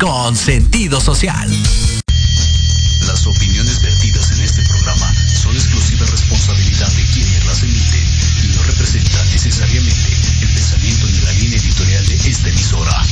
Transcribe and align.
con 0.00 0.34
sentido 0.34 0.98
social. 0.98 1.50
Las 3.06 3.26
opiniones 3.26 3.82
vertidas 3.82 4.30
en 4.32 4.40
este 4.40 4.62
programa 4.62 5.12
son 5.26 5.54
exclusiva 5.54 6.06
responsabilidad 6.06 6.88
de 6.88 7.04
quienes 7.12 7.44
las 7.44 7.62
emiten 7.62 8.06
y 8.42 8.56
no 8.56 8.62
representan 8.62 9.30
necesariamente 9.30 10.08
el 10.40 10.48
pensamiento 10.54 11.06
ni 11.06 11.20
la 11.20 11.32
línea 11.32 11.58
editorial 11.58 12.06
de 12.06 12.14
esta 12.14 12.48
emisora. 12.48 13.06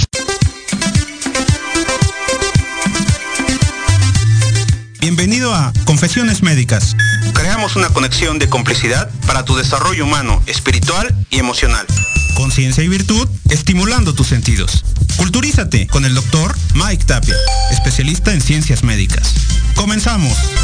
Bienvenido 5.01 5.55
a 5.55 5.75
Confesiones 5.85 6.43
Médicas. 6.43 6.97
Creamos 7.35 7.77
una 7.77 7.91
conexión 7.91 8.39
de 8.39 8.49
complicidad 8.49 9.11
para 9.27 9.45
tu 9.45 9.57
desarrollo 9.57 10.05
humano, 10.05 10.43
espiritual 10.47 11.15
y 11.29 11.39
emocional. 11.39 11.87
Conciencia 12.35 12.83
y 12.83 12.89
virtud, 12.89 13.29
estimulando 13.51 14.15
tus 14.15 14.29
sentidos. 14.29 14.85
Culturízate 15.19 15.87
con 15.89 16.05
el 16.05 16.15
doctor 16.15 16.57
Mike 16.75 17.05
Tapia, 17.05 17.35
especialista 17.71 18.33
en 18.33 18.41
ciencias 18.41 18.83
médicas. 18.85 19.35
Comenzamos. 19.75 20.58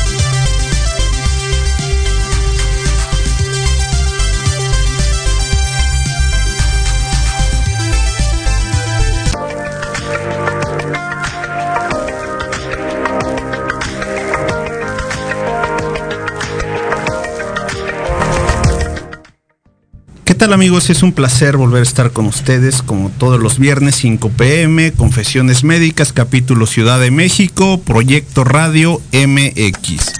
Tal 20.45 20.53
amigos? 20.53 20.91
Es 20.91 21.03
un 21.03 21.13
placer 21.13 21.57
volver 21.57 21.81
a 21.81 21.83
estar 21.85 22.11
con 22.11 22.27
ustedes 22.27 22.83
como 22.83 23.09
todos 23.09 23.41
los 23.41 23.59
viernes 23.59 23.97
5 23.97 24.29
pm, 24.29 24.93
Confesiones 24.93 25.65
Médicas, 25.65 26.13
capítulo 26.13 26.67
Ciudad 26.67 27.01
de 27.01 27.11
México, 27.11 27.81
Proyecto 27.81 28.45
Radio 28.45 29.01
MX. 29.11 30.13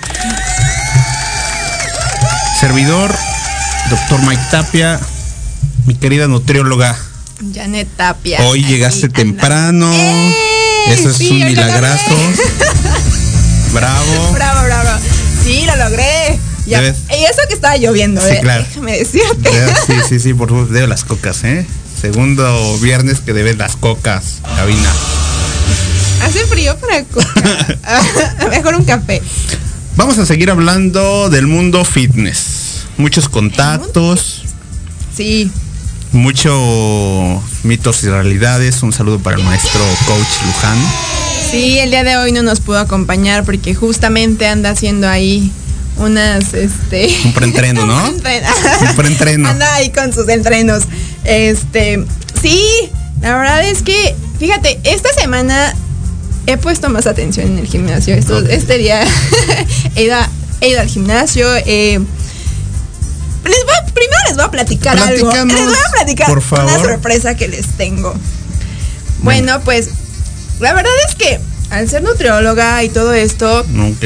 Servidor, 2.59 3.15
doctor 3.91 4.23
Mike 4.27 4.41
Tapia, 4.51 4.99
mi 5.85 5.95
querida 5.95 6.27
nutrióloga. 6.27 6.97
Janet 7.55 7.89
Tapia. 7.95 8.41
Hoy 8.45 8.65
llegaste 8.65 9.09
Aquí 9.09 9.17
temprano. 9.17 9.93
¡Eh! 9.93 10.35
Eso 10.89 11.11
es 11.11 11.19
Sí, 11.19 11.33
un 11.33 11.49
milagrazo. 11.49 12.17
Bravo. 13.75 14.33
Bravo, 14.33 14.65
bravo. 14.65 15.01
Sí, 15.45 15.67
lo 15.67 15.77
logré. 15.77 16.39
Ya. 16.67 16.81
Debes- 16.81 16.97
Y 17.11 17.25
eso 17.25 17.41
que 17.49 17.55
estaba 17.55 17.77
lloviendo, 17.77 18.21
Sí, 18.21 18.33
eh, 18.35 18.39
claro. 18.41 18.65
déjame 18.69 18.99
decirte. 18.99 19.51
Sí, 19.87 19.93
sí, 20.09 20.19
sí, 20.21 20.35
por 20.35 20.49
favor, 20.49 20.69
debe 20.69 20.87
las 20.87 21.05
cocas, 21.05 21.45
¿eh? 21.45 21.67
Segundo 22.01 22.79
viernes 22.79 23.21
que 23.21 23.33
debes 23.33 23.57
las 23.59 23.77
cocas, 23.77 24.41
cabina. 24.57 24.91
Hace 26.23 26.45
frío 26.47 26.77
para 26.79 27.05
coca. 27.05 27.67
Mejor 28.51 28.75
un 28.77 28.85
café. 28.85 29.23
Vamos 29.97 30.19
a 30.19 30.27
seguir 30.27 30.51
hablando 30.51 31.29
del 31.31 31.47
mundo 31.47 31.85
fitness. 31.85 32.85
Muchos 32.97 33.29
contactos, 33.29 34.43
Sí. 35.17 35.51
muchos 36.13 37.41
mitos 37.63 38.03
y 38.05 38.09
realidades. 38.09 38.83
Un 38.83 38.93
saludo 38.93 39.19
para 39.19 39.37
el 39.37 39.45
maestro 39.45 39.81
coach 40.07 40.47
Luján. 40.47 40.79
Sí, 41.51 41.79
el 41.79 41.91
día 41.91 42.03
de 42.05 42.17
hoy 42.17 42.33
no 42.33 42.43
nos 42.43 42.61
pudo 42.61 42.79
acompañar 42.79 43.45
porque 43.45 43.75
justamente 43.75 44.47
anda 44.49 44.71
haciendo 44.71 45.09
ahí 45.09 45.53
unas, 45.97 46.55
este... 46.55 47.09
Un 47.25 47.33
preentreno, 47.33 47.87
¿no? 47.87 48.09
Un 48.11 48.21
pre- 48.21 48.43
Un 48.89 48.97
preentreno. 48.97 49.49
Anda 49.49 49.75
ahí 49.75 49.91
con 49.91 50.13
sus 50.13 50.29
entrenos. 50.29 50.85
Este, 51.25 52.05
sí, 52.43 52.63
la 53.21 53.37
verdad 53.37 53.65
es 53.69 53.83
que, 53.83 54.15
fíjate, 54.39 54.81
esta 54.85 55.09
semana 55.15 55.75
he 56.47 56.57
puesto 56.57 56.89
más 56.91 57.07
atención 57.07 57.47
en 57.47 57.59
el 57.59 57.67
gimnasio. 57.67 58.15
Esto-. 58.15 58.41
Este 58.47 58.77
día 58.79 59.03
he, 59.97 60.05
ido 60.05 60.17
a- 60.17 60.29
he 60.61 60.69
ido 60.71 60.81
al 60.81 60.89
gimnasio. 60.89 61.47
eh, 61.57 61.99
les 63.45 63.65
voy 63.65 63.75
a- 63.81 63.85
primero 63.93 64.19
les 64.27 64.37
voy 64.37 64.45
a 64.47 64.51
platicar 64.51 64.99
algo. 64.99 65.31
Les 65.33 65.47
voy 65.47 65.75
a 65.75 65.91
platicar 65.93 66.27
por 66.29 66.39
una 66.39 66.47
favor. 66.47 66.87
sorpresa 66.87 67.35
que 67.37 67.49
les 67.49 67.67
tengo. 67.77 68.15
Bueno, 69.21 69.61
pues 69.65 69.89
la 70.61 70.73
verdad 70.75 70.93
es 71.09 71.15
que 71.15 71.41
al 71.71 71.89
ser 71.89 72.03
nutrióloga 72.03 72.83
y 72.85 72.89
todo 72.91 73.13
esto, 73.15 73.61
Ok. 73.61 74.05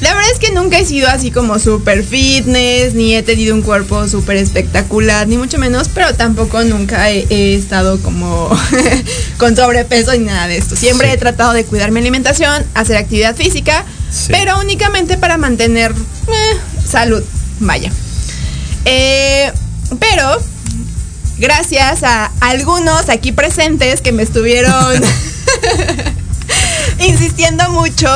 La 0.00 0.12
verdad 0.14 0.30
es 0.32 0.38
que 0.38 0.50
nunca 0.52 0.78
he 0.78 0.84
sido 0.84 1.08
así 1.08 1.30
como 1.30 1.58
super 1.58 2.02
fitness, 2.04 2.94
ni 2.94 3.14
he 3.14 3.22
tenido 3.22 3.54
un 3.54 3.62
cuerpo 3.62 4.06
súper 4.08 4.36
espectacular, 4.36 5.26
ni 5.28 5.38
mucho 5.38 5.58
menos, 5.58 5.88
pero 5.88 6.14
tampoco 6.14 6.62
nunca 6.64 7.10
he, 7.10 7.26
he 7.30 7.54
estado 7.54 7.98
como 8.00 8.50
con 9.38 9.56
sobrepeso 9.56 10.12
ni 10.12 10.24
nada 10.26 10.46
de 10.48 10.58
esto. 10.58 10.76
Siempre 10.76 11.08
Sí. 11.08 11.14
he 11.14 11.18
tratado 11.18 11.52
de 11.52 11.64
cuidar 11.64 11.90
mi 11.90 12.00
alimentación, 12.00 12.64
hacer 12.74 12.96
actividad 12.96 13.34
física, 13.36 13.84
Sí. 14.10 14.28
pero 14.30 14.58
únicamente 14.60 15.16
para 15.16 15.38
mantener 15.38 15.92
eh, 15.92 16.56
salud, 16.86 17.22
vaya. 17.60 17.90
Eh, 18.84 19.50
pero 19.98 20.38
gracias 21.38 22.02
a 22.02 22.30
algunos 22.40 23.08
aquí 23.08 23.32
presentes 23.32 24.00
que 24.02 24.12
me 24.12 24.22
estuvieron 24.22 25.00
insistiendo 26.98 27.70
mucho. 27.70 28.08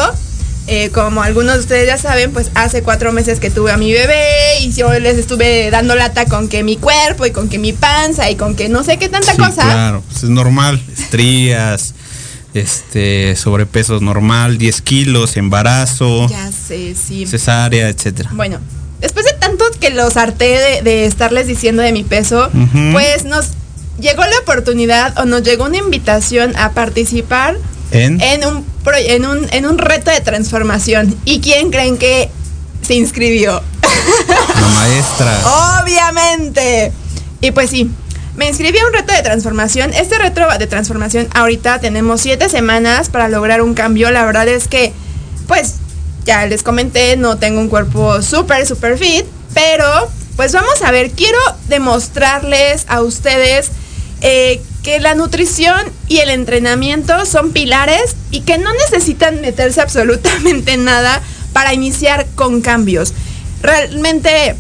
Eh, 0.69 0.91
como 0.91 1.23
algunos 1.23 1.55
de 1.55 1.61
ustedes 1.61 1.87
ya 1.87 1.97
saben, 1.99 2.33
pues 2.33 2.51
hace 2.55 2.83
cuatro 2.83 3.13
meses 3.13 3.41
que 3.41 3.51
tuve 3.51 3.73
a 3.73 3.77
mi 3.77 3.93
bebé 3.93 4.61
y 4.61 4.73
yo 4.73 4.93
les 4.99 5.17
estuve 5.19 5.71
dando 5.71 5.95
lata 5.95 6.27
con 6.27 6.49
que 6.49 6.63
mi 6.63 6.77
cuerpo 6.77 7.27
y 7.27 7.31
con 7.31 7.49
que 7.49 7.59
mi 7.59 7.73
panza 7.73 8.31
y 8.31 8.37
con 8.37 8.55
que 8.55 8.69
no 8.69 8.85
sé 8.85 8.99
qué 8.99 9.09
tanta 9.09 9.33
Sí, 9.33 9.39
cosa. 9.39 9.63
Claro, 9.63 10.03
pues 10.09 10.23
es 10.25 10.31
normal. 10.31 10.81
Estrías, 10.97 11.95
este, 12.55 13.35
sobrepeso 13.37 14.01
normal, 14.01 14.59
10 14.59 14.83
kilos, 14.83 15.37
embarazo, 15.37 16.29
Ya 16.29 16.51
sé, 16.53 16.95
sí. 16.95 17.27
cesárea, 17.27 17.89
etcétera. 17.89 18.31
Bueno, 18.33 18.59
después 19.01 19.25
de 19.27 19.33
tanto 19.35 19.65
que 19.81 19.91
los 19.91 20.17
harté 20.17 20.59
de, 20.59 20.83
de 20.83 21.05
estarles 21.07 21.47
diciendo 21.47 21.83
de 21.83 21.93
mi 21.93 22.05
peso, 22.05 22.51
pues 22.93 23.25
nos 23.25 23.47
llegó 24.01 24.23
la 24.23 24.39
oportunidad 24.43 25.19
o 25.19 25.25
nos 25.25 25.43
llegó 25.43 25.65
una 25.65 25.79
invitación 25.79 26.55
a 26.57 26.71
participar 26.73 27.57
¿En? 27.91 28.21
en 28.21 28.45
un, 28.45 28.65
en 28.97 29.27
un, 29.27 29.47
en 29.53 29.67
un 29.67 29.79
reto 29.79 30.11
de 30.11 30.21
transformación. 30.21 31.17
¿Y 31.25 31.41
quién 31.41 31.71
creen 31.71 31.99
que 31.99 32.31
se 32.83 32.95
inscribió? 32.95 33.63
La 34.61 34.69
maestra. 34.69 35.81
Obviamente. 35.83 36.93
Y 37.41 37.51
pues 37.51 37.71
sí, 37.71 37.91
me 38.37 38.49
inscribí 38.49 38.79
a 38.79 38.87
un 38.87 38.93
reto 38.93 39.13
de 39.13 39.23
transformación. 39.23 39.93
Este 39.93 40.19
reto 40.19 40.43
de 40.59 40.67
transformación 40.67 41.29
ahorita 41.35 41.81
tenemos 41.81 42.21
siete 42.21 42.49
semanas 42.49 43.09
para 43.09 43.29
lograr 43.29 43.63
un 43.63 43.75
cambio. 43.75 44.11
La 44.11 44.25
verdad 44.25 44.47
es 44.47 44.69
que, 44.69 44.93
pues, 45.47 45.75
ya 46.25 46.47
les 46.47 46.63
comenté, 46.63 47.17
no 47.17 47.39
tengo 47.39 47.61
un 47.61 47.69
cuerpo 47.69 48.23
súper, 48.23 48.67
súper 48.67 48.97
fit. 48.99 49.25
Pero, 49.55 49.87
pues 50.37 50.53
vamos 50.53 50.83
a 50.83 50.91
ver, 50.93 51.11
quiero 51.11 51.39
demostrarles 51.69 52.85
a 52.89 53.03
ustedes 53.03 53.71
eh, 54.21 54.63
que 54.89 55.01
la 55.01 55.15
nutrición 55.15 55.79
y 56.09 56.21
el 56.21 56.31
entrenamiento 56.31 57.27
son 57.27 57.53
pilares 57.53 58.17
y 58.31 58.41
que 58.41 58.57
no 58.57 58.73
necesitan 58.73 59.43
meterse 59.43 59.83
absolutamente 59.83 60.79
nada 60.79 61.21
para 61.53 61.75
iniciar 61.75 62.27
con 62.35 62.63
cambios. 62.63 63.13
Realmente 63.61 64.57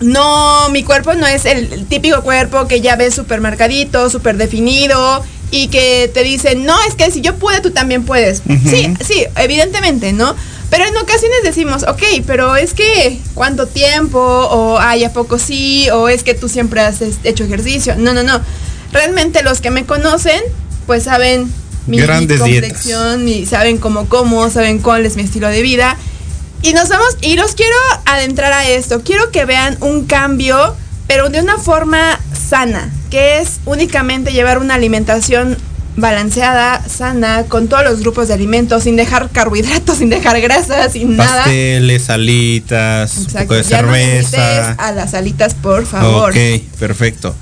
no, 0.00 0.68
mi 0.68 0.82
cuerpo 0.82 1.14
no 1.14 1.26
es 1.26 1.46
el, 1.46 1.86
típico 1.86 2.20
cuerpo 2.20 2.68
que 2.68 2.82
ya 2.82 2.96
ves 2.96 3.14
súper 3.14 3.40
marcadito, 3.40 4.10
súper 4.10 4.36
definido 4.36 5.24
y 5.50 5.68
que 5.68 6.10
te 6.12 6.24
dicen, 6.24 6.66
no, 6.66 6.76
es 6.86 6.94
que 6.94 7.10
si 7.10 7.22
yo 7.22 7.36
pude, 7.36 7.62
tú 7.62 7.70
también 7.70 8.04
puedes. 8.04 8.42
Sí, 8.68 8.92
sí, 9.00 9.24
evidentemente, 9.36 10.12
¿no? 10.12 10.36
Pero 10.68 10.84
en 10.84 10.94
ocasiones 10.98 11.38
decimos, 11.42 11.84
ok, 11.84 12.02
pero 12.26 12.54
es 12.54 12.74
que 12.74 13.18
cuánto 13.32 13.66
tiempo, 13.66 14.20
o 14.20 14.78
ay, 14.78 15.04
¿a 15.04 15.12
poco 15.14 15.38
sí? 15.38 15.88
O 15.88 16.10
es 16.10 16.22
que 16.22 16.34
tú 16.34 16.50
siempre 16.50 16.82
has 16.82 17.00
hecho 17.00 17.44
ejercicio. 17.44 17.96
No, 17.96 18.12
no, 18.12 18.22
no. 18.22 18.42
Realmente 18.92 19.42
los 19.42 19.60
que 19.60 19.70
me 19.70 19.84
conocen, 19.84 20.40
pues 20.86 21.04
saben 21.04 21.52
mi 21.86 21.98
Grandes 21.98 22.40
complexión 22.40 23.28
y 23.28 23.46
saben 23.46 23.78
cómo 23.78 24.08
como, 24.08 24.50
saben 24.50 24.78
cuál 24.78 25.06
es 25.06 25.16
mi 25.16 25.22
estilo 25.22 25.48
de 25.48 25.62
vida. 25.62 25.96
Y 26.62 26.72
nos 26.72 26.88
vamos, 26.88 27.16
y 27.20 27.36
los 27.36 27.54
quiero 27.54 27.76
adentrar 28.04 28.52
a 28.52 28.68
esto. 28.68 29.02
Quiero 29.02 29.30
que 29.30 29.44
vean 29.44 29.76
un 29.80 30.06
cambio, 30.06 30.74
pero 31.06 31.30
de 31.30 31.40
una 31.40 31.58
forma 31.58 32.18
sana, 32.48 32.92
que 33.10 33.38
es 33.38 33.60
únicamente 33.64 34.32
llevar 34.32 34.58
una 34.58 34.74
alimentación 34.74 35.56
balanceada, 35.96 36.82
sana, 36.88 37.44
con 37.48 37.68
todos 37.68 37.84
los 37.84 38.00
grupos 38.00 38.28
de 38.28 38.34
alimentos, 38.34 38.84
sin 38.84 38.96
dejar 38.96 39.30
carbohidratos, 39.30 39.98
sin 39.98 40.10
dejar 40.10 40.40
grasas, 40.40 40.92
sin 40.92 41.16
nada. 41.16 41.44
Pasteles, 41.44 42.10
alitas, 42.10 43.16
un 43.16 43.26
poco 43.26 43.54
de 43.54 43.62
Ya 43.62 43.82
no 43.82 43.92
necesites 43.92 44.30
cerveza. 44.30 44.72
a 44.72 44.92
las 44.92 45.14
alitas, 45.14 45.54
por 45.54 45.86
favor. 45.86 46.30
Ok, 46.30 46.62
perfecto. 46.78 47.34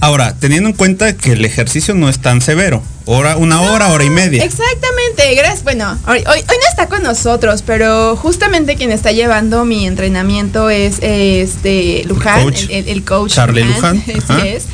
Ahora, 0.00 0.34
teniendo 0.38 0.68
en 0.68 0.74
cuenta 0.76 1.16
que 1.16 1.32
el 1.32 1.44
ejercicio 1.44 1.92
no 1.94 2.08
es 2.08 2.20
tan 2.20 2.40
severo, 2.40 2.82
hora, 3.04 3.36
una 3.36 3.60
hora, 3.62 3.88
hora 3.88 4.04
y 4.04 4.10
media. 4.10 4.44
Exactamente, 4.44 5.34
gracias. 5.34 5.64
Bueno, 5.64 5.98
hoy, 6.06 6.18
hoy, 6.18 6.38
hoy 6.38 6.44
no 6.62 6.68
está 6.70 6.86
con 6.86 7.02
nosotros, 7.02 7.62
pero 7.66 8.14
justamente 8.16 8.76
quien 8.76 8.92
está 8.92 9.10
llevando 9.10 9.64
mi 9.64 9.86
entrenamiento 9.86 10.70
es 10.70 10.98
este 11.02 12.04
Luján, 12.06 12.44
coach. 12.44 12.62
el, 12.64 12.70
el- 12.70 12.88
el 12.90 13.04
coach 13.04 13.32
Charlie 13.32 13.64
Luján, 13.64 13.98
así 14.06 14.12
ajá. 14.28 14.46
es. 14.46 14.64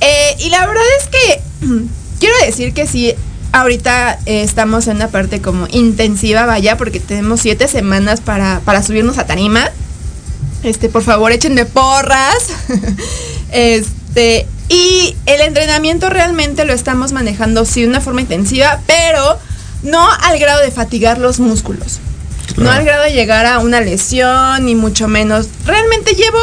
Eh, 0.00 0.36
y 0.40 0.50
la 0.50 0.66
verdad 0.66 0.82
es 1.00 1.06
que 1.08 1.88
quiero 2.18 2.34
decir 2.44 2.72
que 2.74 2.88
sí, 2.88 3.14
ahorita 3.52 4.18
eh, 4.26 4.42
estamos 4.42 4.88
en 4.88 4.96
una 4.96 5.08
parte 5.08 5.40
como 5.40 5.68
intensiva, 5.70 6.44
vaya, 6.44 6.76
porque 6.76 6.98
tenemos 6.98 7.40
siete 7.40 7.68
semanas 7.68 8.20
para, 8.20 8.60
para 8.64 8.82
subirnos 8.82 9.18
a 9.18 9.26
tarima. 9.26 9.70
Este, 10.64 10.88
por 10.88 11.02
favor, 11.04 11.30
échenme 11.30 11.64
porras. 11.66 12.48
este, 13.52 14.46
y 14.68 15.16
el 15.26 15.40
entrenamiento 15.40 16.10
realmente 16.10 16.64
lo 16.64 16.72
estamos 16.72 17.12
manejando 17.12 17.64
sí 17.64 17.82
de 17.82 17.88
una 17.88 18.00
forma 18.00 18.20
intensiva, 18.20 18.80
pero 18.86 19.38
no 19.82 20.06
al 20.22 20.38
grado 20.38 20.60
de 20.62 20.70
fatigar 20.70 21.18
los 21.18 21.38
músculos. 21.38 22.00
No 22.56 22.70
al 22.70 22.84
grado 22.84 23.04
de 23.04 23.12
llegar 23.12 23.44
a 23.44 23.58
una 23.58 23.80
lesión, 23.80 24.64
ni 24.64 24.74
mucho 24.74 25.08
menos. 25.08 25.48
Realmente 25.66 26.12
llevo 26.14 26.38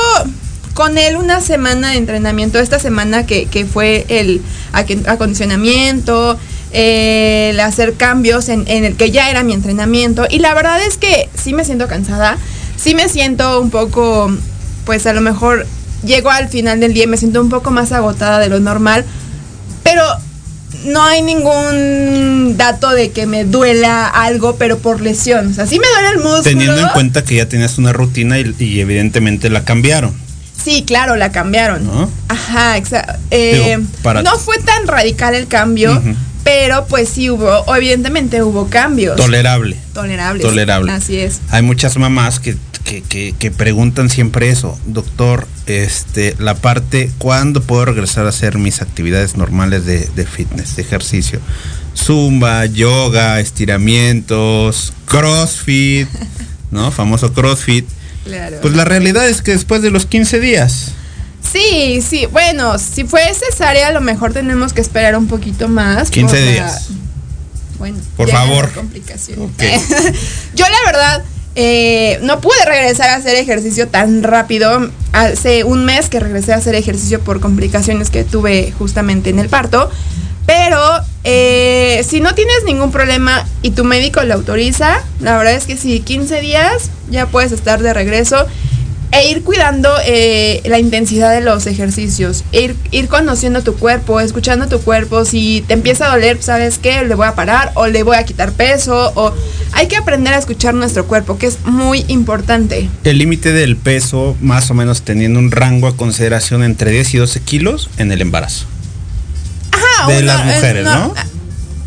con 0.73 0.97
él 0.97 1.15
una 1.15 1.41
semana 1.41 1.91
de 1.91 1.97
entrenamiento, 1.97 2.59
esta 2.59 2.79
semana 2.79 3.25
que, 3.25 3.45
que 3.45 3.65
fue 3.65 4.05
el 4.09 4.41
acondicionamiento, 4.73 6.37
el 6.71 7.59
hacer 7.59 7.93
cambios 7.95 8.49
en, 8.49 8.65
en, 8.67 8.83
el 8.83 8.95
que 8.95 9.11
ya 9.11 9.29
era 9.29 9.43
mi 9.43 9.53
entrenamiento. 9.53 10.25
Y 10.29 10.39
la 10.39 10.53
verdad 10.53 10.81
es 10.83 10.97
que 10.97 11.29
sí 11.35 11.53
me 11.53 11.65
siento 11.65 11.87
cansada, 11.87 12.37
sí 12.77 12.95
me 12.95 13.09
siento 13.09 13.59
un 13.59 13.69
poco, 13.69 14.31
pues 14.85 15.05
a 15.07 15.13
lo 15.13 15.21
mejor 15.21 15.65
llego 16.05 16.29
al 16.29 16.49
final 16.49 16.79
del 16.79 16.93
día 16.93 17.03
y 17.03 17.07
me 17.07 17.17
siento 17.17 17.41
un 17.41 17.49
poco 17.49 17.71
más 17.71 17.91
agotada 17.91 18.39
de 18.39 18.49
lo 18.49 18.59
normal, 18.59 19.05
pero 19.83 20.03
no 20.85 21.03
hay 21.03 21.21
ningún 21.21 22.55
dato 22.57 22.89
de 22.91 23.11
que 23.11 23.25
me 23.25 23.45
duela 23.45 24.07
algo, 24.07 24.55
pero 24.57 24.79
por 24.79 25.01
lesión. 25.01 25.51
O 25.51 25.53
sea, 25.53 25.67
sí 25.67 25.79
me 25.79 25.87
duele 25.87 26.09
el 26.09 26.17
músculo. 26.17 26.43
Teniendo 26.43 26.81
en 26.81 26.89
cuenta 26.89 27.23
que 27.23 27.35
ya 27.35 27.47
tenías 27.47 27.77
una 27.77 27.93
rutina 27.93 28.37
y, 28.39 28.79
evidentemente 28.79 29.49
la 29.49 29.63
cambiaron. 29.63 30.13
Sí, 30.63 30.83
claro, 30.85 31.15
la 31.15 31.31
cambiaron. 31.31 31.85
¿No? 31.85 32.09
Ajá, 32.29 32.77
exacto. 32.77 33.13
Eh, 33.31 33.77
no 34.23 34.37
fue 34.37 34.57
tan 34.59 34.87
radical 34.87 35.35
el 35.35 35.47
cambio, 35.47 36.01
pero 36.43 36.85
pues 36.87 37.09
sí 37.09 37.29
hubo, 37.29 37.75
evidentemente 37.75 38.43
hubo 38.43 38.69
cambios. 38.69 39.17
Tolerable. 39.17 39.77
Tolerable. 39.93 40.43
Tolerable. 40.43 40.91
así 40.91 41.17
es. 41.17 41.41
Hay 41.49 41.63
muchas 41.63 41.97
mamás 41.97 42.39
que 42.39 42.55
que, 42.83 43.53
preguntan 43.55 44.09
siempre 44.09 44.49
eso, 44.49 44.77
doctor, 44.85 45.47
este, 45.65 46.35
la 46.39 46.55
parte, 46.55 47.09
¿cuándo 47.17 47.61
puedo 47.61 47.85
regresar 47.85 48.25
a 48.25 48.29
hacer 48.29 48.57
mis 48.57 48.81
actividades 48.81 49.37
normales 49.37 49.85
de, 49.85 50.25
fitness, 50.25 50.75
de 50.75 50.81
ejercicio? 50.81 51.39
Zumba, 51.95 52.65
yoga, 52.65 53.39
estiramientos, 53.39 54.93
CrossFit, 55.05 56.07
¿no? 56.71 56.91
Famoso 56.91 57.33
CrossFit. 57.33 57.87
Pues 58.61 58.73
la 58.73 58.85
realidad 58.85 59.27
es 59.27 59.41
que 59.41 59.51
después 59.51 59.81
de 59.81 59.91
los 59.91 60.05
15 60.05 60.39
días. 60.39 60.91
Sí, 61.51 62.01
sí, 62.07 62.25
bueno, 62.25 62.79
si 62.79 63.03
fue 63.03 63.21
cesárea 63.33 63.89
a 63.89 63.91
lo 63.91 64.01
mejor 64.01 64.33
tenemos 64.33 64.73
que 64.73 64.81
esperar 64.81 65.17
un 65.17 65.27
poquito 65.27 65.67
más. 65.67 66.09
15 66.09 66.51
días. 66.51 66.87
bueno, 67.77 67.97
por 68.15 68.29
favor. 68.29 68.71
Yo 70.55 70.65
la 70.67 70.91
verdad 70.91 71.23
eh, 71.55 72.19
no 72.21 72.41
pude 72.41 72.65
regresar 72.65 73.09
a 73.09 73.15
hacer 73.15 73.35
ejercicio 73.35 73.87
tan 73.87 74.23
rápido. 74.23 74.89
Hace 75.11 75.63
un 75.63 75.85
mes 75.85 76.09
que 76.09 76.19
regresé 76.19 76.53
a 76.53 76.57
hacer 76.57 76.75
ejercicio 76.75 77.19
por 77.19 77.39
complicaciones 77.39 78.09
que 78.09 78.23
tuve 78.23 78.73
justamente 78.77 79.29
en 79.29 79.39
el 79.39 79.49
parto. 79.49 79.89
Pero 80.45 80.79
eh, 81.23 82.03
si 82.05 82.19
no 82.19 82.35
tienes 82.35 82.63
ningún 82.65 82.91
problema 82.91 83.45
y 83.61 83.71
tu 83.71 83.85
médico 83.85 84.23
lo 84.23 84.33
autoriza, 84.33 85.01
la 85.21 85.37
verdad 85.37 85.53
es 85.53 85.65
que 85.65 85.77
si 85.77 85.99
15 86.01 86.41
días 86.41 86.89
ya 87.09 87.27
puedes 87.27 87.51
estar 87.51 87.81
de 87.81 87.93
regreso 87.93 88.45
e 89.13 89.29
ir 89.29 89.43
cuidando 89.43 89.89
eh, 90.05 90.61
la 90.65 90.79
intensidad 90.79 91.31
de 91.31 91.41
los 91.41 91.67
ejercicios, 91.67 92.43
ir, 92.51 92.75
ir 92.89 93.07
conociendo 93.07 93.61
tu 93.61 93.75
cuerpo, 93.75 94.19
escuchando 94.19 94.67
tu 94.67 94.81
cuerpo, 94.81 95.23
si 95.23 95.63
te 95.67 95.75
empieza 95.75 96.07
a 96.07 96.15
doler, 96.15 96.41
¿sabes 96.41 96.79
qué? 96.79 97.03
Le 97.03 97.13
voy 97.13 97.27
a 97.27 97.35
parar 97.35 97.71
o 97.75 97.85
le 97.85 98.01
voy 98.01 98.17
a 98.17 98.23
quitar 98.25 98.51
peso 98.53 99.13
o 99.15 99.31
hay 99.73 99.87
que 99.87 99.97
aprender 99.97 100.33
a 100.33 100.39
escuchar 100.39 100.73
nuestro 100.73 101.05
cuerpo, 101.05 101.37
que 101.37 101.45
es 101.45 101.59
muy 101.65 102.05
importante. 102.07 102.89
El 103.03 103.19
límite 103.19 103.51
del 103.51 103.77
peso, 103.77 104.35
más 104.41 104.71
o 104.71 104.73
menos 104.73 105.03
teniendo 105.03 105.37
un 105.37 105.51
rango 105.51 105.87
a 105.87 105.95
consideración 105.95 106.63
entre 106.63 106.89
10 106.89 107.13
y 107.13 107.17
12 107.19 107.39
kilos 107.41 107.91
en 107.97 108.11
el 108.11 108.19
embarazo. 108.19 108.65
Ajá, 109.71 110.07
de 110.07 110.23
las 110.23 110.43
mujeres, 110.43 110.85
¿no? 110.85 111.13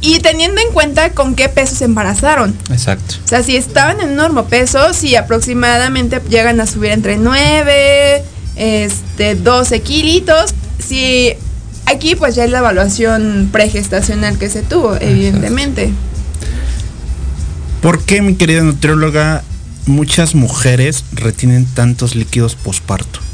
Y 0.06 0.20
teniendo 0.20 0.61
en 0.61 0.73
cuenta 0.73 1.11
con 1.11 1.35
qué 1.35 1.49
peso 1.49 1.75
se 1.75 1.85
embarazaron. 1.85 2.56
Exacto. 2.70 3.17
O 3.25 3.29
sea, 3.29 3.43
si 3.43 3.56
estaban 3.56 4.00
en 4.00 4.20
un 4.20 4.44
peso, 4.47 4.94
si 4.94 5.17
aproximadamente 5.17 6.23
llegan 6.29 6.61
a 6.61 6.67
subir 6.67 6.93
entre 6.93 7.17
9, 7.17 8.23
este, 8.55 9.35
12 9.35 9.81
kilitos. 9.81 10.55
Si 10.79 11.32
aquí 11.87 12.14
pues 12.14 12.37
ya 12.37 12.44
es 12.44 12.53
la 12.53 12.58
evaluación 12.58 13.49
pregestacional 13.50 14.38
que 14.38 14.49
se 14.49 14.62
tuvo, 14.62 14.94
evidentemente. 14.94 15.91
¿Por 17.82 18.05
qué, 18.05 18.23
mi 18.23 18.37
querida 18.37 18.62
nutrióloga, 18.62 19.43
muchas 19.87 20.37
mujeres 20.37 21.05
retienen 21.14 21.67
tantos 21.67 22.14
líquidos 22.14 22.55
posparto? 22.55 23.25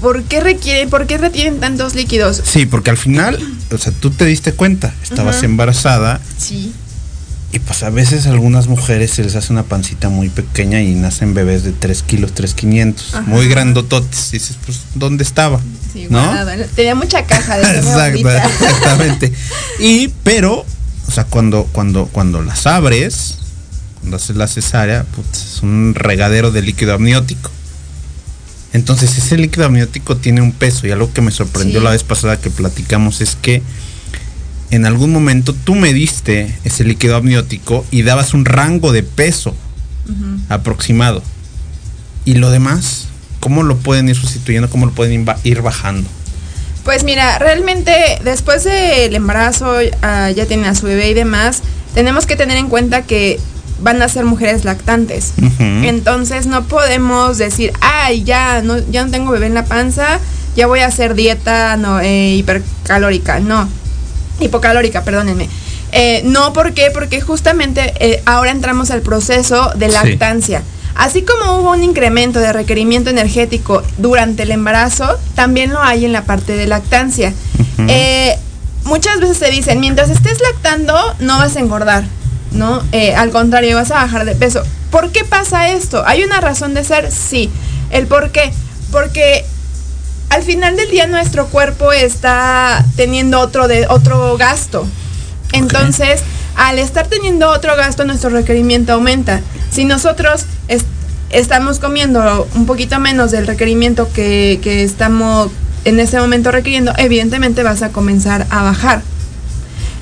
¿Por 0.00 0.22
qué 0.24 0.40
requieren, 0.40 0.90
por 0.90 1.06
qué 1.06 1.18
retienen 1.18 1.60
tantos 1.60 1.94
líquidos? 1.94 2.40
Sí, 2.44 2.66
porque 2.66 2.90
al 2.90 2.96
final, 2.96 3.38
o 3.72 3.78
sea, 3.78 3.92
tú 3.92 4.10
te 4.10 4.24
diste 4.24 4.52
cuenta, 4.52 4.94
estabas 5.02 5.42
embarazada. 5.42 6.20
Sí. 6.36 6.72
Y 7.50 7.60
pues 7.60 7.82
a 7.82 7.88
veces 7.88 8.26
a 8.26 8.30
algunas 8.30 8.68
mujeres 8.68 9.12
se 9.12 9.24
les 9.24 9.34
hace 9.34 9.52
una 9.52 9.62
pancita 9.62 10.10
muy 10.10 10.28
pequeña 10.28 10.82
y 10.82 10.94
nacen 10.94 11.32
bebés 11.32 11.64
de 11.64 11.72
3 11.72 12.02
kilos, 12.02 12.32
3 12.34 12.52
500, 12.52 13.14
muy 13.26 13.48
grandototes. 13.48 14.28
Y 14.28 14.32
dices, 14.38 14.56
pues, 14.66 14.82
¿dónde 14.94 15.24
estaba? 15.24 15.58
Sí, 15.92 16.08
¿no? 16.10 16.30
tenía 16.76 16.94
mucha 16.94 17.24
caja 17.24 17.56
de 17.56 17.78
Exactamente. 17.78 19.32
Y, 19.80 20.08
pero, 20.24 20.66
o 21.06 21.10
sea, 21.10 21.24
cuando, 21.24 21.64
cuando, 21.72 22.06
cuando 22.06 22.42
las 22.42 22.66
abres, 22.66 23.38
cuando 24.00 24.18
haces 24.18 24.36
la 24.36 24.46
cesárea, 24.46 25.06
pues 25.14 25.54
es 25.54 25.62
un 25.62 25.94
regadero 25.94 26.50
de 26.50 26.60
líquido 26.60 26.92
amniótico. 26.94 27.50
Entonces 28.72 29.16
ese 29.16 29.36
líquido 29.36 29.66
amniótico 29.66 30.16
tiene 30.16 30.42
un 30.42 30.52
peso 30.52 30.86
y 30.86 30.90
algo 30.90 31.12
que 31.12 31.22
me 31.22 31.30
sorprendió 31.30 31.80
la 31.80 31.90
vez 31.90 32.04
pasada 32.04 32.40
que 32.40 32.50
platicamos 32.50 33.20
es 33.20 33.36
que 33.40 33.62
en 34.70 34.84
algún 34.84 35.12
momento 35.12 35.54
tú 35.54 35.74
me 35.74 35.92
diste 35.92 36.54
ese 36.64 36.84
líquido 36.84 37.16
amniótico 37.16 37.86
y 37.90 38.02
dabas 38.02 38.34
un 38.34 38.44
rango 38.44 38.92
de 38.92 39.02
peso 39.02 39.54
aproximado. 40.48 41.22
Y 42.24 42.34
lo 42.34 42.50
demás, 42.50 43.08
¿cómo 43.40 43.62
lo 43.62 43.78
pueden 43.78 44.08
ir 44.08 44.16
sustituyendo? 44.16 44.68
¿Cómo 44.68 44.86
lo 44.86 44.92
pueden 44.92 45.26
ir 45.44 45.62
bajando? 45.62 46.08
Pues 46.84 47.04
mira, 47.04 47.38
realmente 47.38 47.92
después 48.24 48.64
del 48.64 49.14
embarazo, 49.14 49.76
ah, 50.02 50.30
ya 50.30 50.46
tienen 50.46 50.66
a 50.66 50.74
su 50.74 50.86
bebé 50.86 51.10
y 51.10 51.14
demás, 51.14 51.62
tenemos 51.94 52.26
que 52.26 52.36
tener 52.36 52.56
en 52.56 52.68
cuenta 52.68 53.02
que 53.02 53.38
van 53.80 54.02
a 54.02 54.08
ser 54.08 54.24
mujeres 54.24 54.64
lactantes. 54.64 55.34
Entonces 55.58 56.46
no 56.46 56.64
podemos 56.64 57.38
decir, 57.38 57.72
ay, 57.80 58.24
ya 58.24 58.62
no, 58.62 58.78
ya 58.90 59.04
no 59.04 59.10
tengo 59.10 59.30
bebé 59.30 59.46
en 59.46 59.54
la 59.54 59.64
panza, 59.64 60.20
ya 60.56 60.66
voy 60.66 60.80
a 60.80 60.86
hacer 60.86 61.14
dieta 61.14 61.76
no, 61.76 62.00
eh, 62.00 62.34
hipercalórica. 62.34 63.40
No, 63.40 63.68
hipocalórica, 64.40 65.04
perdónenme. 65.04 65.48
Eh, 65.92 66.22
no, 66.24 66.52
¿por 66.52 66.74
qué? 66.74 66.90
Porque 66.92 67.20
justamente 67.20 67.94
eh, 68.00 68.22
ahora 68.26 68.50
entramos 68.50 68.90
al 68.90 69.02
proceso 69.02 69.70
de 69.76 69.88
lactancia. 69.88 70.62
Así 70.94 71.22
como 71.22 71.58
hubo 71.58 71.70
un 71.70 71.84
incremento 71.84 72.40
de 72.40 72.52
requerimiento 72.52 73.08
energético 73.08 73.84
durante 73.98 74.42
el 74.42 74.50
embarazo, 74.50 75.18
también 75.36 75.70
lo 75.70 75.80
hay 75.80 76.04
en 76.04 76.12
la 76.12 76.24
parte 76.24 76.54
de 76.56 76.66
lactancia. 76.66 77.32
muchas 78.84 79.20
veces 79.20 79.38
se 79.38 79.50
dicen, 79.50 79.78
mientras 79.78 80.10
estés 80.10 80.40
lactando, 80.40 80.94
no 81.20 81.38
vas 81.38 81.54
a 81.54 81.60
engordar. 81.60 82.04
¿No? 82.52 82.82
Eh, 82.92 83.14
al 83.14 83.30
contrario, 83.30 83.76
vas 83.76 83.90
a 83.90 83.96
bajar 83.96 84.24
de 84.24 84.34
peso. 84.34 84.62
¿Por 84.90 85.10
qué 85.10 85.24
pasa 85.24 85.70
esto? 85.70 86.02
¿Hay 86.06 86.22
una 86.22 86.40
razón 86.40 86.74
de 86.74 86.84
ser? 86.84 87.10
Sí. 87.10 87.50
¿El 87.90 88.06
por 88.06 88.30
qué? 88.30 88.52
Porque 88.90 89.44
al 90.30 90.42
final 90.42 90.76
del 90.76 90.90
día 90.90 91.06
nuestro 91.06 91.46
cuerpo 91.46 91.92
está 91.92 92.84
teniendo 92.96 93.40
otro, 93.40 93.68
de, 93.68 93.86
otro 93.88 94.36
gasto. 94.36 94.86
Entonces, 95.52 96.22
al 96.56 96.78
estar 96.78 97.06
teniendo 97.06 97.50
otro 97.50 97.76
gasto, 97.76 98.04
nuestro 98.04 98.30
requerimiento 98.30 98.92
aumenta. 98.92 99.40
Si 99.70 99.84
nosotros 99.84 100.44
estamos 101.30 101.78
comiendo 101.78 102.48
un 102.54 102.66
poquito 102.66 102.98
menos 102.98 103.30
del 103.30 103.46
requerimiento 103.46 104.10
que, 104.12 104.60
que 104.62 104.82
estamos 104.82 105.50
en 105.84 106.00
ese 106.00 106.18
momento 106.18 106.50
requiriendo, 106.50 106.92
evidentemente 106.96 107.62
vas 107.62 107.82
a 107.82 107.90
comenzar 107.90 108.46
a 108.50 108.62
bajar. 108.62 109.02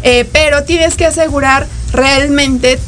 Eh, 0.03 0.29
pero 0.33 0.65
tienes 0.65 0.95
que 0.95 1.07
asegurar 1.07 1.67
realmente 1.93 2.79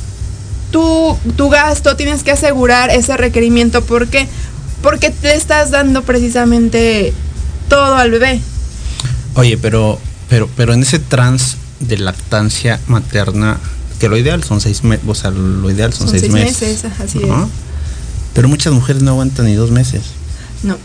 tu, 0.71 1.17
tu 1.37 1.49
gasto, 1.49 1.97
tienes 1.97 2.23
que 2.23 2.33
asegurar 2.33 2.91
ese 2.91 3.17
requerimiento. 3.17 3.83
¿Por 3.83 4.09
qué? 4.09 4.29
Porque 4.83 5.11
te 5.11 5.35
estás 5.35 5.71
dando 5.71 6.03
precisamente 6.03 7.13
todo 7.69 7.97
al 7.97 8.11
bebé. 8.11 8.41
Oye, 9.35 9.57
pero, 9.59 9.99
pero, 10.29 10.49
pero 10.57 10.73
en 10.73 10.83
ese 10.83 10.99
trans 10.99 11.57
de 11.81 11.99
lactancia 11.99 12.81
materna, 12.87 13.59
que 13.99 14.09
lo 14.09 14.17
ideal 14.17 14.43
son 14.45 14.61
seis 14.61 14.85
meses, 14.85 15.05
o 15.07 15.15
sea, 15.15 15.31
lo 15.31 15.71
ideal 15.71 15.93
son, 15.93 16.09
seis, 16.09 16.31
meses. 16.31 16.85
así 16.85 17.21
Pero 18.35 18.49
muchas 18.49 18.73
mujeres 18.73 19.03
no 19.03 19.13
aguantan 19.13 19.47
ni 19.47 19.55
dos 19.55 19.71
meses. 19.71 20.03
No. 20.63 20.77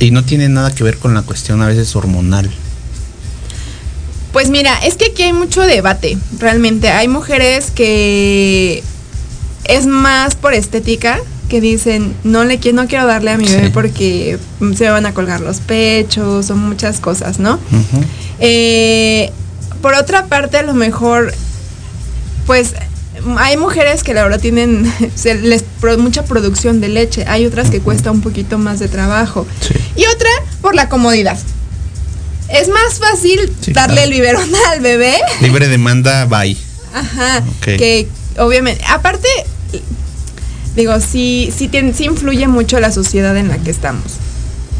Y 0.00 0.10
no 0.10 0.24
tiene 0.24 0.48
nada 0.48 0.72
que 0.74 0.84
ver 0.84 0.98
con 0.98 1.14
la 1.14 1.22
cuestión 1.22 1.62
a 1.62 1.66
veces 1.66 1.94
hormonal. 1.96 2.50
Pues 4.38 4.50
mira, 4.50 4.78
es 4.84 4.94
que 4.94 5.06
aquí 5.06 5.24
hay 5.24 5.32
mucho 5.32 5.62
debate, 5.62 6.16
realmente. 6.38 6.90
Hay 6.90 7.08
mujeres 7.08 7.72
que 7.72 8.84
es 9.64 9.86
más 9.86 10.36
por 10.36 10.54
estética, 10.54 11.18
que 11.48 11.60
dicen, 11.60 12.14
no 12.22 12.44
le 12.44 12.60
quiero, 12.60 12.80
no 12.80 12.86
quiero 12.86 13.08
darle 13.08 13.32
a 13.32 13.36
mi 13.36 13.48
bebé 13.48 13.70
porque 13.70 14.38
se 14.76 14.84
me 14.84 14.90
van 14.90 15.06
a 15.06 15.12
colgar 15.12 15.40
los 15.40 15.58
pechos 15.58 16.50
o 16.50 16.54
muchas 16.54 17.00
cosas, 17.00 17.40
¿no? 17.40 17.58
Eh, 18.38 19.32
por 19.82 19.94
otra 19.94 20.26
parte, 20.26 20.58
a 20.58 20.62
lo 20.62 20.72
mejor, 20.72 21.34
pues 22.46 22.74
hay 23.38 23.56
mujeres 23.56 24.04
que 24.04 24.14
la 24.14 24.22
verdad 24.22 24.38
tienen 24.38 24.84
les 25.42 25.64
mucha 25.98 26.22
producción 26.22 26.80
de 26.80 26.88
leche, 26.88 27.24
hay 27.26 27.44
otras 27.44 27.70
que 27.70 27.80
cuesta 27.80 28.12
un 28.12 28.20
poquito 28.20 28.56
más 28.56 28.78
de 28.78 28.86
trabajo. 28.86 29.48
Y 29.96 30.06
otra 30.06 30.30
por 30.60 30.76
la 30.76 30.88
comodidad. 30.88 31.40
Es 32.48 32.68
más 32.68 32.98
fácil 32.98 33.52
darle 33.68 34.04
el 34.04 34.10
biberón 34.10 34.50
al 34.72 34.80
bebé. 34.80 35.14
Libre 35.40 35.68
demanda, 35.68 36.24
bye. 36.26 36.56
Ajá. 36.94 37.42
Que 37.60 38.08
obviamente, 38.38 38.82
aparte, 38.88 39.28
digo, 40.74 41.00
sí, 41.00 41.52
sí, 41.56 41.70
sí 41.94 42.04
influye 42.04 42.48
mucho 42.48 42.80
la 42.80 42.90
sociedad 42.90 43.36
en 43.36 43.48
la 43.48 43.58
que 43.58 43.70
estamos. 43.70 44.18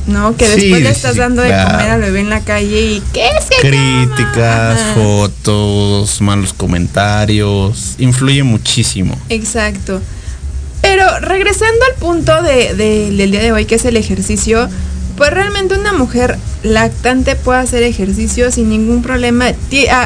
¿no? 0.08 0.36
Que 0.36 0.48
después 0.48 0.82
le 0.82 0.90
estás 0.90 1.16
dando 1.16 1.42
de 1.42 1.48
comer 1.50 1.90
al 1.90 2.00
bebé 2.00 2.20
en 2.20 2.30
la 2.30 2.40
calle 2.40 2.80
y 2.80 3.02
¿qué 3.12 3.28
es 3.28 3.44
que 3.44 3.68
Críticas, 3.68 4.80
fotos, 4.94 6.20
malos 6.20 6.54
comentarios, 6.54 7.94
influye 7.98 8.42
muchísimo. 8.42 9.20
Exacto. 9.28 10.00
Pero 10.80 11.04
regresando 11.20 11.84
al 11.84 12.00
punto 12.00 12.42
de, 12.42 12.74
del 12.74 13.30
día 13.30 13.42
de 13.42 13.52
hoy, 13.52 13.66
que 13.66 13.74
es 13.74 13.84
el 13.84 13.96
ejercicio, 13.96 14.68
pues 15.18 15.32
realmente 15.32 15.74
una 15.74 15.92
mujer 15.92 16.38
lactante 16.62 17.34
puede 17.34 17.58
hacer 17.58 17.82
ejercicio 17.82 18.52
sin 18.52 18.68
ningún 18.68 19.02
problema. 19.02 19.46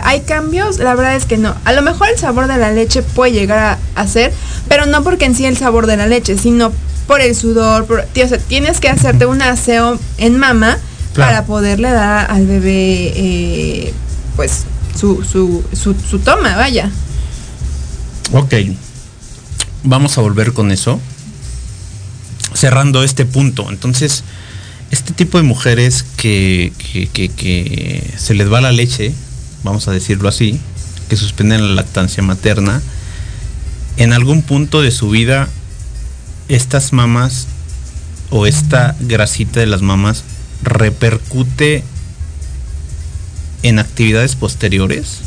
¿Hay 0.05 0.21
cambios? 0.23 0.79
La 0.79 0.95
verdad 0.95 1.17
es 1.17 1.27
que 1.27 1.37
no. 1.37 1.55
A 1.65 1.73
lo 1.75 1.83
mejor 1.83 2.09
el 2.09 2.19
sabor 2.19 2.49
de 2.49 2.57
la 2.57 2.73
leche 2.73 3.03
puede 3.03 3.33
llegar 3.33 3.79
a, 3.95 4.07
ser, 4.07 4.33
pero 4.69 4.87
no 4.87 5.05
porque 5.05 5.27
en 5.27 5.35
sí 5.35 5.45
el 5.45 5.59
sabor 5.59 5.87
de 5.87 5.99
la 5.99 6.07
leche, 6.07 6.39
sino 6.39 6.73
por 7.07 7.21
el 7.21 7.37
sudor. 7.37 7.85
Por, 7.85 8.01
o 8.01 8.29
sea, 8.29 8.39
tienes 8.39 8.81
que 8.81 8.89
hacerte 8.89 9.27
un 9.27 9.43
aseo 9.43 9.99
en 10.17 10.39
mama 10.39 10.79
para 11.15 11.45
poderle 11.45 11.91
dar 11.91 12.31
al 12.31 12.47
bebé, 12.47 13.13
eh, 13.15 13.95
pues, 14.35 14.65
su, 14.99 15.23
su, 15.23 15.63
su, 15.75 15.95
su 15.95 16.19
toma, 16.21 16.57
vaya. 16.57 16.91
Ok. 18.33 18.55
Vamos 19.85 20.17
a 20.17 20.23
volver 20.23 20.55
con 20.55 20.73
eso. 20.73 20.99
Cerrando 22.55 23.03
este 23.03 23.27
punto. 23.27 23.67
Entonces, 23.69 24.25
este 24.93 25.15
tipo 25.15 25.39
de 25.39 25.45
mujeres 25.45 26.05
que, 26.17 26.71
se 28.19 28.35
les 28.35 28.53
va 28.53 28.61
la 28.61 28.73
leche, 28.73 29.13
vamos 29.65 29.89
a 29.89 29.91
decirlo 29.91 30.29
así, 30.29 30.61
que 31.09 31.17
suspenden 31.17 31.67
la 31.67 31.75
lactancia 31.75 32.23
materna, 32.23 32.83
en 33.97 34.13
algún 34.13 34.43
punto 34.43 34.83
de 34.83 34.91
su 34.91 35.09
vida, 35.09 35.49
estas 36.49 36.93
mamás 36.93 37.47
o 38.29 38.47
esta 38.47 38.95
grasita 39.01 39.61
de 39.61 39.67
las 39.67 39.81
mamás 39.81 40.25
repercute 40.63 41.83
en 43.63 43.79
actividades 43.79 44.37
posteriores 44.37 45.21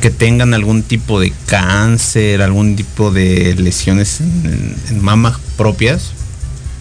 que 0.00 0.10
tengan 0.10 0.52
algún 0.52 0.82
tipo 0.82 1.20
de 1.20 1.32
cáncer, 1.46 2.42
algún 2.42 2.74
tipo 2.74 3.12
de 3.12 3.54
lesiones 3.54 4.20
en, 4.20 4.76
en 4.88 5.02
mamas 5.02 5.36
propias 5.56 6.10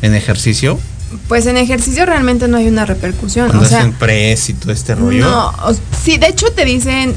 en 0.02 0.16
ejercicio 0.16 0.80
pues 1.28 1.46
en 1.46 1.58
ejercicio 1.58 2.06
realmente 2.06 2.48
no 2.48 2.58
hay 2.58 2.68
una 2.68 2.86
repercusión. 2.86 3.48
Cuando 3.48 3.66
o 3.66 3.70
sea, 3.70 3.90
press 3.98 4.50
y 4.50 4.54
todo 4.54 4.72
este 4.72 4.96
rollo. 4.96 5.26
No, 5.26 5.54
sí, 6.04 6.18
de 6.18 6.28
hecho 6.28 6.52
te 6.52 6.66
dicen 6.66 7.16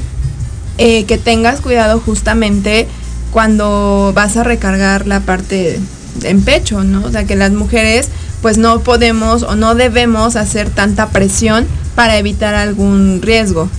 eh, 0.77 1.05
que 1.05 1.17
tengas 1.17 1.61
cuidado 1.61 1.99
justamente 1.99 2.87
cuando 3.31 4.11
vas 4.15 4.37
a 4.37 4.43
recargar 4.43 5.07
la 5.07 5.21
parte 5.21 5.79
en 6.23 6.41
pecho, 6.43 6.83
¿no? 6.83 7.05
O 7.05 7.11
sea, 7.11 7.25
que 7.25 7.35
las 7.35 7.51
mujeres 7.51 8.09
pues 8.41 8.57
no 8.57 8.79
podemos 8.81 9.43
o 9.43 9.55
no 9.55 9.75
debemos 9.75 10.35
hacer 10.35 10.69
tanta 10.69 11.09
presión 11.09 11.67
para 11.95 12.17
evitar 12.17 12.55
algún 12.55 13.21
riesgo. 13.21 13.69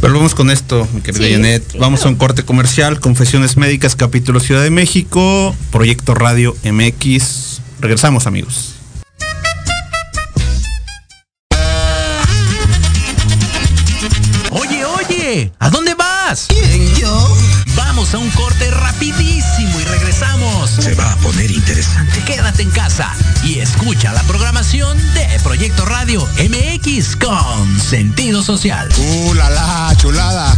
Pero 0.00 0.14
vamos 0.14 0.34
con 0.34 0.50
esto, 0.50 0.86
mi 0.92 1.00
querida 1.00 1.30
Janet. 1.30 1.78
Vamos 1.78 2.04
a 2.04 2.08
un 2.08 2.16
corte 2.16 2.44
comercial, 2.44 3.00
Confesiones 3.00 3.56
Médicas, 3.56 3.96
capítulo 3.96 4.40
Ciudad 4.40 4.62
de 4.62 4.70
México, 4.70 5.54
Proyecto 5.70 6.14
Radio 6.14 6.54
MX. 6.64 7.60
Regresamos, 7.80 8.26
amigos. 8.26 8.73
¿A 15.58 15.68
dónde 15.68 15.94
vas? 15.94 16.46
¿Quién, 16.48 16.94
yo? 16.94 17.36
Vamos 17.74 18.14
a 18.14 18.18
un 18.18 18.30
corte 18.30 18.70
rapidísimo 18.70 19.80
y 19.80 19.84
regresamos. 19.84 20.70
Se 20.70 20.94
va 20.94 21.10
a 21.10 21.16
poner 21.16 21.50
interesante. 21.50 22.22
Quédate 22.24 22.62
en 22.62 22.70
casa 22.70 23.12
y 23.42 23.58
escucha 23.58 24.12
la 24.12 24.22
programación 24.22 24.96
de 25.14 25.26
Proyecto 25.42 25.84
Radio 25.86 26.24
MX 26.38 27.16
con 27.16 27.80
sentido 27.80 28.44
social. 28.44 28.88
¡Uh, 28.96 29.34
la, 29.34 29.50
la 29.50 29.96
chulada! 29.96 30.56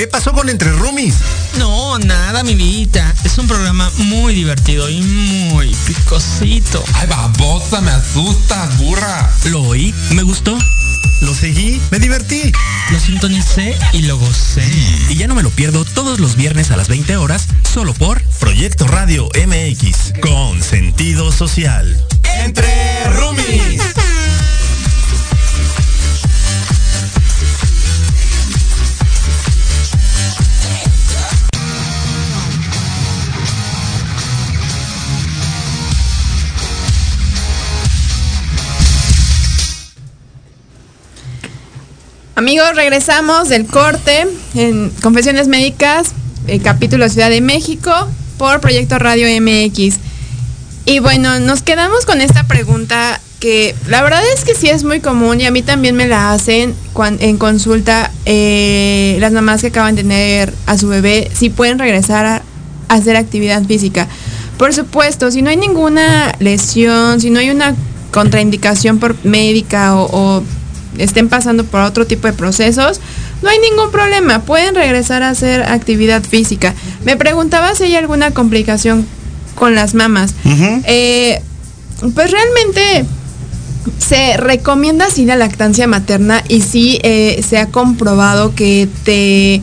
¿Qué 0.00 0.08
pasó 0.08 0.32
con 0.32 0.48
Entre 0.48 0.72
Rumis? 0.72 1.16
No, 1.58 1.98
nada, 1.98 2.42
mi 2.42 2.54
vida. 2.54 3.14
Es 3.22 3.36
un 3.36 3.46
programa 3.46 3.92
muy 3.98 4.32
divertido 4.32 4.88
y 4.88 5.02
muy 5.02 5.76
picosito. 5.86 6.82
Ay, 6.94 7.06
babosa, 7.06 7.82
me 7.82 7.90
asustas, 7.90 8.78
burra. 8.78 9.30
Lo 9.50 9.60
oí, 9.60 9.94
me 10.12 10.22
gustó. 10.22 10.56
Lo 11.20 11.34
seguí, 11.34 11.78
me 11.90 11.98
divertí. 11.98 12.50
Lo 12.90 12.98
sintonicé 12.98 13.76
y 13.92 14.00
lo 14.00 14.16
gocé. 14.16 14.64
Y 15.10 15.16
ya 15.16 15.26
no 15.26 15.34
me 15.34 15.42
lo 15.42 15.50
pierdo 15.50 15.84
todos 15.84 16.18
los 16.18 16.34
viernes 16.34 16.70
a 16.70 16.78
las 16.78 16.88
20 16.88 17.18
horas, 17.18 17.48
solo 17.70 17.92
por 17.92 18.22
Proyecto 18.38 18.86
Radio 18.86 19.28
MX, 19.34 20.14
con 20.22 20.62
sentido 20.62 21.30
social. 21.30 22.02
Entre 22.42 23.04
Rumis. 23.10 23.99
Amigos, 42.40 42.74
regresamos 42.74 43.50
del 43.50 43.66
corte 43.66 44.26
en 44.54 44.88
Confesiones 45.02 45.46
Médicas, 45.46 46.12
el 46.46 46.62
capítulo 46.62 47.06
Ciudad 47.10 47.28
de 47.28 47.42
México, 47.42 47.92
por 48.38 48.62
Proyecto 48.62 48.98
Radio 48.98 49.26
MX. 49.42 49.96
Y 50.86 51.00
bueno, 51.00 51.38
nos 51.38 51.60
quedamos 51.60 52.06
con 52.06 52.22
esta 52.22 52.44
pregunta 52.44 53.20
que 53.40 53.74
la 53.88 54.02
verdad 54.02 54.22
es 54.34 54.46
que 54.46 54.54
sí 54.54 54.70
es 54.70 54.84
muy 54.84 55.00
común 55.00 55.38
y 55.42 55.44
a 55.44 55.50
mí 55.50 55.60
también 55.60 55.96
me 55.96 56.08
la 56.08 56.32
hacen 56.32 56.74
en 57.18 57.36
consulta 57.36 58.10
eh, 58.24 59.18
las 59.20 59.32
mamás 59.32 59.60
que 59.60 59.66
acaban 59.66 59.94
de 59.94 60.00
tener 60.00 60.54
a 60.64 60.78
su 60.78 60.88
bebé, 60.88 61.30
si 61.34 61.50
pueden 61.50 61.78
regresar 61.78 62.24
a 62.24 62.42
hacer 62.88 63.16
actividad 63.16 63.62
física. 63.64 64.08
Por 64.56 64.72
supuesto, 64.72 65.30
si 65.30 65.42
no 65.42 65.50
hay 65.50 65.58
ninguna 65.58 66.34
lesión, 66.38 67.20
si 67.20 67.28
no 67.28 67.38
hay 67.38 67.50
una 67.50 67.74
contraindicación 68.12 68.98
por 68.98 69.14
médica 69.26 69.94
o 69.94 70.42
estén 70.98 71.28
pasando 71.28 71.64
por 71.64 71.80
otro 71.80 72.06
tipo 72.06 72.26
de 72.26 72.32
procesos, 72.32 73.00
no 73.42 73.48
hay 73.48 73.58
ningún 73.58 73.90
problema, 73.90 74.42
pueden 74.42 74.74
regresar 74.74 75.22
a 75.22 75.30
hacer 75.30 75.62
actividad 75.62 76.22
física. 76.22 76.74
Me 77.04 77.16
preguntaba 77.16 77.74
si 77.74 77.84
hay 77.84 77.96
alguna 77.96 78.32
complicación 78.32 79.06
con 79.54 79.74
las 79.74 79.94
mamas. 79.94 80.34
Eh, 80.84 81.42
pues 82.14 82.30
realmente 82.30 83.04
se 83.98 84.36
recomienda 84.36 85.08
sí 85.10 85.24
la 85.24 85.36
lactancia 85.36 85.86
materna 85.86 86.42
y 86.48 86.62
sí 86.62 86.98
eh, 87.02 87.42
se 87.46 87.58
ha 87.58 87.66
comprobado 87.66 88.54
que 88.54 88.88
te 89.04 89.62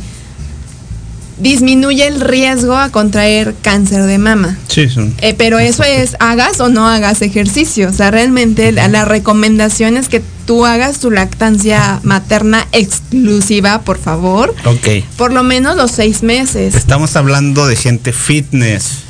disminuye 1.40 2.08
el 2.08 2.20
riesgo 2.20 2.76
a 2.76 2.90
contraer 2.90 3.54
cáncer 3.62 4.04
de 4.04 4.18
mama. 4.18 4.58
Sí, 4.68 4.90
son. 4.90 5.14
Eh, 5.22 5.36
pero 5.38 5.60
eso 5.60 5.84
es, 5.84 6.16
hagas 6.20 6.60
o 6.60 6.70
no 6.70 6.88
hagas 6.88 7.22
ejercicio. 7.22 7.90
O 7.90 7.94
sea, 7.94 8.10
realmente 8.12 8.72
la, 8.72 8.88
la 8.88 9.06
recomendación 9.06 9.98
es 9.98 10.10
que 10.10 10.22
tú 10.46 10.66
hagas 10.66 11.00
tu 11.00 11.12
lactancia 11.12 12.00
materna 12.04 12.68
exclusiva, 12.72 13.82
por 13.82 14.00
favor. 14.00 14.56
Ok. 14.66 15.04
Por 15.18 15.32
lo 15.34 15.44
menos 15.44 15.76
los 15.78 15.92
seis 15.92 16.24
meses. 16.24 16.74
Estamos 16.76 17.16
hablando 17.16 17.68
de 17.68 17.76
gente 17.76 18.14
fitness. 18.14 19.04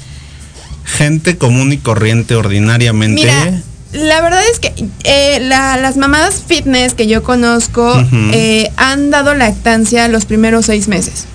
Gente 0.86 1.38
común 1.38 1.74
y 1.74 1.77
corriente 1.77 2.36
ordinariamente. 2.36 3.22
Mira, 3.22 3.62
la 3.93 4.22
verdad 4.22 4.41
es 4.51 4.60
que 4.60 4.74
eh, 5.03 5.39
la- 5.41 5.77
las 5.77 5.98
mamadas 5.98 6.43
fitness 6.48 6.93
que 6.93 7.07
yo 7.07 7.24
conozco 7.24 7.93
eh, 8.34 8.72
han 8.77 9.10
dado 9.12 9.34
lactancia 9.34 10.07
los 10.07 10.25
primeros 10.25 10.65
seis 10.67 10.88
meses. 10.88 11.25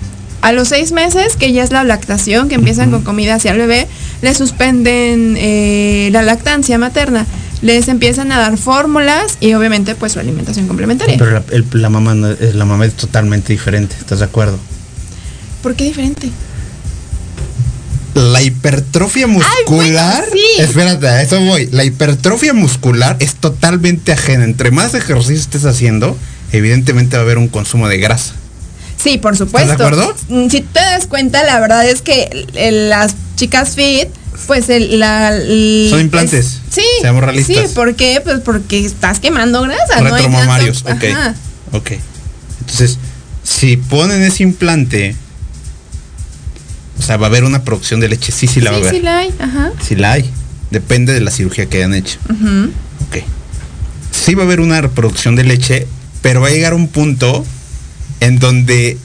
A 0.43 0.51
los 0.51 0.67
seis 0.67 0.91
meses, 0.91 1.35
que 1.37 1.51
ya 1.53 1.63
es 1.63 1.71
la 1.71 1.83
lactación, 1.83 2.49
que 2.49 2.55
empiezan 2.55 2.91
con 2.91 3.01
comida 3.03 3.35
hacia 3.35 3.51
el 3.51 3.57
bebé, 3.57 3.87
le 4.21 4.33
suspenden 4.35 5.35
eh, 5.37 6.09
la 6.11 6.21
lactancia 6.21 6.77
materna. 6.77 7.25
Les 7.61 7.87
empiezan 7.87 8.31
a 8.33 8.37
dar 8.39 8.57
fórmulas 8.57 9.37
y 9.39 9.53
obviamente 9.53 9.95
pues 9.95 10.11
su 10.11 10.19
alimentación 10.19 10.67
complementaria. 10.67 11.15
Pero 11.17 11.31
la, 11.31 11.43
el- 11.51 11.65
la 11.71 11.89
mamá 11.89 12.13
no- 12.13 12.29
eh, 12.31 12.51
la 12.53 12.65
mamá 12.65 12.85
es 12.85 12.93
totalmente 12.93 13.53
diferente, 13.53 13.95
¿estás 13.97 14.19
de 14.19 14.25
acuerdo? 14.25 14.59
¿Por 15.61 15.75
qué 15.75 15.85
diferente? 15.85 16.29
La 18.15 18.41
hipertrofia 18.43 19.25
muscular. 19.27 19.55
bueno, 19.65 20.25
sí. 20.33 20.61
Espérate, 20.61 21.07
a 21.07 21.21
eso 21.21 21.39
voy. 21.39 21.67
La 21.71 21.83
hipertrofia 21.83 22.53
muscular 22.53 23.15
Es 23.19 23.35
totalmente 23.35 24.11
ajena. 24.11 24.43
Entre 24.43 24.69
más 24.71 24.93
ejercicio 24.93 25.35
estés 25.35 25.65
haciendo, 25.65 26.15
evidentemente 26.51 27.15
va 27.15 27.21
a 27.21 27.25
haber 27.25 27.37
un 27.39 27.47
consumo 27.47 27.87
de 27.87 27.97
grasa. 27.97 28.33
Sí, 29.03 29.17
por 29.17 29.35
supuesto. 29.37 29.71
¿Estás 29.73 29.77
de 29.91 29.97
acuerdo? 29.97 30.15
Mm, 30.29 30.49
Si 30.49 30.61
te 30.61 30.79
das 30.79 31.07
cuenta, 31.07 31.43
la 31.43 31.59
verdad 31.59 31.87
es 31.87 32.01
que 32.01 32.47
las 32.89 33.15
chicas 33.35 33.75
fit, 33.75 34.07
pues 34.47 34.69
el, 34.69 34.99
la, 34.99 35.35
el- 35.35 35.87
Son 35.89 35.99
implantes. 35.99 36.45
es- 36.45 36.59
sí. 36.71 36.85
Seamos 37.01 37.23
realistas. 37.23 37.69
Sí, 37.69 37.75
¿por 37.75 37.95
qué? 37.95 38.21
Pues 38.23 38.39
porque 38.39 38.85
estás 38.85 39.19
quemando 39.19 39.61
grasa, 39.63 39.99
¿no? 40.01 40.09
Retromamarios, 40.15 40.83
tanto- 40.83 41.05
ok. 41.05 41.11
Ajá. 41.11 41.35
Ok. 41.73 41.91
Entonces, 42.61 42.97
si 43.43 43.75
ponen 43.77 44.21
ese 44.21 44.43
implante, 44.43 45.15
o 46.99 47.01
sea, 47.01 47.17
va 47.17 47.27
a 47.27 47.29
haber 47.29 47.43
una 47.43 47.63
producción 47.63 47.99
de 47.99 48.07
leche. 48.09 48.31
Sí, 48.31 48.47
sí 48.47 48.61
la 48.61 48.71
va 48.71 48.77
a 48.77 48.79
haber. 48.79 48.95
sí 48.95 49.01
la 49.01 49.17
hay, 49.19 49.33
ajá. 49.39 49.71
Sí 49.85 49.95
la 49.95 50.13
hay. 50.13 50.29
Depende 50.71 51.13
de 51.13 51.19
la 51.21 51.31
cirugía 51.31 51.65
que 51.67 51.77
hayan 51.77 51.93
hecho. 51.93 52.17
Ujú. 52.29 52.71
Ok. 53.07 53.23
Sí 54.11 54.33
va 54.35 54.43
a 54.43 54.45
haber 54.45 54.59
una 54.61 54.79
reproducción 54.81 55.35
de 55.35 55.43
leche, 55.43 55.87
pero 56.21 56.39
va 56.41 56.47
a 56.47 56.51
llegar 56.51 56.73
un 56.73 56.87
punto 56.87 57.45
en 58.23 58.39
donde 58.39 58.97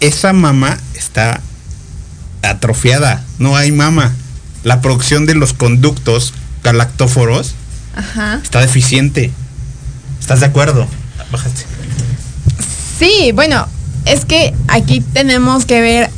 esa 0.00 0.32
mama 0.32 0.78
está 0.94 1.42
atrofiada. 2.40 3.22
No 3.38 3.56
hay 3.56 3.72
mama. 3.72 4.14
La 4.64 4.80
producción 4.80 5.26
de 5.26 5.34
los 5.34 5.52
conductos 5.52 6.32
galactóforos 6.64 7.54
Ajá. 7.94 8.40
está 8.42 8.60
deficiente. 8.60 9.30
¿Estás 10.18 10.40
de 10.40 10.46
acuerdo? 10.46 10.88
Bájate. 11.30 11.62
Sí, 12.98 13.32
bueno, 13.34 13.68
es 14.06 14.24
que 14.24 14.54
aquí 14.68 15.02
tenemos 15.12 15.66
que 15.66 15.82
ver 15.82 16.10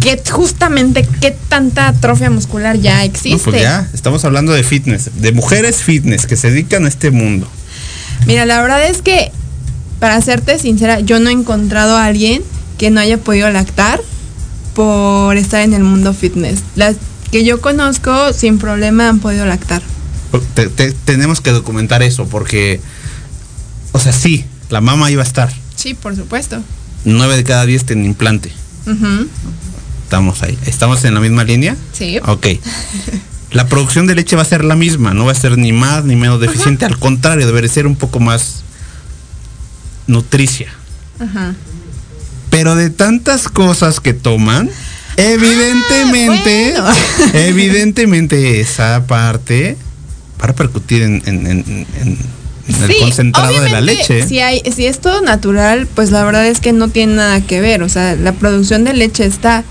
qué 0.00 0.20
justamente 0.28 1.06
qué 1.20 1.36
tanta 1.48 1.86
atrofia 1.86 2.30
muscular 2.30 2.76
ya 2.78 3.04
existe. 3.04 3.38
No, 3.38 3.52
pues 3.52 3.62
ya, 3.62 3.88
estamos 3.94 4.24
hablando 4.24 4.52
de 4.52 4.64
fitness, 4.64 5.20
de 5.20 5.30
mujeres 5.30 5.84
fitness 5.84 6.26
que 6.26 6.36
se 6.36 6.50
dedican 6.50 6.84
a 6.84 6.88
este 6.88 7.12
mundo. 7.12 7.48
Mira, 8.26 8.44
la 8.44 8.60
verdad 8.60 8.84
es 8.88 9.02
que, 9.02 9.30
para 9.98 10.20
serte 10.20 10.58
sincera, 10.58 11.00
yo 11.00 11.20
no 11.20 11.30
he 11.30 11.32
encontrado 11.32 11.96
a 11.96 12.04
alguien 12.04 12.42
que 12.78 12.90
no 12.90 13.00
haya 13.00 13.18
podido 13.18 13.50
lactar 13.50 14.00
por 14.74 15.36
estar 15.36 15.60
en 15.62 15.74
el 15.74 15.82
mundo 15.82 16.12
fitness. 16.14 16.60
Las 16.76 16.96
que 17.32 17.44
yo 17.44 17.60
conozco 17.60 18.32
sin 18.32 18.58
problema 18.58 19.08
han 19.08 19.18
podido 19.18 19.44
lactar. 19.46 19.82
Te- 20.54 20.68
te- 20.68 20.92
tenemos 20.92 21.40
que 21.40 21.50
documentar 21.50 22.02
eso 22.02 22.26
porque, 22.26 22.80
o 23.92 23.98
sea, 23.98 24.12
sí, 24.12 24.44
la 24.70 24.80
mama 24.80 25.10
iba 25.10 25.22
a 25.22 25.26
estar. 25.26 25.52
Sí, 25.74 25.94
por 25.94 26.14
supuesto. 26.14 26.58
Nueve 27.04 27.36
de 27.36 27.44
cada 27.44 27.66
diez 27.66 27.84
tienen 27.84 28.04
implante. 28.06 28.52
Estamos 30.04 30.42
ahí. 30.42 30.58
¿Estamos 30.66 31.04
en 31.04 31.14
la 31.14 31.20
misma 31.20 31.44
línea? 31.44 31.76
Sí. 31.92 32.18
Ok. 32.26 32.46
La 33.50 33.66
producción 33.66 34.06
de 34.06 34.14
leche 34.14 34.36
va 34.36 34.42
a 34.42 34.46
ser 34.46 34.64
la 34.64 34.76
misma, 34.76 35.14
no 35.14 35.24
va 35.24 35.32
a 35.32 35.34
ser 35.34 35.56
ni 35.58 35.72
más 35.72 36.04
ni 36.04 36.16
menos 36.16 36.40
deficiente, 36.40 36.84
al 36.84 36.98
contrario, 36.98 37.46
debe 37.46 37.66
ser 37.68 37.86
un 37.86 37.96
poco 37.96 38.20
más 38.20 38.62
nutricia. 40.08 40.68
Ajá. 41.20 41.54
Pero 42.50 42.74
de 42.74 42.90
tantas 42.90 43.48
cosas 43.48 44.00
que 44.00 44.12
toman, 44.14 44.68
evidentemente, 45.16 46.74
Ah, 46.76 46.94
bueno. 47.18 47.32
evidentemente 47.34 48.60
esa 48.60 49.04
parte 49.06 49.76
va 50.40 50.44
a 50.44 50.46
repercutir 50.48 51.02
en, 51.02 51.22
en- 51.26 51.46
en- 51.46 51.64
en- 51.68 51.86
en 52.68 52.82
el 52.82 52.90
Sí, 52.92 52.96
concentrado 53.00 53.60
de 53.62 53.70
la 53.70 53.80
leche. 53.80 54.26
Si, 54.26 54.40
hay, 54.40 54.60
si 54.74 54.86
es 54.86 55.00
todo 55.00 55.22
natural, 55.22 55.86
pues 55.94 56.10
la 56.10 56.22
verdad 56.24 56.46
es 56.46 56.60
que 56.60 56.72
no 56.72 56.88
tiene 56.88 57.14
nada 57.14 57.40
que 57.40 57.60
ver. 57.60 57.82
O 57.82 57.88
sea, 57.88 58.14
la 58.14 58.32
producción 58.32 58.84
de 58.84 58.92
leche 58.92 59.24
está 59.24 59.64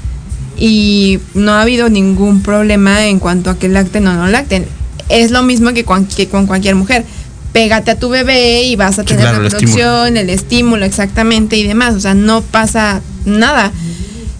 y 0.58 1.19
no 1.36 1.52
ha 1.54 1.62
habido 1.62 1.89
ningún 1.89 2.41
problema 2.41 3.06
en 3.06 3.19
cuanto 3.19 3.52
a 3.52 3.58
que 3.60 3.69
lacten 3.69 4.08
o 4.08 4.13
no 4.15 4.28
lacten. 4.28 4.65
Es 5.10 5.30
lo 5.32 5.43
mismo 5.43 5.73
que 5.73 5.84
con 5.86 6.47
cualquier 6.47 6.73
mujer. 6.76 7.06
Pégate 7.54 7.92
a 7.92 8.00
tu 8.00 8.10
bebé 8.10 8.64
y 8.64 8.76
vas 8.76 9.00
a 9.00 9.04
tener 9.04 9.22
claro, 9.22 9.42
la 9.42 9.50
producción, 9.50 10.18
el 10.18 10.30
estímulo 10.30 10.86
exactamente 10.86 11.58
y 11.58 11.66
demás. 11.66 11.96
O 11.96 12.00
sea, 12.00 12.14
no 12.14 12.42
pasa 12.42 13.02
nada. 13.26 13.72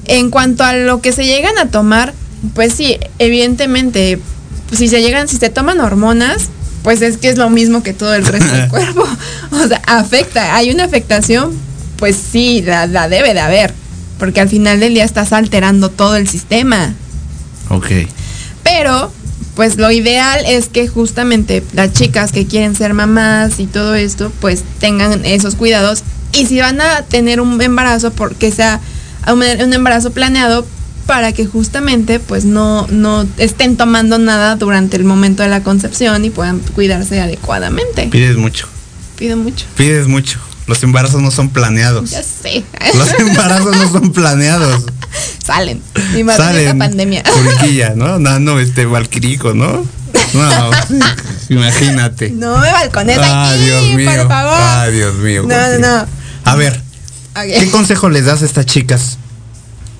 En 0.06 0.30
cuanto 0.30 0.63
a 0.63 0.74
lo 0.74 1.02
que 1.02 1.12
se 1.12 1.26
llegan 1.26 1.58
a 1.58 1.70
tomar, 1.70 2.13
pues 2.54 2.74
sí, 2.74 2.98
evidentemente, 3.20 4.20
pues 4.67 4.80
si 4.80 4.88
se 4.88 5.02
llegan, 5.02 5.28
si 5.28 5.38
se 5.38 5.50
toman 5.50 5.80
hormonas, 5.80 6.50
pues 6.84 7.02
es 7.02 7.17
que 7.17 7.30
es 7.30 7.38
lo 7.38 7.50
mismo 7.50 7.84
que 7.84 7.93
todo 7.93 8.13
el 8.13 8.26
resto 8.26 8.54
del 8.54 8.67
cuerpo. 8.70 9.06
O 9.52 9.67
sea, 9.67 9.82
afecta, 9.88 10.56
hay 10.56 10.72
una 10.72 10.86
afectación, 10.86 11.52
pues 11.98 12.15
sí, 12.15 12.62
la, 12.65 12.88
la 12.88 13.10
debe 13.10 13.34
de 13.34 13.39
haber, 13.39 13.74
porque 14.20 14.41
al 14.41 14.50
final 14.50 14.80
del 14.80 14.93
día 14.93 15.04
estás 15.04 15.34
alterando 15.34 15.89
todo 15.89 16.15
el 16.15 16.28
sistema. 16.28 16.93
Ok. 17.70 17.88
Pero, 18.63 19.12
pues 19.58 19.78
lo 19.78 19.89
ideal 19.89 20.46
es 20.46 20.67
que 20.67 20.88
justamente 20.88 21.63
las 21.74 21.91
chicas 21.91 22.32
que 22.32 22.46
quieren 22.46 22.76
ser 22.76 22.93
mamás 22.93 23.60
y 23.60 23.65
todo 23.65 23.96
esto, 23.96 24.32
pues 24.39 24.63
tengan 24.80 25.26
esos 25.26 25.56
cuidados. 25.56 26.04
Y 26.32 26.46
si 26.46 26.60
van 26.60 26.80
a 26.80 27.02
tener 27.02 27.41
un 27.41 27.60
embarazo, 27.60 28.12
porque 28.12 28.52
sea 28.52 28.80
un, 29.28 29.41
embarazo 29.41 30.12
planeado, 30.12 30.63
para 31.08 31.34
que 31.34 31.48
justamente 31.48 32.20
pues 32.20 32.46
no, 32.46 32.86
no 32.91 33.26
estén 33.39 33.78
tomando 33.78 34.20
nada 34.20 34.58
durante 34.58 34.96
el 34.96 35.06
momento 35.06 35.41
de 35.41 35.50
la 35.50 35.63
concepción 35.63 36.24
y 36.24 36.30
puedan 36.30 36.60
cuidarse 36.76 37.20
adecuadamente. 37.20 38.10
Pides 38.12 38.38
mucho, 38.38 38.67
Pido 39.17 39.38
mucho. 39.38 39.65
pides 39.76 40.08
mucho. 40.08 40.39
Los 40.67 40.84
embarazos 40.84 41.21
no 41.21 41.32
son 41.32 41.49
planeados. 41.49 42.10
Ya 42.12 42.21
sé. 42.23 42.63
Los 42.93 43.10
embarazos 43.19 43.75
no 43.77 43.91
son 43.91 44.12
planeados. 44.12 44.84
Salen. 45.43 45.82
Esta 46.15 46.36
Salen. 46.38 46.77
pandemia. 46.77 47.23
Puriquilla, 47.23 47.93
¿no? 47.95 48.19
Nano, 48.19 48.60
este, 48.60 48.86
Valquirico, 48.86 49.53
¿no? 49.53 49.86
No, 50.34 50.71
imagínate. 51.49 52.32
No 52.32 52.58
me 52.58 52.69
balcones 52.71 53.17
Ah, 53.21 53.51
aquí, 53.51 53.63
Dios 53.63 53.84
mío. 53.95 54.10
por 54.12 54.27
favor. 54.27 54.53
Ah, 54.58 54.88
Dios 54.91 55.15
mío. 55.15 55.43
No, 55.47 55.56
no, 55.56 55.80
no. 55.80 56.06
A 56.43 56.56
ver. 56.56 56.82
¿qué 57.36 57.69
consejo 57.71 58.10
les 58.10 58.25
das 58.25 58.41
a 58.41 58.45
estas 58.45 58.65
chicas 58.65 59.17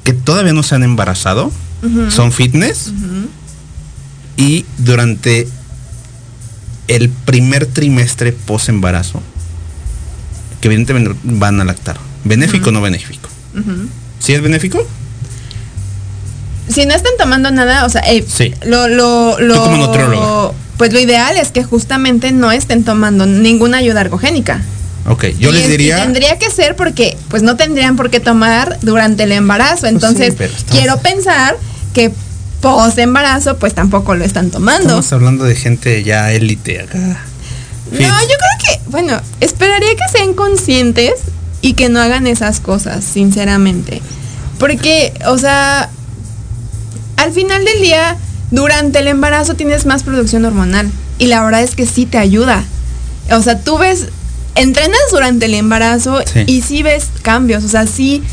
que 0.04 0.12
todavía 0.14 0.54
no 0.54 0.64
se 0.64 0.76
han 0.76 0.84
embarazado? 0.84 1.52
Son 2.10 2.32
fitness. 2.32 2.92
Y 4.36 4.66
durante 4.80 5.48
el 6.88 7.10
primer 7.10 7.66
trimestre 7.68 8.32
post 8.34 8.70
embarazo, 8.70 9.22
que 10.62 10.68
evidentemente 10.68 11.12
van 11.24 11.60
a 11.62 11.66
lactar. 11.66 11.98
¿Benéfico 12.24 12.70
o 12.70 12.72
no 12.72 12.82
benéfico? 12.82 13.30
Ujú. 13.58 13.88
¿Sí 14.20 14.34
es 14.34 14.42
benéfico? 14.42 14.86
si 16.70 16.86
no 16.86 16.94
están 16.94 17.14
tomando 17.18 17.50
nada, 17.50 17.86
o 17.86 17.90
sea, 17.90 18.02
eh, 18.02 18.26
Sí. 18.28 18.54
lo, 18.66 18.88
lo, 18.90 19.40
lo, 19.40 19.64
como 19.64 20.54
pues 20.78 20.92
lo 20.94 21.00
ideal 21.00 21.38
es 21.38 21.52
que 21.52 21.64
justamente 21.64 22.32
no 22.34 22.52
estén 22.52 22.84
tomando 22.84 23.26
ninguna 23.26 23.78
ayuda 23.78 24.02
ergogénica. 24.02 24.62
Ok, 25.08 25.28
yo 25.40 25.50
Y 25.50 25.54
les 25.54 25.70
diría... 25.70 26.04
tendría 26.04 26.38
que 26.38 26.52
ser 26.52 26.76
porque, 26.76 27.18
pues 27.30 27.42
no 27.42 27.56
tendrían 27.56 27.96
por 27.96 28.10
qué 28.10 28.20
tomar 28.20 28.78
durante 28.82 29.24
el 29.24 29.32
embarazo. 29.32 29.88
Entonces, 29.88 30.36
pero 30.38 30.54
estamos- 30.54 30.72
quiero 30.80 30.98
pensar 31.00 31.58
que 31.94 32.12
post 32.60 32.98
embarazo, 33.00 33.58
pues 33.58 33.74
tampoco 33.74 34.14
lo 34.16 34.26
están 34.26 34.52
tomando. 34.52 34.84
Estamos 35.00 35.14
hablando 35.14 35.46
de 35.46 35.56
gente 35.56 36.04
ya 36.04 36.32
élite 36.34 36.82
acá. 36.82 37.22
No, 37.92 38.00
yo 38.00 38.28
creo 38.28 38.58
que, 38.84 38.90
bueno, 38.90 39.20
esperaría 39.40 39.96
que 39.96 40.18
sean 40.18 40.34
conscientes 40.34 41.14
y 41.62 41.74
que 41.74 41.90
no 41.90 42.00
hagan 42.00 42.28
esas 42.28 42.60
cosas, 42.60 43.04
sinceramente. 43.04 44.02
Porque, 44.60 45.14
o 45.28 45.38
sea, 45.38 45.90
al 47.18 47.32
final 47.32 47.64
del 47.66 47.82
día, 47.82 48.18
durante 48.52 49.00
el 49.00 49.08
embarazo 49.08 49.56
tienes 49.56 49.86
más 49.86 50.04
producción 50.04 50.46
hormonal. 50.46 50.90
Y 51.20 51.28
la 51.28 51.44
verdad 51.44 51.64
es 51.64 51.76
que 51.76 51.86
sí 51.86 52.06
te 52.06 52.18
ayuda. 52.18 52.64
O 53.32 53.42
sea, 53.42 53.60
tú 53.60 53.78
ves, 53.78 54.08
entrenas 54.56 55.00
durante 55.12 55.46
el 55.46 55.54
embarazo 55.56 56.20
Sí. 56.32 56.44
y 56.46 56.62
sí 56.62 56.84
ves 56.84 57.08
cambios. 57.22 57.64
O 57.64 57.70
sea, 57.70 57.88
sí, 57.88 58.24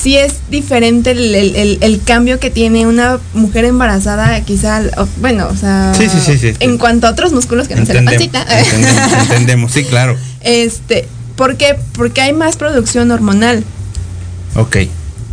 sí 0.00 0.16
es 0.16 0.34
diferente 0.50 1.12
el, 1.12 1.34
el- 1.34 1.56
el- 1.56 1.78
el 1.80 2.02
cambio 2.02 2.38
que 2.40 2.50
tiene 2.50 2.86
una 2.86 3.18
mujer 3.34 3.64
embarazada, 3.64 4.40
quizá, 4.42 4.80
bueno, 5.18 5.48
o 5.50 5.56
sea, 5.56 5.92
Sí, 5.96 6.08
sí, 6.08 6.18
sí, 6.24 6.38
sí. 6.38 6.54
en 6.60 6.78
cuanto 6.78 7.06
a 7.06 7.10
otros 7.10 7.32
músculos 7.32 7.68
que 7.68 7.74
no 7.76 7.86
sea 7.86 7.96
la 8.00 8.10
pancita. 8.10 8.42
entendemos, 8.42 9.12
entendemos, 9.22 9.72
sí, 9.72 9.84
claro. 9.84 10.16
Este, 10.40 11.06
¿por 11.36 11.56
qué? 11.56 11.76
Porque 11.94 12.20
hay 12.20 12.32
más 12.32 12.56
producción 12.56 13.10
hormonal. 13.10 13.64
Ok. 14.54 14.76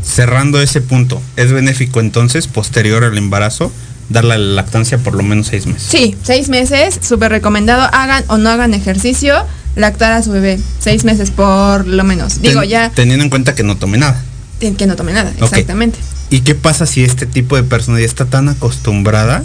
Cerrando 0.04 0.62
ese 0.62 0.82
punto, 0.82 1.22
¿es 1.36 1.52
benéfico 1.52 2.00
entonces, 2.00 2.48
posterior 2.48 3.04
al 3.04 3.18
embarazo, 3.18 3.72
darle 4.10 4.38
la 4.38 4.56
lactancia 4.56 4.98
por 4.98 5.14
lo 5.14 5.24
menos 5.24 5.48
seis 5.48 5.66
meses? 5.66 5.84
Sí, 5.90 6.16
seis 6.24 6.50
meses, 6.50 7.00
súper 7.02 7.32
recomendado, 7.32 7.84
hagan 7.92 8.24
o 8.28 8.38
no 8.38 8.50
hagan 8.50 8.74
ejercicio, 8.74 9.36
lactar 9.76 10.14
a 10.14 10.24
su 10.24 10.32
bebé, 10.32 10.60
seis 10.80 11.04
meses 11.04 11.32
por 11.32 11.86
lo 11.86 12.04
menos. 12.06 12.42
Digo, 12.42 12.62
Ten- 12.62 12.70
ya, 12.70 12.90
Teniendo 12.92 13.24
en 13.24 13.30
cuenta 13.30 13.56
que 13.56 13.64
no 13.64 13.78
tome 13.78 13.98
nada. 13.98 14.24
Que 14.60 14.86
no 14.88 14.96
tome 14.96 15.14
nada, 15.14 15.34
exactamente. 15.42 15.98
¿Y 16.30 16.42
qué 16.42 16.54
pasa 16.56 16.86
si 16.86 17.04
este 17.04 17.26
tipo 17.26 17.56
de 17.56 17.64
persona 17.64 18.00
ya 18.00 18.06
está 18.06 18.26
tan 18.26 18.50
acostumbrada 18.50 19.44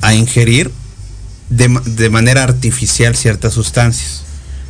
a 0.00 0.14
ingerir 0.14 0.70
de, 1.50 1.68
de 1.84 2.10
manera 2.10 2.42
artificial 2.42 3.16
ciertas 3.16 3.54
sustancias? 3.54 4.22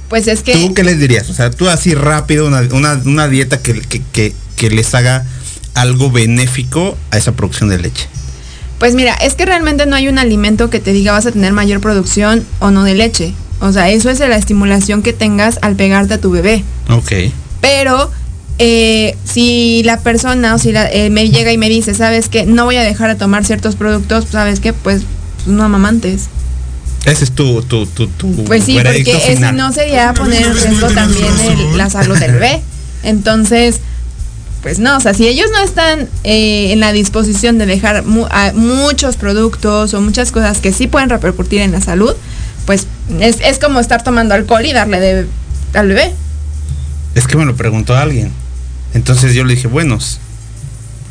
Pues 0.08 0.28
es 0.28 0.42
que, 0.42 0.52
¿Tú 0.54 0.74
qué 0.74 0.84
les 0.84 0.98
dirías? 0.98 1.28
O 1.30 1.34
sea, 1.34 1.50
tú 1.50 1.68
así 1.68 1.94
rápido, 1.94 2.46
una, 2.46 2.60
una- 2.72 3.00
una 3.04 3.28
dieta 3.28 3.60
que, 3.60 3.80
que- 3.80 4.02
que- 4.12 4.34
que 4.56 4.70
les 4.70 4.94
haga 4.94 5.26
algo 5.74 6.10
benéfico 6.10 6.96
a 7.10 7.18
esa 7.18 7.32
producción 7.32 7.68
de 7.68 7.78
leche. 7.78 8.06
pues 8.78 8.94
mira, 8.94 9.14
es 9.14 9.34
que 9.34 9.46
realmente 9.46 9.86
no 9.86 9.96
hay 9.96 10.08
un 10.08 10.18
alimento 10.18 10.68
que 10.70 10.78
te 10.78 10.92
diga 10.92 11.12
vas 11.12 11.26
a 11.26 11.32
tener 11.32 11.52
mayor 11.52 11.80
producción 11.80 12.44
o 12.60 12.70
no 12.70 12.84
de 12.84 12.94
leche. 12.94 13.32
O 13.60 13.72
sea, 13.72 13.88
eso 13.88 14.10
es 14.10 14.18
de 14.18 14.28
la 14.28 14.36
estimulación 14.36 15.02
que 15.02 15.12
tengas 15.12 15.58
al 15.62 15.74
pegarte 15.74 16.14
a 16.14 16.20
tu 16.20 16.30
bebé. 16.30 16.64
Ok. 16.90 17.12
Pero 17.60 18.10
eh, 18.58 19.16
si 19.24 19.82
la 19.84 19.98
persona 20.00 20.54
o 20.54 20.58
si 20.58 20.72
la- 20.72 20.90
eh, 20.90 21.10
me 21.10 21.28
llega 21.30 21.52
y 21.52 21.58
me 21.58 21.68
dice, 21.68 21.94
sabes 21.94 22.28
que 22.28 22.46
no 22.46 22.64
voy 22.64 22.76
a 22.76 22.82
dejar 22.82 23.08
de 23.10 23.16
tomar 23.16 23.44
ciertos 23.44 23.74
productos, 23.76 24.26
sabes 24.30 24.60
que 24.60 24.72
pues, 24.72 25.02
no 25.46 25.64
amamantes. 25.64 26.28
Ese 27.04 27.24
es 27.24 27.32
tu, 27.32 27.60
tu, 27.62 27.86
tu, 27.86 28.06
tu 28.06 28.44
Pues 28.44 28.64
sí, 28.64 28.74
porque 28.82 29.04
si 29.04 29.34
final. 29.34 29.56
no 29.56 29.72
sería 29.72 30.14
poner 30.14 30.42
en 30.42 30.54
riesgo 30.56 30.88
también 30.90 31.26
el- 31.50 31.76
la 31.76 31.90
salud 31.90 32.16
del 32.18 32.32
bebé. 32.32 32.62
Entonces, 33.02 33.80
pues 34.62 34.78
no, 34.78 34.96
o 34.96 35.00
sea, 35.00 35.12
si 35.12 35.28
ellos 35.28 35.50
no 35.52 35.62
están 35.62 36.08
eh, 36.22 36.72
en 36.72 36.80
la 36.80 36.92
disposición 36.92 37.58
de 37.58 37.66
dejar 37.66 38.04
mu- 38.04 38.26
a- 38.30 38.52
muchos 38.54 39.16
productos 39.16 39.92
o 39.92 40.00
muchas 40.00 40.32
cosas 40.32 40.58
que 40.60 40.72
sí 40.72 40.86
pueden 40.86 41.10
repercutir 41.10 41.60
en 41.60 41.72
la 41.72 41.82
salud, 41.82 42.14
pues 42.64 42.86
es, 43.20 43.36
es 43.42 43.58
como 43.58 43.80
estar 43.80 44.02
tomando 44.02 44.32
alcohol 44.34 44.64
y 44.64 44.72
darle 44.72 45.00
de, 45.00 45.26
al 45.74 45.88
bebé. 45.88 46.14
Es 47.14 47.26
que 47.26 47.36
me 47.36 47.44
lo 47.44 47.54
preguntó 47.54 47.94
alguien. 47.94 48.32
Entonces 48.94 49.34
yo 49.34 49.44
le 49.44 49.54
dije, 49.56 49.66
buenos, 49.68 50.18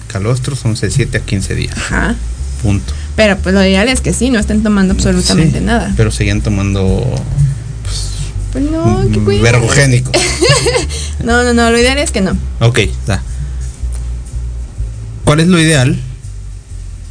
calostros 0.07 0.59
son 0.59 0.73
de 0.75 0.89
7 0.89 1.17
a 1.17 1.21
15 1.21 1.55
días. 1.55 1.77
Ajá. 1.77 2.15
Punto. 2.61 2.93
Pero 3.15 3.37
pues 3.37 3.53
lo 3.53 3.61
ideal 3.63 3.89
es 3.89 3.99
que 4.01 4.13
sí, 4.13 4.29
no 4.29 4.39
estén 4.39 4.63
tomando 4.63 4.93
absolutamente 4.93 5.59
Sí, 5.59 5.65
nada. 5.65 5.93
Pero 5.97 6.11
seguían 6.11 6.41
tomando 6.41 7.03
Pues 8.53 8.63
no, 8.71 9.03
qué 9.11 9.19
mm, 9.19 9.25
cuidado. 9.25 9.43
vergogénicos. 9.43 10.13
No, 11.23 11.41
no, 11.43 11.53
no, 11.53 11.71
lo 11.71 11.77
ideal 11.79 11.97
es 11.99 12.11
que 12.11 12.19
no. 12.19 12.35
ok, 12.59 12.79
da. 13.07 13.21
¿Cuál 15.23 15.39
es 15.39 15.47
lo 15.47 15.57
ideal 15.59 15.97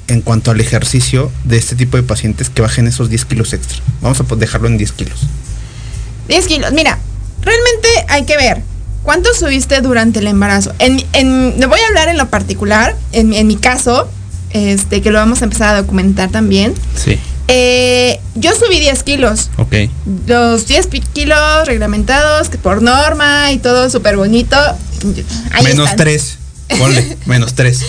en 0.08 0.20
cuanto 0.20 0.50
al 0.50 0.61
ejercicio 0.61 1.30
de 1.44 1.56
este 1.56 1.76
tipo 1.76 1.96
de 1.96 2.02
pacientes 2.02 2.50
que 2.50 2.61
bajen 2.61 2.87
esos 2.87 3.08
10 3.08 3.24
kilos 3.24 3.54
extra? 3.54 3.78
Vamos 4.02 4.20
a 4.20 4.24
dejarlo 4.37 4.68
en 4.68 4.76
10 4.76 4.92
kilos. 4.92 5.20
10 6.28 6.46
kilos. 6.46 6.72
Mira, 6.72 6.98
realmente 7.40 7.88
hay 8.08 8.26
que 8.26 8.37
ver 8.37 8.62
cuánto 9.02 9.28
subiste 9.34 9.80
durante 9.80 10.20
el 10.20 10.26
embarazo. 10.26 10.72
En, 10.78 11.02
en, 11.12 11.58
le 11.58 11.66
voy 11.66 11.80
a 11.80 11.86
hablar 11.88 12.08
en 12.08 12.18
lo 12.18 12.28
particular, 12.28 12.96
en, 13.12 13.32
en 13.34 13.46
mi 13.46 13.56
caso, 13.56 14.08
este, 14.50 15.00
que 15.02 15.10
lo 15.10 15.18
vamos 15.18 15.40
a 15.42 15.44
empezar 15.44 15.74
a 15.74 15.80
documentar 15.82 16.30
también. 16.30 16.74
Sí. 16.96 17.18
Eh, 17.48 18.20
yo 18.34 18.52
subí 18.54 18.78
10 18.80 19.02
kilos. 19.02 19.50
Ok. 19.58 19.74
Los 20.26 20.66
10 20.66 20.86
pi- 20.86 21.00
kilos 21.00 21.66
reglamentados 21.66 22.48
que 22.48 22.56
por 22.58 22.80
norma 22.82 23.50
y 23.52 23.58
todo 23.58 23.90
súper 23.90 24.16
bonito. 24.16 24.56
Ahí 25.52 25.64
menos 25.64 25.90
están. 25.90 25.96
3. 26.06 26.38
Ponle, 26.78 27.16
menos 27.26 27.54
3. 27.54 27.80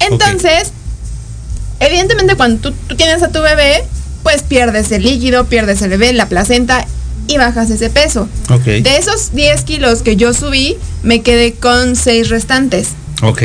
Entonces, 0.00 0.72
evidentemente 1.80 2.36
cuando 2.36 2.70
tú, 2.70 2.76
tú 2.88 2.96
tienes 2.96 3.22
a 3.22 3.28
tu 3.28 3.40
bebé, 3.42 3.84
pues 4.22 4.42
pierdes 4.42 4.90
el 4.92 5.02
líquido, 5.02 5.44
pierdes 5.46 5.82
el 5.82 5.90
bebé, 5.90 6.12
la 6.12 6.28
placenta 6.28 6.86
y 7.26 7.36
bajas 7.38 7.70
ese 7.70 7.90
peso. 7.90 8.28
Ok. 8.50 8.64
De 8.64 8.96
esos 8.98 9.32
10 9.32 9.62
kilos 9.62 10.02
que 10.02 10.16
yo 10.16 10.32
subí, 10.34 10.76
me 11.02 11.22
quedé 11.22 11.54
con 11.54 11.96
6 11.96 12.28
restantes. 12.28 12.90
Ok. 13.22 13.42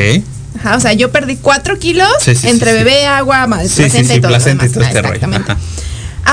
Ajá, 0.60 0.76
o 0.76 0.80
sea, 0.80 0.94
yo 0.94 1.12
perdí 1.12 1.38
4 1.38 1.78
kilos 1.80 2.08
Sí, 2.22 2.36
sí, 2.36 2.50
entre 2.50 2.72
sí, 2.72 2.78
bebé, 2.80 3.06
agua, 3.06 3.48
más 3.48 3.64
Sí, 3.64 3.70
sí, 3.70 3.82
placenta 3.84 4.14
sí, 4.14 4.18
y 4.18 4.22
todo. 4.22 4.30
placenta 4.32 4.66
y 4.66 4.68
demás. 4.70 4.74
todo 4.74 4.84
Ah, 4.84 4.88
este 4.88 5.02
rollo. 5.02 5.14
exactamente. 5.16 5.52
Ajá. 5.52 5.62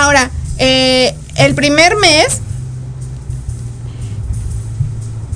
Ahora, 0.04 0.30
eh, 0.59 1.14
el 1.37 1.54
primer 1.54 1.96
mes 1.96 2.38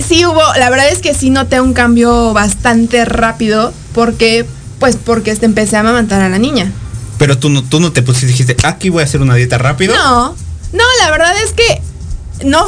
sí 0.08 0.24
hubo, 0.26 0.40
la 0.58 0.70
verdad 0.70 0.88
es 0.88 0.98
que 0.98 1.14
sí 1.14 1.30
noté 1.30 1.60
un 1.60 1.72
cambio 1.72 2.32
bastante 2.32 3.04
rápido 3.04 3.72
porque, 3.94 4.46
pues 4.78 4.96
porque 4.96 5.30
este, 5.30 5.46
empecé 5.46 5.76
a 5.76 5.80
amamantar 5.80 6.20
a 6.22 6.28
la 6.28 6.38
niña. 6.38 6.72
Pero 7.18 7.38
tú 7.38 7.50
no, 7.50 7.62
tú 7.62 7.80
no 7.80 7.92
te 7.92 8.02
pusiste 8.02 8.26
y 8.26 8.30
dijiste, 8.30 8.56
aquí 8.66 8.88
voy 8.88 9.02
a 9.02 9.04
hacer 9.04 9.20
una 9.20 9.34
dieta 9.34 9.58
rápido. 9.58 9.94
No, 9.94 10.34
no, 10.72 10.84
la 11.04 11.10
verdad 11.10 11.34
es 11.44 11.52
que 11.52 11.82
no. 12.44 12.66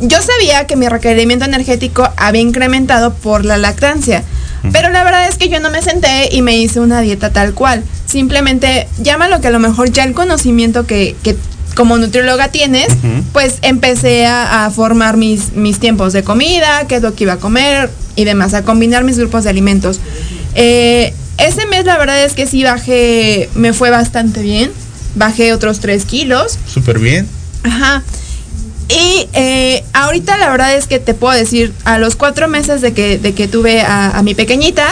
Yo 0.00 0.18
sabía 0.20 0.66
que 0.66 0.76
mi 0.76 0.88
requerimiento 0.88 1.44
energético 1.44 2.08
había 2.16 2.40
incrementado 2.40 3.14
por 3.14 3.44
la 3.44 3.58
lactancia. 3.58 4.24
Pero 4.72 4.88
la 4.88 5.04
verdad 5.04 5.28
es 5.28 5.36
que 5.36 5.50
yo 5.50 5.60
no 5.60 5.70
me 5.70 5.82
senté 5.82 6.30
y 6.32 6.40
me 6.40 6.56
hice 6.56 6.80
una 6.80 7.02
dieta 7.02 7.30
tal 7.30 7.52
cual. 7.52 7.84
Simplemente 8.06 8.88
llámalo 8.98 9.42
que 9.42 9.48
a 9.48 9.50
lo 9.50 9.58
mejor 9.58 9.90
ya 9.90 10.04
el 10.04 10.14
conocimiento 10.14 10.86
que, 10.86 11.14
que 11.22 11.36
como 11.74 11.98
nutrióloga 11.98 12.48
tienes, 12.48 12.88
pues 13.32 13.58
empecé 13.60 14.24
a, 14.24 14.64
a 14.64 14.70
formar 14.70 15.18
mis, 15.18 15.52
mis 15.52 15.80
tiempos 15.80 16.14
de 16.14 16.22
comida, 16.22 16.86
qué 16.88 16.96
es 16.96 17.02
lo 17.02 17.14
que 17.14 17.24
iba 17.24 17.34
a 17.34 17.38
comer 17.38 17.90
y 18.16 18.24
demás, 18.24 18.54
a 18.54 18.62
combinar 18.62 19.04
mis 19.04 19.18
grupos 19.18 19.44
de 19.44 19.50
alimentos. 19.50 20.00
Eh, 20.54 21.12
ese 21.36 21.66
mes 21.66 21.84
la 21.84 21.98
verdad 21.98 22.24
es 22.24 22.32
que 22.32 22.46
sí 22.46 22.62
bajé, 22.62 23.50
me 23.54 23.72
fue 23.72 23.90
bastante 23.90 24.40
bien. 24.40 24.70
Bajé 25.16 25.52
otros 25.52 25.80
3 25.80 26.04
kilos. 26.06 26.58
Súper 26.72 26.98
bien. 26.98 27.28
Ajá. 27.64 28.02
Y 28.88 29.28
eh, 29.32 29.82
ahorita 29.94 30.36
la 30.36 30.50
verdad 30.50 30.74
es 30.74 30.86
que 30.86 30.98
te 30.98 31.14
puedo 31.14 31.34
decir, 31.34 31.72
a 31.84 31.98
los 31.98 32.16
cuatro 32.16 32.48
meses 32.48 32.80
de 32.82 32.92
que, 32.92 33.18
de 33.18 33.34
que 33.34 33.48
tuve 33.48 33.80
a, 33.82 34.10
a 34.18 34.22
mi 34.22 34.34
pequeñita, 34.34 34.86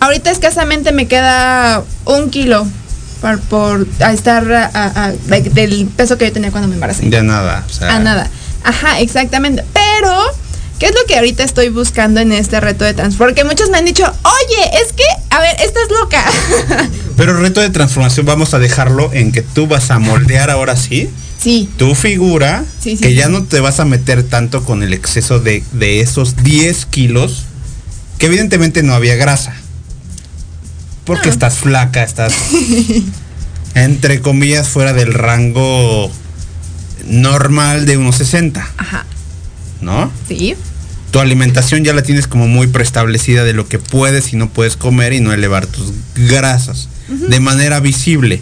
ahorita 0.00 0.30
escasamente 0.30 0.92
me 0.92 1.06
queda 1.06 1.82
un 2.04 2.30
kilo 2.30 2.66
por, 3.20 3.40
por 3.40 3.86
a 4.00 4.12
estar 4.12 4.50
a- 4.52 4.70
a- 4.74 5.12
de- 5.12 5.42
del 5.50 5.86
peso 5.96 6.16
que 6.18 6.26
yo 6.26 6.32
tenía 6.32 6.50
cuando 6.50 6.68
me 6.68 6.74
embaracé. 6.74 7.08
Ya 7.10 7.22
nada. 7.22 7.64
O 7.68 7.72
sea, 7.72 7.96
A 7.96 7.98
nada. 7.98 8.28
Ajá, 8.64 9.00
exactamente. 9.00 9.64
Pero, 9.72 10.14
¿qué 10.78 10.86
es 10.86 10.92
lo 10.94 11.04
que 11.06 11.16
ahorita 11.16 11.42
estoy 11.44 11.68
buscando 11.70 12.20
en 12.20 12.32
este 12.32 12.60
reto 12.60 12.84
de 12.84 12.94
trans? 12.94 13.16
Porque 13.16 13.44
muchos 13.44 13.70
me 13.70 13.78
han 13.78 13.84
dicho, 13.84 14.04
oye, 14.04 14.70
es 14.84 14.92
que, 14.92 15.04
a 15.30 15.40
ver, 15.40 15.56
estás 15.60 15.84
loca. 15.90 16.24
Pero 17.16 17.32
el 17.32 17.42
reto 17.42 17.60
de 17.60 17.70
transformación 17.70 18.24
vamos 18.26 18.54
a 18.54 18.58
dejarlo 18.58 19.10
en 19.12 19.32
que 19.32 19.42
tú 19.42 19.66
vas 19.66 19.90
a 19.90 19.98
moldear 19.98 20.50
ahora 20.50 20.76
sí 20.76 21.10
sí, 21.42 21.68
tu 21.76 21.94
figura, 21.94 22.64
Sí, 22.82 22.96
sí, 22.96 23.02
que 23.02 23.14
ya 23.14 23.28
no 23.28 23.44
te 23.44 23.60
vas 23.60 23.80
a 23.80 23.84
meter 23.84 24.22
tanto 24.22 24.64
con 24.64 24.82
el 24.82 24.92
exceso 24.92 25.38
de, 25.40 25.62
de 25.72 26.00
esos 26.00 26.36
10 26.42 26.86
kilos, 26.86 27.44
que 28.18 28.26
evidentemente 28.26 28.82
no 28.82 28.94
había 28.94 29.16
grasa. 29.16 29.54
Porque 31.04 31.26
No. 31.28 31.32
estás 31.32 31.54
flaca, 31.54 32.02
estás 32.02 32.32
entre 33.74 34.20
comillas 34.20 34.68
fuera 34.68 34.92
del 34.92 35.12
rango 35.14 36.10
normal 37.06 37.86
de 37.86 37.96
unos 37.96 38.16
60, 38.16 38.68
ajá, 38.76 39.04
¿no? 39.80 40.10
sí. 40.28 40.54
Tu 41.10 41.18
alimentación 41.18 41.82
ya 41.82 41.92
la 41.92 42.02
tienes 42.04 42.28
como 42.28 42.46
muy 42.46 42.68
preestablecida 42.68 43.42
de 43.42 43.52
lo 43.52 43.66
que 43.66 43.80
puedes 43.80 44.32
y 44.32 44.36
no 44.36 44.48
puedes 44.48 44.76
comer 44.76 45.12
y 45.12 45.18
no 45.20 45.32
elevar 45.32 45.66
tus 45.66 45.92
grasas 46.14 46.88
de 47.08 47.40
manera 47.40 47.80
visible. 47.80 48.40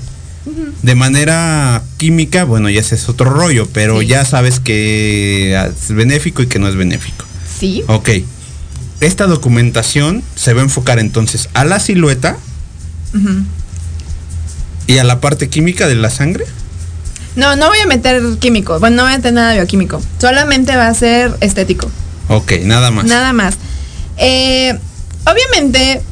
De 0.82 0.94
manera 0.94 1.82
química, 1.98 2.44
bueno, 2.44 2.70
ya 2.70 2.80
ese 2.80 2.94
es 2.94 3.08
otro 3.08 3.28
rollo, 3.30 3.68
pero 3.72 4.00
Sí. 4.00 4.06
ya 4.06 4.24
sabes 4.24 4.60
que 4.60 5.54
es 5.54 5.92
benéfico 5.94 6.42
y 6.42 6.46
que 6.46 6.58
no 6.58 6.68
es 6.68 6.74
benéfico. 6.76 7.24
Sí. 7.60 7.82
Ok. 7.86 8.10
Esta 9.00 9.26
documentación 9.26 10.22
se 10.36 10.54
va 10.54 10.60
a 10.62 10.64
enfocar 10.64 10.98
entonces 10.98 11.48
a 11.54 11.64
la 11.64 11.80
silueta. 11.80 12.36
¿Y 14.86 14.98
a 14.98 15.04
la 15.04 15.20
parte 15.20 15.48
química 15.48 15.86
de 15.86 15.94
la 15.96 16.10
sangre? 16.10 16.44
No, 17.36 17.54
no 17.56 17.68
voy 17.68 17.78
a 17.78 17.86
meter 17.86 18.22
químico. 18.40 18.80
Bueno, 18.80 18.96
no 18.96 19.02
voy 19.04 19.12
a 19.12 19.16
meter 19.16 19.32
nada 19.34 19.52
bioquímico. 19.54 20.00
Solamente 20.18 20.74
va 20.76 20.88
a 20.88 20.94
ser 20.94 21.36
estético. 21.40 21.90
Ok, 22.28 22.52
nada 22.64 22.90
más. 22.90 23.04
Nada 23.04 23.32
más. 23.32 23.54
Eh, 24.16 24.76
obviamente, 25.26 26.02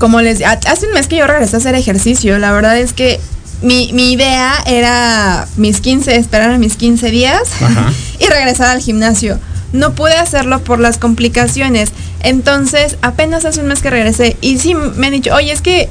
como 0.00 0.20
les 0.22 0.42
ha- 0.42 0.58
hace 0.66 0.86
un 0.88 0.94
mes 0.94 1.06
que 1.06 1.16
yo 1.16 1.28
regresé 1.28 1.54
a 1.54 1.58
hacer 1.58 1.76
ejercicio, 1.76 2.36
la 2.40 2.50
verdad 2.50 2.76
es 2.78 2.92
que 2.92 3.20
mi, 3.62 3.92
mi 3.92 4.10
idea 4.12 4.54
era 4.66 5.46
mis 5.56 5.80
15, 5.80 6.16
esperar 6.16 6.50
a 6.50 6.58
mis 6.58 6.74
15 6.76 7.10
días 7.12 7.42
Ajá. 7.62 7.92
y 8.18 8.24
regresar 8.26 8.68
al 8.70 8.80
gimnasio. 8.80 9.38
No 9.72 9.92
pude 9.94 10.14
hacerlo 10.16 10.64
por 10.64 10.80
las 10.80 10.98
complicaciones. 10.98 11.90
Entonces, 12.24 12.96
apenas 13.02 13.44
hace 13.44 13.60
un 13.60 13.66
mes 13.68 13.80
que 13.82 13.90
regresé 13.90 14.36
y 14.40 14.58
sí 14.58 14.74
me 14.74 15.06
han 15.06 15.12
dicho, 15.12 15.32
oye, 15.32 15.52
es 15.52 15.60
que 15.62 15.88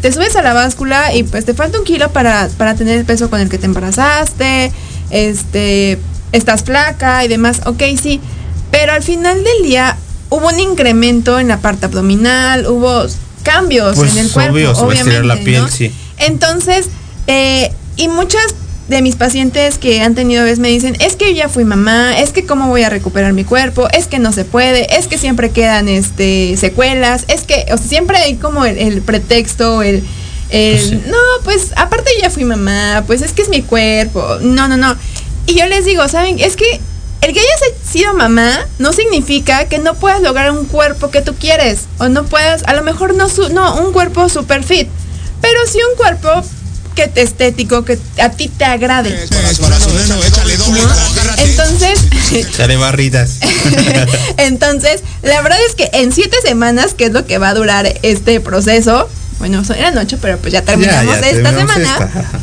te 0.00 0.10
subes 0.12 0.36
a 0.36 0.42
la 0.42 0.52
báscula 0.54 1.14
y 1.14 1.22
pues 1.24 1.44
te 1.44 1.52
falta 1.52 1.78
un 1.78 1.84
kilo 1.84 2.10
para, 2.12 2.48
para 2.56 2.74
tener 2.76 2.98
el 2.98 3.04
peso 3.04 3.28
con 3.28 3.40
el 3.40 3.48
que 3.50 3.58
te 3.58 3.66
embarazaste, 3.66 4.72
este, 5.10 5.98
estás 6.32 6.64
flaca 6.64 7.24
y 7.24 7.28
demás. 7.28 7.60
Ok, 7.66 7.82
sí. 8.00 8.20
Pero 8.70 8.92
al 8.92 9.02
final 9.02 9.42
del 9.44 9.62
día 9.68 9.96
hubo 10.28 10.46
un 10.48 10.58
incremento 10.60 11.38
en 11.38 11.48
la 11.48 11.58
parte 11.58 11.86
abdominal, 11.86 12.66
hubo 12.68 13.04
cambios 13.52 13.96
Pues, 13.96 14.12
en 14.12 14.18
el 14.26 14.30
cuerpo. 14.30 14.52
obvio, 14.54 14.74
se 14.74 14.80
va 14.80 14.80
a 14.80 14.86
obviamente, 14.86 15.10
estirar 15.10 15.24
la 15.24 15.36
piel, 15.44 15.62
¿no? 15.62 15.68
sí. 15.68 15.92
Entonces, 16.18 16.86
eh, 17.26 17.70
y 17.96 18.08
muchas 18.08 18.42
de 18.88 19.02
mis 19.02 19.14
pacientes 19.14 19.78
que 19.78 20.00
han 20.02 20.14
tenido 20.14 20.42
bebés 20.42 20.58
me 20.58 20.68
dicen, 20.68 20.96
es 21.00 21.14
que 21.14 21.26
yo 21.32 21.36
ya 21.42 21.48
fui 21.48 21.64
mamá, 21.64 22.18
es 22.18 22.30
que 22.30 22.44
cómo 22.44 22.66
voy 22.68 22.82
a 22.82 22.90
recuperar 22.90 23.32
mi 23.32 23.44
cuerpo, 23.44 23.88
es 23.92 24.06
que 24.08 24.18
no 24.18 24.32
se 24.32 24.44
puede, 24.44 24.96
es 24.98 25.06
que 25.06 25.16
siempre 25.16 25.50
quedan 25.50 25.88
este 25.88 26.56
secuelas, 26.56 27.24
es 27.28 27.42
que, 27.42 27.66
o 27.72 27.76
sea, 27.76 27.86
siempre 27.86 28.18
hay 28.18 28.34
como 28.34 28.64
el, 28.64 28.76
el 28.78 29.00
pretexto, 29.02 29.82
el, 29.82 30.02
el, 30.50 30.76
Pues 30.78 30.88
sí. 30.88 31.00
no, 31.06 31.18
pues 31.44 31.68
aparte 31.76 32.10
yo 32.16 32.22
ya 32.22 32.30
fui 32.30 32.44
mamá, 32.44 33.04
pues 33.06 33.22
es 33.22 33.32
que 33.32 33.42
es 33.42 33.48
mi 33.48 33.62
cuerpo, 33.62 34.38
no, 34.42 34.66
no, 34.66 34.76
no. 34.76 34.96
Y 35.46 35.54
yo 35.54 35.66
les 35.66 35.84
digo, 35.84 36.06
¿saben? 36.08 36.40
Es 36.40 36.56
que 36.56 36.80
el 37.22 37.32
que 37.34 37.40
hayas 37.40 37.60
sido 37.90 38.14
mamá 38.14 38.66
no 38.78 38.92
significa 38.92 39.66
que 39.66 39.78
no 39.78 39.94
puedas 39.94 40.20
lograr 40.22 40.50
un 40.52 40.64
cuerpo 40.66 41.10
que 41.10 41.20
tú 41.22 41.34
quieres, 41.34 41.80
o 41.98 42.08
no 42.08 42.24
puedas, 42.24 42.62
a 42.64 42.72
lo 42.74 42.82
mejor 42.82 43.14
no, 43.14 43.28
su- 43.28 43.48
no 43.50 43.76
un 43.76 43.92
cuerpo 43.92 44.28
super 44.28 44.62
fit, 44.64 44.88
pero 45.40 45.58
sí 45.70 45.78
un 45.90 45.96
cuerpo 45.96 46.28
que 46.94 47.06
te 47.08 47.22
estético, 47.22 47.84
que 47.84 47.98
a 48.20 48.30
ti 48.30 48.48
te 48.48 48.64
agrade. 48.64 49.16
Entonces, 51.38 51.98
Sale 52.56 52.76
barritas. 52.76 53.36
entonces, 54.36 55.02
la 55.22 55.40
verdad 55.42 55.58
es 55.68 55.74
que 55.74 55.88
en 55.92 56.12
siete 56.12 56.36
semanas, 56.42 56.94
que 56.94 57.06
es 57.06 57.12
lo 57.12 57.26
que 57.26 57.38
va 57.38 57.50
a 57.50 57.54
durar 57.54 57.86
este 58.02 58.40
proceso, 58.40 59.08
bueno, 59.38 59.62
eran 59.76 59.96
ocho, 59.98 60.18
pero 60.20 60.38
pues 60.38 60.52
ya 60.52 60.62
terminamos 60.62 61.14
Ya, 61.14 61.20
ya 61.20 61.28
esta 61.28 61.42
terminamos 61.42 61.74
semana. 61.74 62.06
esta. 62.06 62.38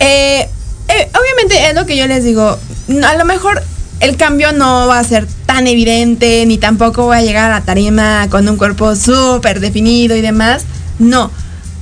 Eh, 0.00 0.48
eh, 0.88 1.10
obviamente 1.20 1.68
es 1.68 1.74
lo 1.74 1.86
que 1.86 1.96
yo 1.96 2.06
les 2.06 2.24
digo. 2.24 2.58
A 3.04 3.14
lo 3.16 3.24
mejor 3.24 3.62
el 4.00 4.16
cambio 4.16 4.52
no 4.52 4.86
va 4.86 4.98
a 4.98 5.04
ser 5.04 5.26
tan 5.46 5.66
evidente, 5.66 6.44
ni 6.46 6.58
tampoco 6.58 7.04
voy 7.04 7.18
a 7.18 7.22
llegar 7.22 7.50
a 7.50 7.58
la 7.60 7.64
tarima 7.64 8.26
con 8.30 8.48
un 8.48 8.56
cuerpo 8.56 8.96
súper 8.96 9.60
definido 9.60 10.16
y 10.16 10.20
demás. 10.20 10.64
No. 10.98 11.30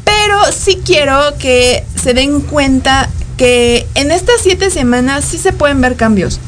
Pero 0.04 0.36
sí 0.52 0.80
quiero 0.84 1.18
que 1.38 1.84
se 2.00 2.14
den 2.14 2.40
cuenta 2.40 3.08
que 3.36 3.86
en 3.94 4.10
estas 4.10 4.36
siete 4.42 4.70
semanas 4.70 5.24
sí 5.24 5.38
se 5.38 5.52
pueden 5.52 5.80
ver 5.80 5.96
cambios. 5.96 6.40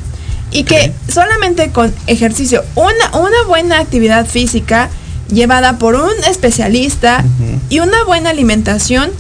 Y 0.51 0.65
que 0.65 0.93
solamente 1.13 1.71
con 1.71 1.95
ejercicio, 2.09 2.65
una, 2.75 3.17
una 3.17 3.45
buena 3.47 3.79
actividad 3.79 4.27
física 4.27 4.89
llevada 5.33 5.79
por 5.79 5.95
un 5.95 6.11
especialista 6.29 7.25
y 7.69 7.79
una 7.79 8.03
buena 8.03 8.31
alimentación, 8.31 9.11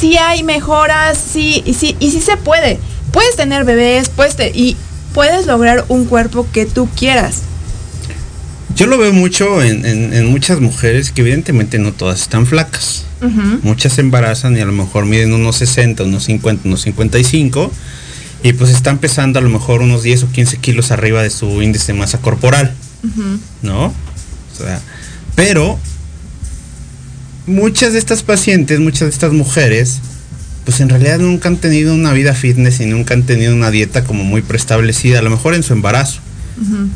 sí 0.00 0.16
hay 0.16 0.42
mejoras, 0.42 1.18
sí, 1.18 1.62
y 1.66 1.74
sí, 1.74 1.94
y 2.00 2.10
sí 2.12 2.22
se 2.22 2.38
puede. 2.38 2.78
Puedes 3.12 3.36
tener 3.36 3.64
bebés, 3.64 4.08
puedes 4.08 4.36
te- 4.36 4.52
y 4.54 4.76
puedes 5.14 5.46
lograr 5.46 5.84
un 5.88 6.04
cuerpo 6.04 6.46
que 6.52 6.66
tú 6.66 6.88
quieras. 6.96 7.42
Yo 8.76 8.86
lo 8.88 8.98
veo 8.98 9.12
mucho 9.12 9.62
en, 9.62 9.86
en- 9.86 10.12
en 10.12 10.26
muchas 10.26 10.60
mujeres 10.60 11.12
que 11.12 11.20
evidentemente 11.22 11.78
no 11.78 11.92
todas 11.92 12.20
están 12.22 12.46
flacas. 12.46 13.04
Muchas 13.62 13.94
se 13.94 14.02
embarazan 14.02 14.54
y 14.56 14.60
a 14.60 14.66
lo 14.66 14.72
mejor 14.72 15.06
miden 15.06 15.32
unos 15.32 15.56
60, 15.56 16.02
unos 16.04 16.24
50, 16.24 16.68
unos 16.68 16.82
55 16.82 17.70
y 18.42 18.52
pues 18.52 18.70
están 18.70 18.98
pesando 18.98 19.38
a 19.38 19.42
lo 19.42 19.48
mejor 19.48 19.80
unos 19.80 20.02
10 20.02 20.24
o 20.24 20.30
15 20.30 20.58
kilos 20.58 20.90
arriba 20.90 21.22
de 21.22 21.30
su 21.30 21.62
índice 21.62 21.92
de 21.92 21.98
masa 21.98 22.18
corporal. 22.18 22.74
¿no? 23.62 23.86
O 23.86 24.56
sea, 24.58 24.80
pero 25.34 25.78
muchas 27.46 27.92
de 27.94 27.98
estas 27.98 28.22
pacientes, 28.22 28.80
muchas 28.80 29.00
de 29.02 29.08
estas 29.10 29.32
mujeres, 29.32 30.00
pues 30.64 30.80
en 30.80 30.88
realidad 30.88 31.18
nunca 31.18 31.48
han 31.48 31.56
tenido 31.56 31.94
una 31.94 32.12
vida 32.12 32.34
fitness 32.34 32.80
y 32.80 32.86
nunca 32.86 33.14
han 33.14 33.24
tenido 33.24 33.54
una 33.54 33.70
dieta 33.70 34.04
como 34.04 34.24
muy 34.24 34.42
preestablecida, 34.42 35.18
a 35.18 35.22
lo 35.22 35.30
mejor 35.30 35.54
en 35.54 35.62
su 35.62 35.72
embarazo 35.72 36.20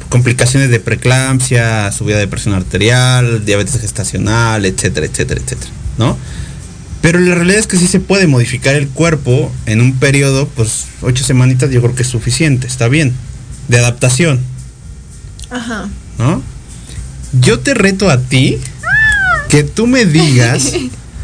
complicaciones 0.09 0.71
de 0.71 0.79
preeclampsia, 0.81 1.91
subida 1.91 2.19
de 2.19 2.29
presión 2.29 2.55
arterial, 2.55 3.45
diabetes 3.45 3.81
gestacional, 3.81 4.65
etcétera, 4.65 5.07
etcétera, 5.07 5.41
etcétera, 5.45 5.71
¿no? 5.99 6.17
Pero 7.01 7.21
la 7.21 7.35
realidad 7.35 7.59
es 7.59 7.67
que 7.67 7.77
sí 7.77 7.87
se 7.87 8.01
puede 8.01 8.27
modificar 8.27 8.75
el 8.75 8.89
cuerpo 8.89 9.53
en 9.67 9.81
un 9.81 9.95
periodo, 9.99 10.49
pues 10.49 10.87
ocho 11.01 11.25
semanitas 11.25 11.71
yo 11.71 11.81
creo 11.81 11.95
que 11.95 12.03
es 12.03 12.09
suficiente, 12.09 12.67
está 12.67 12.89
bien, 12.89 13.13
de 13.69 13.79
adaptación, 13.79 14.41
Ajá. 15.51 15.89
¿no? 16.19 16.43
Yo 17.41 17.61
te 17.61 17.75
reto 17.75 18.11
a 18.11 18.21
ti 18.21 18.59
que 19.49 19.63
tú 19.63 19.87
me 19.87 20.05
digas, 20.05 20.73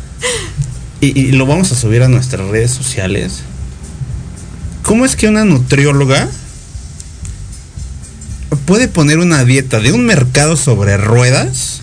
y, 1.15 1.19
y 1.19 1.33
lo 1.33 1.47
vamos 1.47 1.73
a 1.73 1.75
subir 1.77 2.03
a 2.03 2.09
nuestras 2.09 2.47
redes 2.49 2.71
sociales, 2.71 3.41
¿cómo 4.83 5.05
es 5.05 5.17
que 5.17 5.29
una 5.29 5.45
nutrióloga 5.45 6.29
puede 8.67 8.89
poner 8.89 9.19
una 9.19 9.45
dieta 9.45 9.81
de 9.81 9.93
un 9.93 10.07
mercado 10.07 10.57
sobre 10.57 10.97
ruedas? 10.97 11.83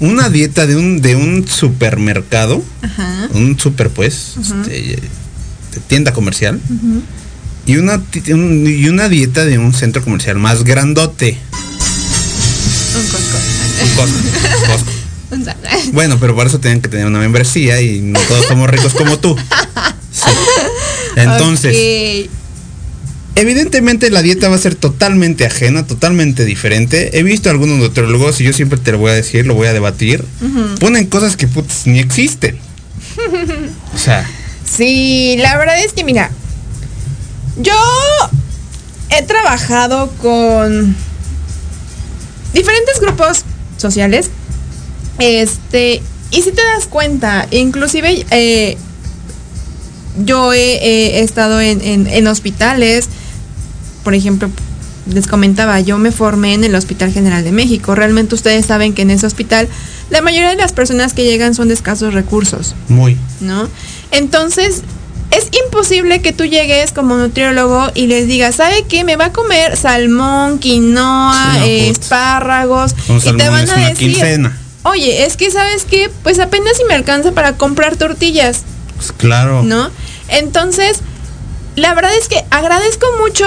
Una 0.00 0.30
dieta 0.30 0.66
de 0.66 0.76
un, 0.76 1.02
de 1.02 1.14
un 1.16 1.46
supermercado, 1.46 2.62
Ajá. 2.80 3.28
un 3.34 3.58
super 3.58 3.90
pues, 3.90 4.34
este, 4.40 4.70
de 4.70 5.80
tienda 5.88 6.12
comercial, 6.12 6.58
y 7.66 7.76
una, 7.76 8.00
un- 8.30 8.64
y 8.66 8.88
una 8.88 9.08
dieta 9.10 9.44
de 9.44 9.58
un 9.58 9.74
centro 9.74 10.02
comercial 10.02 10.38
más 10.38 10.64
grandote. 10.64 11.36
Un 12.96 13.06
Costco. 13.10 13.36
Un 13.82 14.70
Costco. 14.70 14.90
Bueno, 15.92 16.18
pero 16.20 16.34
para 16.36 16.48
eso 16.48 16.58
tienen 16.58 16.80
que 16.80 16.88
tener 16.88 17.06
una 17.06 17.18
membresía 17.18 17.80
y 17.80 18.00
no 18.00 18.20
todos 18.20 18.46
somos 18.46 18.68
ricos 18.68 18.94
como 18.94 19.18
tú. 19.18 19.36
Sí. 20.12 20.30
Entonces, 21.16 22.28
evidentemente 23.34 24.10
la 24.10 24.22
dieta 24.22 24.48
va 24.48 24.56
a 24.56 24.58
ser 24.58 24.74
totalmente 24.74 25.46
ajena, 25.46 25.86
totalmente 25.86 26.44
diferente. 26.44 27.18
He 27.18 27.22
visto 27.22 27.50
algunos 27.50 27.78
nutriólogos 27.78 28.40
y 28.40 28.44
yo 28.44 28.52
siempre 28.52 28.78
te 28.78 28.92
lo 28.92 28.98
voy 28.98 29.10
a 29.10 29.14
decir, 29.14 29.46
lo 29.46 29.54
voy 29.54 29.68
a 29.68 29.72
debatir. 29.72 30.24
Ponen 30.80 31.06
cosas 31.06 31.36
que 31.36 31.46
putz, 31.46 31.86
ni 31.86 31.98
existen. 31.98 32.58
O 33.94 33.98
sea, 33.98 34.26
Sí, 34.76 35.36
la 35.38 35.56
verdad 35.56 35.82
es 35.82 35.92
que 35.92 36.04
mira, 36.04 36.30
yo 37.56 37.74
he 39.10 39.22
trabajado 39.22 40.10
con 40.20 40.94
diferentes 42.52 43.00
grupos 43.00 43.44
sociales. 43.76 44.30
Este, 45.18 46.02
y 46.30 46.42
si 46.42 46.52
te 46.52 46.62
das 46.74 46.86
cuenta, 46.86 47.46
inclusive 47.50 48.24
eh, 48.30 48.76
yo 50.24 50.52
he, 50.52 50.58
he 51.18 51.20
estado 51.20 51.60
en, 51.60 51.80
en- 51.80 52.06
en 52.06 52.26
hospitales, 52.26 53.06
por 54.04 54.14
ejemplo, 54.14 54.50
les 55.12 55.26
comentaba, 55.26 55.80
yo 55.80 55.96
me 55.98 56.12
formé 56.12 56.54
en 56.54 56.64
el 56.64 56.74
Hospital 56.74 57.12
General 57.12 57.42
de 57.42 57.52
México. 57.52 57.94
Realmente 57.94 58.34
ustedes 58.34 58.66
saben 58.66 58.92
que 58.92 59.02
en 59.02 59.10
ese 59.10 59.26
hospital 59.26 59.68
la 60.10 60.20
mayoría 60.22 60.50
de 60.50 60.56
las 60.56 60.72
personas 60.72 61.14
que 61.14 61.24
llegan 61.24 61.54
son 61.54 61.68
de 61.68 61.74
escasos 61.74 62.14
recursos. 62.14 62.74
muy. 62.88 63.16
¿no? 63.40 63.68
Entonces, 64.10 64.82
es 65.30 65.48
imposible 65.66 66.20
que 66.20 66.32
tú 66.32 66.44
llegues 66.44 66.92
como 66.92 67.16
nutriólogo 67.16 67.90
y 67.94 68.06
les 68.06 68.26
digas, 68.26 68.56
¿sabe 68.56 68.84
qué? 68.88 69.04
Me 69.04 69.16
va 69.16 69.26
a 69.26 69.32
comer 69.32 69.76
salmón, 69.76 70.58
quinoa, 70.58 71.52
Sí, 71.54 71.58
no, 71.60 71.64
eh, 71.66 71.84
putz. 71.88 72.00
espárragos. 72.00 72.94
Un 73.08 73.16
y 73.18 73.20
te 73.36 73.48
van 73.48 73.68
a 73.70 73.76
decir, 73.88 73.96
quincena. 74.12 74.58
Oye, 74.82 75.24
es 75.24 75.36
que, 75.36 75.50
¿sabes 75.50 75.84
qué? 75.84 76.10
Pues 76.22 76.38
apenas 76.38 76.76
si 76.76 76.84
me 76.84 76.94
alcanza 76.94 77.32
para 77.32 77.54
comprar 77.54 77.96
tortillas, 77.96 78.62
Pues 78.96 79.12
claro. 79.12 79.62
¿no? 79.62 79.90
Entonces, 80.28 81.00
la 81.76 81.94
verdad 81.94 82.14
es 82.16 82.28
que 82.28 82.44
agradezco 82.50 83.06
mucho, 83.22 83.46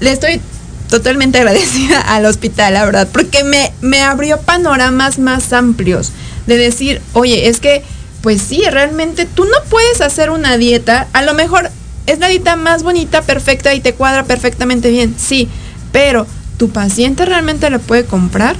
le 0.00 0.12
estoy 0.12 0.40
totalmente 0.88 1.38
agradecida 1.40 2.00
al 2.00 2.26
hospital, 2.26 2.74
la 2.74 2.84
verdad, 2.84 3.08
porque 3.12 3.44
me, 3.44 3.72
me 3.80 4.02
abrió 4.02 4.40
panoramas 4.40 5.18
más 5.18 5.52
amplios 5.52 6.12
de 6.46 6.56
decir, 6.56 7.02
oye, 7.12 7.48
es 7.48 7.60
que, 7.60 7.82
pues 8.22 8.40
sí, 8.42 8.62
realmente 8.70 9.26
tú 9.26 9.44
no 9.44 9.56
puedes 9.68 10.00
hacer 10.00 10.30
una 10.30 10.56
dieta, 10.56 11.08
a 11.12 11.22
lo 11.22 11.34
mejor 11.34 11.70
es 12.06 12.18
la 12.18 12.28
dieta 12.28 12.56
más 12.56 12.82
bonita, 12.82 13.22
perfecta 13.22 13.74
y 13.74 13.80
te 13.80 13.92
cuadra 13.92 14.24
perfectamente 14.24 14.90
bien, 14.90 15.14
sí, 15.18 15.48
pero 15.92 16.26
¿tu 16.56 16.70
paciente 16.70 17.26
realmente 17.26 17.68
lo 17.70 17.80
puede 17.80 18.04
comprar? 18.06 18.56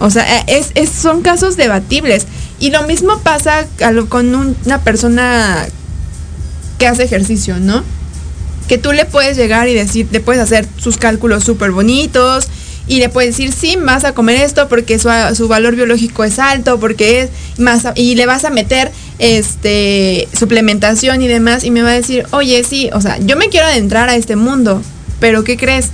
O 0.00 0.10
sea, 0.10 0.38
eh, 0.40 0.44
es, 0.46 0.70
es- 0.74 0.90
son 0.90 1.22
casos 1.22 1.56
debatibles. 1.56 2.26
Y 2.60 2.70
lo 2.70 2.82
mismo 2.84 3.18
pasa 3.20 3.66
con 4.08 4.34
un- 4.34 4.56
una 4.64 4.80
persona 4.82 5.66
que 6.78 6.86
hace 6.86 7.04
ejercicio, 7.04 7.58
¿no? 7.58 7.82
Que 8.68 8.78
tú 8.78 8.92
le 8.92 9.04
puedes 9.04 9.36
llegar 9.36 9.68
y 9.68 9.74
decir, 9.74 10.08
le 10.10 10.20
puedes 10.20 10.42
hacer 10.42 10.66
sus 10.78 10.96
cálculos 10.98 11.42
súper 11.44 11.70
bonitos 11.72 12.48
y 12.86 12.98
le 12.98 13.08
puedes 13.08 13.36
decir, 13.36 13.52
sí, 13.52 13.76
vas 13.80 14.04
a 14.04 14.12
comer 14.12 14.42
esto 14.42 14.68
porque 14.68 14.98
su, 14.98 15.08
su 15.34 15.48
valor 15.48 15.74
biológico 15.76 16.24
es 16.24 16.38
alto, 16.38 16.78
porque 16.78 17.22
es 17.22 17.30
más, 17.58 17.82
y 17.96 18.14
le 18.14 18.26
vas 18.26 18.44
a 18.44 18.50
meter 18.50 18.90
este 19.18 20.28
suplementación 20.38 21.20
y 21.22 21.28
demás, 21.28 21.64
y 21.64 21.70
me 21.70 21.82
va 21.82 21.90
a 21.90 21.94
decir, 21.94 22.26
oye, 22.30 22.62
sí, 22.64 22.90
o 22.92 23.00
sea, 23.00 23.18
yo 23.18 23.36
me 23.36 23.48
quiero 23.48 23.66
adentrar 23.66 24.08
a 24.08 24.16
este 24.16 24.36
mundo, 24.36 24.82
pero 25.20 25.44
¿qué 25.44 25.56
crees? 25.56 25.88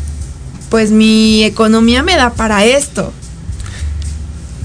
Pues 0.69 0.91
mi 0.91 1.43
economía 1.45 2.03
me 2.03 2.17
da 2.17 2.31
para 2.31 2.65
esto. 2.65 3.13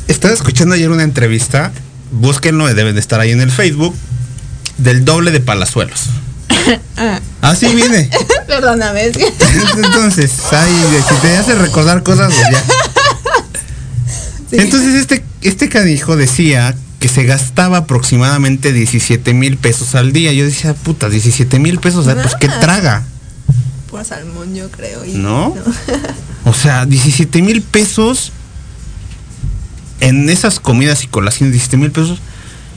Estaba 0.09 0.33
escuchando 0.33 0.73
ayer 0.75 0.89
una 0.89 1.03
entrevista, 1.03 1.71
búsquenlo, 2.11 2.67
deben 2.73 2.95
de 2.95 2.99
estar 2.99 3.19
ahí 3.19 3.31
en 3.31 3.41
el 3.41 3.51
Facebook, 3.51 3.95
del 4.77 5.05
doble 5.05 5.31
de 5.31 5.39
Palazuelos. 5.39 6.05
Ah, 6.97 7.19
Así 7.41 7.67
viene. 7.73 8.09
perdóname. 8.47 9.05
es 9.05 9.17
que- 9.17 9.33
Entonces, 9.77 10.29
de- 10.91 11.01
si 11.01 11.15
te 11.21 11.37
hace 11.37 11.55
recordar 11.55 12.03
cosas, 12.03 12.31
pues 12.33 12.47
ya. 12.51 12.63
Sí. 14.49 14.57
Entonces, 14.57 14.95
este, 14.95 15.23
este 15.41 15.69
canijo 15.69 16.15
decía 16.17 16.75
que 16.99 17.07
se 17.07 17.23
gastaba 17.23 17.77
aproximadamente 17.77 18.73
17 18.73 19.33
mil 19.33 19.57
pesos 19.57 19.95
al 19.95 20.11
día. 20.11 20.33
Yo 20.33 20.43
decía, 20.45 20.73
puta, 20.73 21.07
17 21.09 21.57
mil 21.59 21.79
pesos, 21.79 22.05
sea, 22.05 22.21
pues 22.21 22.35
qué 22.39 22.49
traga, 22.49 23.03
Pura 23.89 24.03
salmón, 24.03 24.53
yo 24.53 24.69
creo. 24.69 25.05
y- 25.05 25.13
¿no? 25.13 25.55
O 26.45 26.53
sea, 26.53 26.85
17 26.85 27.41
mil 27.41 27.61
pesos 27.61 28.31
en 30.01 30.29
esas 30.29 30.59
comidas 30.59 31.03
y 31.03 31.07
colaciones, 31.07 31.53
17 31.53 31.77
mil 31.77 31.91
pesos. 31.91 32.19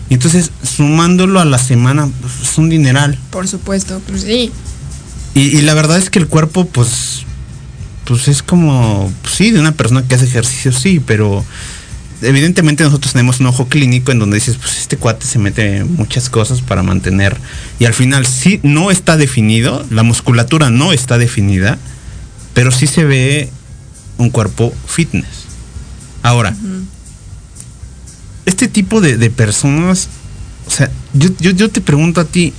Y 0.09 0.15
entonces, 0.15 0.51
sumándolo 0.63 1.41
a 1.41 1.45
la 1.45 1.59
semana, 1.59 2.09
pues, 2.21 2.51
es 2.51 2.59
un 2.59 2.69
dineral. 2.69 3.19
Por 3.31 3.49
supuesto, 3.49 4.01
pues 4.07 4.23
sí. 4.23 4.51
Y, 5.35 5.41
y 5.41 5.63
la 5.63 5.75
verdad 5.75 5.99
es 5.99 6.11
que 6.11 6.19
el 6.19 6.29
cuerpo, 6.29 6.67
pues, 6.67 7.25
pues 8.05 8.29
es 8.29 8.43
como, 8.43 9.11
pues, 9.23 9.35
sí, 9.35 9.51
de 9.51 9.61
una 9.61 9.73
persona 9.73 10.07
que 10.07 10.15
hace 10.15 10.27
ejercicio, 10.27 10.73
sí, 10.73 11.01
pero 11.01 11.45
evidentemente 12.23 12.85
nosotros 12.85 13.13
tenemos 13.13 13.41
un 13.41 13.47
ojo 13.47 13.69
clínico 13.69 14.13
en 14.13 14.19
donde 14.19 14.37
dices, 14.37 14.57
pues 14.57 14.79
este 14.79 14.97
cuate 14.97 15.27
se 15.27 15.39
mete 15.39 15.85
muchas 15.85 16.31
cosas 16.31 16.61
para 16.63 16.83
mantener. 16.83 17.37
Y 17.79 17.85
al 17.85 17.95
final 17.95 18.27
sí, 18.27 18.61
no 18.63 18.91
está 18.91 19.17
definido, 19.17 19.85
la 19.91 20.03
musculatura 20.03 20.71
no 20.71 20.93
está 20.93 21.19
definida, 21.19 21.79
pero 22.55 22.71
sí 22.71 22.87
se 22.87 23.05
ve 23.05 23.51
un 24.19 24.31
cuerpo 24.31 24.73
fitness. 24.87 25.47
Ahora, 26.23 26.55
este 28.47 28.69
tipo 28.69 29.01
de, 29.01 29.17
de 29.17 29.31
personas, 29.31 30.09
o 30.67 30.71
sea, 30.71 30.91
yo, 31.13 31.31
yo, 31.39 31.51
yo 31.51 31.71
te 31.71 31.81
pregunto 31.81 32.21
a 32.21 32.25
ti, 32.25 32.53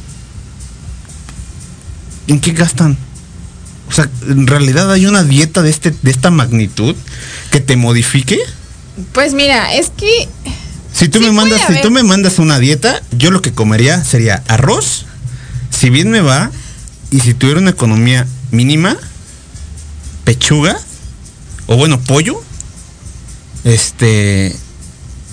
¿en 2.27 2.39
qué 2.39 2.51
gastan? 2.51 2.97
O 3.89 3.91
sea, 3.91 4.09
¿en 4.27 4.47
realidad 4.47 4.91
hay 4.91 5.05
una 5.05 5.23
dieta 5.23 5.61
de, 5.61 5.69
este, 5.69 5.91
de 5.91 6.11
esta 6.11 6.31
magnitud 6.31 6.95
que 7.51 7.59
te 7.59 7.75
modifique? 7.75 8.39
Pues 9.11 9.33
mira, 9.33 9.73
es 9.73 9.91
que 9.95 10.27
Si 10.93 11.09
tú 11.09 11.19
Sí 11.19 11.25
me 11.25 11.31
mandas, 11.31 11.61
si 11.67 11.81
tú 11.81 11.91
me 11.91 12.03
mandas 12.03 12.39
una 12.39 12.59
dieta, 12.59 13.01
yo 13.11 13.31
lo 13.31 13.41
que 13.41 13.51
comería 13.51 14.03
sería 14.03 14.43
arroz, 14.47 15.05
si 15.69 15.89
bien 15.89 16.09
me 16.09 16.21
va, 16.21 16.51
y 17.11 17.19
si 17.19 17.33
tuviera 17.33 17.59
una 17.59 17.71
economía 17.71 18.25
mínima, 18.51 18.97
pechuga, 20.23 20.77
o 21.67 21.75
bueno, 21.75 21.99
pollo, 21.99 22.41
este, 23.63 24.55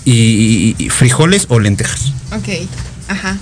y, 0.05 0.89
frijoles 0.89 1.45
o 1.49 1.59
lentejas. 1.59 2.13
Ok, 2.31 2.67
ajá. 3.07 3.37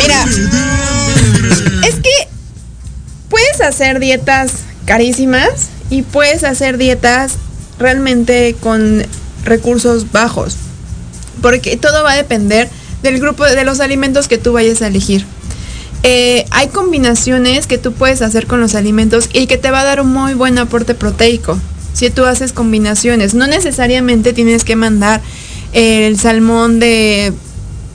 Mira, 0.00 0.24
es 1.86 1.94
que 1.96 2.28
puedes 3.28 3.60
hacer 3.60 4.00
dietas 4.00 4.52
carísimas 4.86 5.68
y 5.90 6.02
puedes 6.02 6.44
hacer 6.44 6.78
dietas 6.78 7.34
realmente 7.78 8.56
con 8.60 9.04
recursos 9.44 10.12
bajos. 10.12 10.56
Porque 11.42 11.76
todo 11.76 12.02
va 12.02 12.12
a 12.12 12.16
depender 12.16 12.68
del 13.02 13.20
grupo 13.20 13.44
de 13.44 13.64
los 13.64 13.80
alimentos 13.80 14.28
que 14.28 14.38
tú 14.38 14.52
vayas 14.52 14.82
a 14.82 14.86
elegir. 14.86 15.26
Eh, 16.02 16.44
hay 16.50 16.68
combinaciones 16.68 17.66
que 17.66 17.78
tú 17.78 17.92
puedes 17.92 18.20
hacer 18.20 18.46
con 18.46 18.60
los 18.60 18.74
alimentos 18.74 19.28
y 19.32 19.46
que 19.46 19.56
te 19.56 19.70
va 19.70 19.80
a 19.80 19.84
dar 19.84 20.00
un 20.00 20.12
muy 20.12 20.34
buen 20.34 20.58
aporte 20.58 20.94
proteico. 20.94 21.58
Si 21.94 22.10
tú 22.10 22.26
haces 22.26 22.52
combinaciones, 22.52 23.32
no 23.32 23.46
necesariamente 23.46 24.34
tienes 24.34 24.64
que 24.64 24.76
mandar 24.76 25.22
el 25.72 26.18
salmón 26.18 26.78
de 26.78 27.32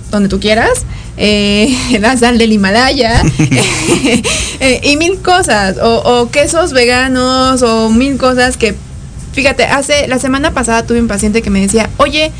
donde 0.09 0.29
tú 0.29 0.39
quieras, 0.39 0.85
eh, 1.17 1.77
la 1.99 2.17
sal 2.17 2.37
del 2.37 2.51
Himalaya 2.51 3.21
eh, 4.59 4.81
y 4.83 4.97
mil 4.97 5.19
cosas, 5.19 5.77
o, 5.77 5.97
o 5.97 6.31
quesos 6.31 6.73
veganos, 6.73 7.61
o 7.61 7.89
mil 7.89 8.17
cosas 8.17 8.57
que, 8.57 8.75
fíjate, 9.33 9.65
hace 9.65 10.07
la 10.07 10.17
semana 10.17 10.53
pasada 10.53 10.85
tuve 10.85 10.99
un 10.99 11.07
paciente 11.07 11.41
que 11.41 11.49
me 11.49 11.61
decía, 11.61 11.89
oye, 11.97 12.31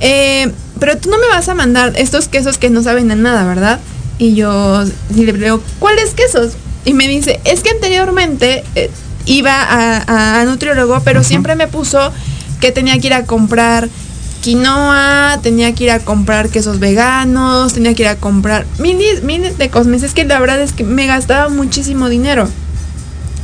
eh, 0.00 0.50
pero 0.80 0.98
tú 0.98 1.10
no 1.10 1.18
me 1.18 1.28
vas 1.28 1.48
a 1.48 1.54
mandar 1.54 1.92
estos 1.96 2.28
quesos 2.28 2.58
que 2.58 2.70
no 2.70 2.82
saben 2.82 3.10
a 3.10 3.14
nada, 3.14 3.44
¿verdad? 3.46 3.80
Y 4.18 4.34
yo 4.34 4.84
y 5.14 5.24
le 5.24 5.32
digo, 5.32 5.60
¿cuáles 5.78 6.14
quesos? 6.14 6.52
Y 6.84 6.92
me 6.92 7.08
dice, 7.08 7.40
es 7.44 7.60
que 7.60 7.70
anteriormente 7.70 8.64
eh, 8.74 8.90
iba 9.26 9.62
a, 9.62 10.40
a 10.40 10.44
nutriólogo, 10.44 11.00
pero 11.04 11.22
siempre 11.24 11.54
me 11.54 11.68
puso 11.68 12.12
que 12.60 12.72
tenía 12.72 12.98
que 12.98 13.08
ir 13.08 13.14
a 13.14 13.24
comprar 13.24 13.88
quinoa, 14.44 15.38
tenía 15.42 15.74
que 15.74 15.84
ir 15.84 15.90
a 15.90 16.00
comprar 16.00 16.50
quesos 16.50 16.78
veganos, 16.78 17.72
tenía 17.72 17.94
que 17.94 18.02
ir 18.02 18.08
a 18.08 18.16
comprar 18.16 18.66
miles, 18.78 19.22
miles 19.22 19.56
de 19.56 19.70
cosas. 19.70 20.02
Es 20.02 20.12
que 20.12 20.24
la 20.24 20.38
verdad 20.38 20.60
es 20.60 20.74
que 20.74 20.84
me 20.84 21.06
gastaba 21.06 21.48
muchísimo 21.48 22.10
dinero 22.10 22.46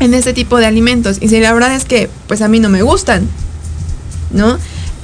en 0.00 0.12
ese 0.12 0.34
tipo 0.34 0.58
de 0.58 0.66
alimentos. 0.66 1.16
Y 1.20 1.28
si 1.28 1.40
la 1.40 1.54
verdad 1.54 1.74
es 1.74 1.86
que, 1.86 2.10
pues 2.28 2.42
a 2.42 2.48
mí 2.48 2.60
no 2.60 2.68
me 2.68 2.82
gustan, 2.82 3.26
¿no? 4.30 4.58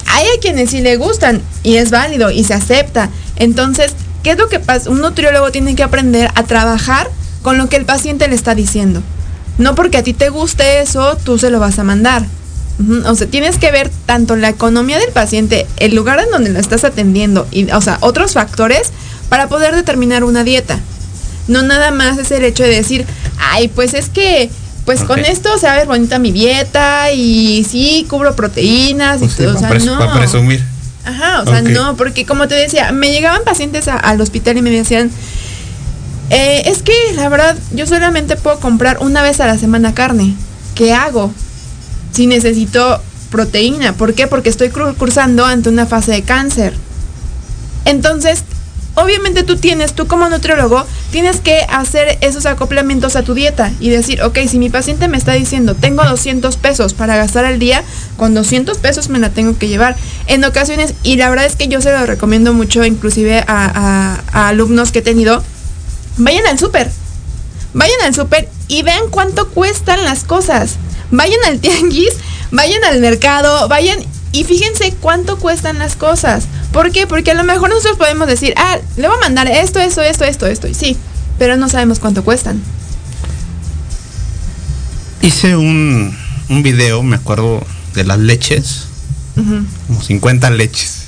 Hay 0.09 0.25
a 0.27 0.41
quienes 0.41 0.71
sí 0.71 0.83
le 0.83 0.97
gustan 0.97 1.41
y 1.63 1.77
es 1.77 1.91
válido 1.91 2.31
y 2.31 2.45
se 2.45 2.53
acepta. 2.53 3.09
Entonces, 3.37 3.95
¿qué 4.23 4.33
es 4.33 4.39
lo 4.39 4.51
que 4.51 4.61
pasa? 4.61 4.91
Un 4.91 5.01
nutriólogo 5.01 5.51
tiene 5.51 5.75
que 5.77 5.83
aprender 5.83 6.31
a 6.35 6.43
trabajar 6.43 7.11
con 7.41 7.57
lo 7.57 7.71
que 7.71 7.77
el 7.77 7.87
paciente 7.87 8.29
le 8.29 8.35
está 8.35 8.55
diciendo. 8.55 9.03
No 9.59 9.75
porque 9.75 9.99
a 9.99 10.03
ti 10.03 10.13
te 10.13 10.29
guste 10.29 10.81
eso, 10.81 11.17
tú 11.25 11.39
se 11.39 11.51
lo 11.51 11.61
vas 11.61 11.79
a 11.79 11.85
mandar. 11.85 12.25
O 13.07 13.15
sea, 13.15 13.27
tienes 13.27 13.57
que 13.57 13.71
ver 13.71 13.91
tanto 14.05 14.37
la 14.37 14.51
economía 14.51 14.99
del 14.99 15.11
paciente, 15.11 15.67
el 15.79 15.95
lugar 15.95 16.19
en 16.21 16.31
donde 16.31 16.51
lo 16.51 16.59
estás 16.59 16.85
atendiendo 16.85 17.47
y, 17.51 17.71
o 17.71 17.81
sea, 17.81 17.97
otros 18.03 18.35
factores 18.35 18.93
para 19.31 19.49
poder 19.49 19.75
determinar 19.75 20.25
una 20.25 20.45
dieta. 20.45 20.79
No 21.49 21.63
nada 21.63 21.91
más 21.91 22.19
es 22.19 22.31
el 22.33 22.45
hecho 22.45 22.65
de 22.65 22.71
decir, 22.71 23.07
ay, 23.39 23.69
pues 23.69 23.95
es 23.95 24.11
que, 24.11 24.51
pues 24.85 25.01
con 25.05 25.21
esto 25.21 25.57
se 25.59 25.67
va 25.67 25.73
a 25.73 25.77
ver 25.77 25.87
bonita 25.87 26.19
mi 26.19 26.33
dieta 26.33 27.13
y 27.13 27.65
sí, 27.69 28.05
cubro 28.11 28.37
proteínas 28.37 29.23
y 29.23 29.29
todo. 29.29 29.57
O 29.57 29.59
sea, 29.59 29.71
no. 29.71 29.99
para 29.99 30.13
presumir. 30.13 30.63
Ajá, 31.05 31.41
o 31.43 31.45
sea, 31.47 31.63
no, 31.63 31.97
porque 31.97 32.27
como 32.27 32.47
te 32.49 32.57
decía, 32.57 32.93
me 32.93 33.11
llegaban 33.13 33.43
pacientes 33.45 33.89
a- 33.89 33.97
al 33.97 34.21
hospital 34.21 34.59
y 34.59 34.63
me 34.63 34.71
decían, 34.71 35.11
"Eh, 36.31 36.63
es 36.67 36.83
que 36.83 36.95
la 37.15 37.29
verdad, 37.29 37.57
yo 37.73 37.87
solamente 37.87 38.37
puedo 38.37 38.59
comprar 38.61 38.99
una 39.01 39.23
vez 39.23 39.41
a 39.41 39.47
la 39.47 39.59
semana 39.59 39.95
carne. 39.95 40.35
¿Qué 40.75 40.93
hago? 40.93 41.33
Si 42.13 42.27
necesito 42.27 43.01
proteína. 43.31 43.93
¿Por 43.93 44.15
qué? 44.15 44.27
Porque 44.27 44.49
estoy 44.49 44.71
cursando 44.71 45.45
ante 45.45 45.69
una 45.69 45.87
fase 45.87 46.13
de 46.13 46.23
cáncer. 46.23 46.75
Entonces, 47.85 48.45
obviamente 48.95 49.43
tú 49.43 49.57
tienes, 49.57 49.95
tú 49.95 50.07
como 50.07 50.29
nutriólogo, 50.29 50.85
tienes 51.11 51.41
que 51.41 51.61
hacer 51.69 52.19
esos 52.21 52.47
acoplamientos 52.47 53.15
a 53.15 53.23
tu 53.23 53.35
dieta 53.35 53.71
y 53.79 53.91
decir, 53.91 54.23
ok, 54.23 54.39
si 54.49 54.59
mi 54.59 54.71
paciente 54.71 55.09
me 55.09 55.19
está 55.19 55.33
diciendo, 55.33 55.75
tengo 55.75 56.03
200 56.05 56.57
pesos 56.57 56.95
para 56.95 57.17
gastar 57.17 57.45
al 57.45 57.59
día, 57.59 57.85
con 58.17 58.35
200 58.35 58.79
pesos 58.79 59.09
me 59.09 59.19
la 59.19 59.31
tengo 59.31 59.57
que 59.59 59.69
llevar. 59.69 59.97
En 60.27 60.45
ocasiones, 60.45 60.95
y 61.03 61.17
la 61.17 61.29
verdad 61.29 61.47
es 61.47 61.57
que 61.57 61.69
yo 61.69 61.81
se 61.81 61.93
lo 61.93 62.07
recomiendo 62.07 62.53
mucho, 62.53 62.85
inclusive 62.85 63.45
a 63.47 64.19
alumnos 64.33 64.93
que 64.93 65.01
he 65.01 65.03
tenido, 65.03 65.43
vayan 66.17 66.47
al 66.47 66.59
súper. 66.59 66.91
Vayan 67.75 68.01
al 68.05 68.15
súper 68.15 68.49
y 68.69 68.83
vean 68.83 69.11
cuánto 69.11 69.49
cuestan 69.49 70.05
las 70.05 70.25
cosas. 70.25 70.77
Vayan 71.11 71.41
al 71.47 71.61
tianguis, 71.61 72.15
vayan 72.51 72.83
al 72.85 73.01
mercado, 73.01 73.69
vayan 73.69 73.99
y 74.33 74.45
fíjense 74.45 74.95
cuánto 75.01 75.39
cuestan 75.39 75.79
las 75.79 75.97
cosas. 75.97 76.45
¿Por 76.73 76.93
qué? 76.93 77.07
Porque 77.07 77.31
a 77.31 77.35
lo 77.35 77.45
mejor 77.45 77.71
nosotros 77.71 77.97
podemos 77.97 78.29
decir, 78.29 78.55
ah, 78.57 78.79
le 78.97 79.09
voy 79.09 79.17
a 79.17 79.21
mandar 79.21 79.49
esto, 79.49 79.81
esto, 79.81 80.03
esto, 80.03 80.25
esto, 80.25 80.47
esto. 80.47 80.69
Y 80.69 80.75
sí, 80.75 80.97
pero 81.39 81.57
no 81.57 81.69
sabemos 81.69 81.99
cuánto 81.99 82.25
cuestan. 82.25 82.63
Hice 85.23 85.57
un, 85.57 86.17
un 86.49 86.63
video, 86.63 87.03
me 87.03 87.17
acuerdo, 87.17 87.65
de 87.95 88.05
las 88.05 88.19
leches, 88.19 88.89
como 89.87 90.03
50 90.03 90.51
leches. 90.51 91.06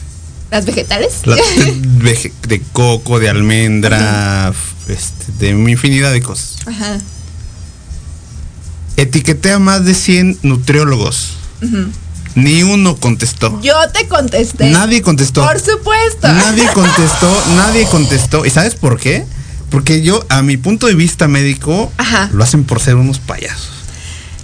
¿Las 0.50 0.64
vegetales? 0.64 1.26
La- 1.26 1.36
de, 1.76 2.32
de 2.48 2.62
coco, 2.72 3.18
de 3.20 3.28
almendra, 3.28 4.52
este, 4.88 5.32
de 5.38 5.54
una 5.54 5.70
infinidad 5.70 6.12
de 6.12 6.22
cosas. 6.22 6.56
Ajá. 6.66 6.98
Etiqueté 8.96 9.52
a 9.52 9.58
más 9.58 9.84
de 9.84 9.94
100 9.94 10.38
nutriólogos. 10.42 11.34
Ni 12.34 12.62
uno 12.62 12.96
contestó. 12.96 13.60
Yo 13.62 13.74
te 13.92 14.06
contesté. 14.08 14.70
Nadie 14.70 15.02
contestó. 15.02 15.44
Por 15.44 15.60
supuesto. 15.60 16.28
Nadie 16.28 16.66
contestó, 16.74 17.42
nadie 17.56 17.86
contestó. 17.86 18.44
¿Y 18.46 18.50
sabes 18.50 18.74
por 18.74 18.98
qué? 18.98 19.24
Porque 19.70 20.02
yo, 20.02 20.24
a 20.28 20.42
mi 20.42 20.56
punto 20.56 20.86
de 20.86 20.94
vista 20.94 21.28
médico, 21.28 21.92
Ajá. 21.96 22.30
lo 22.32 22.42
hacen 22.42 22.64
por 22.64 22.80
ser 22.80 22.94
unos 22.96 23.18
payasos. 23.18 23.70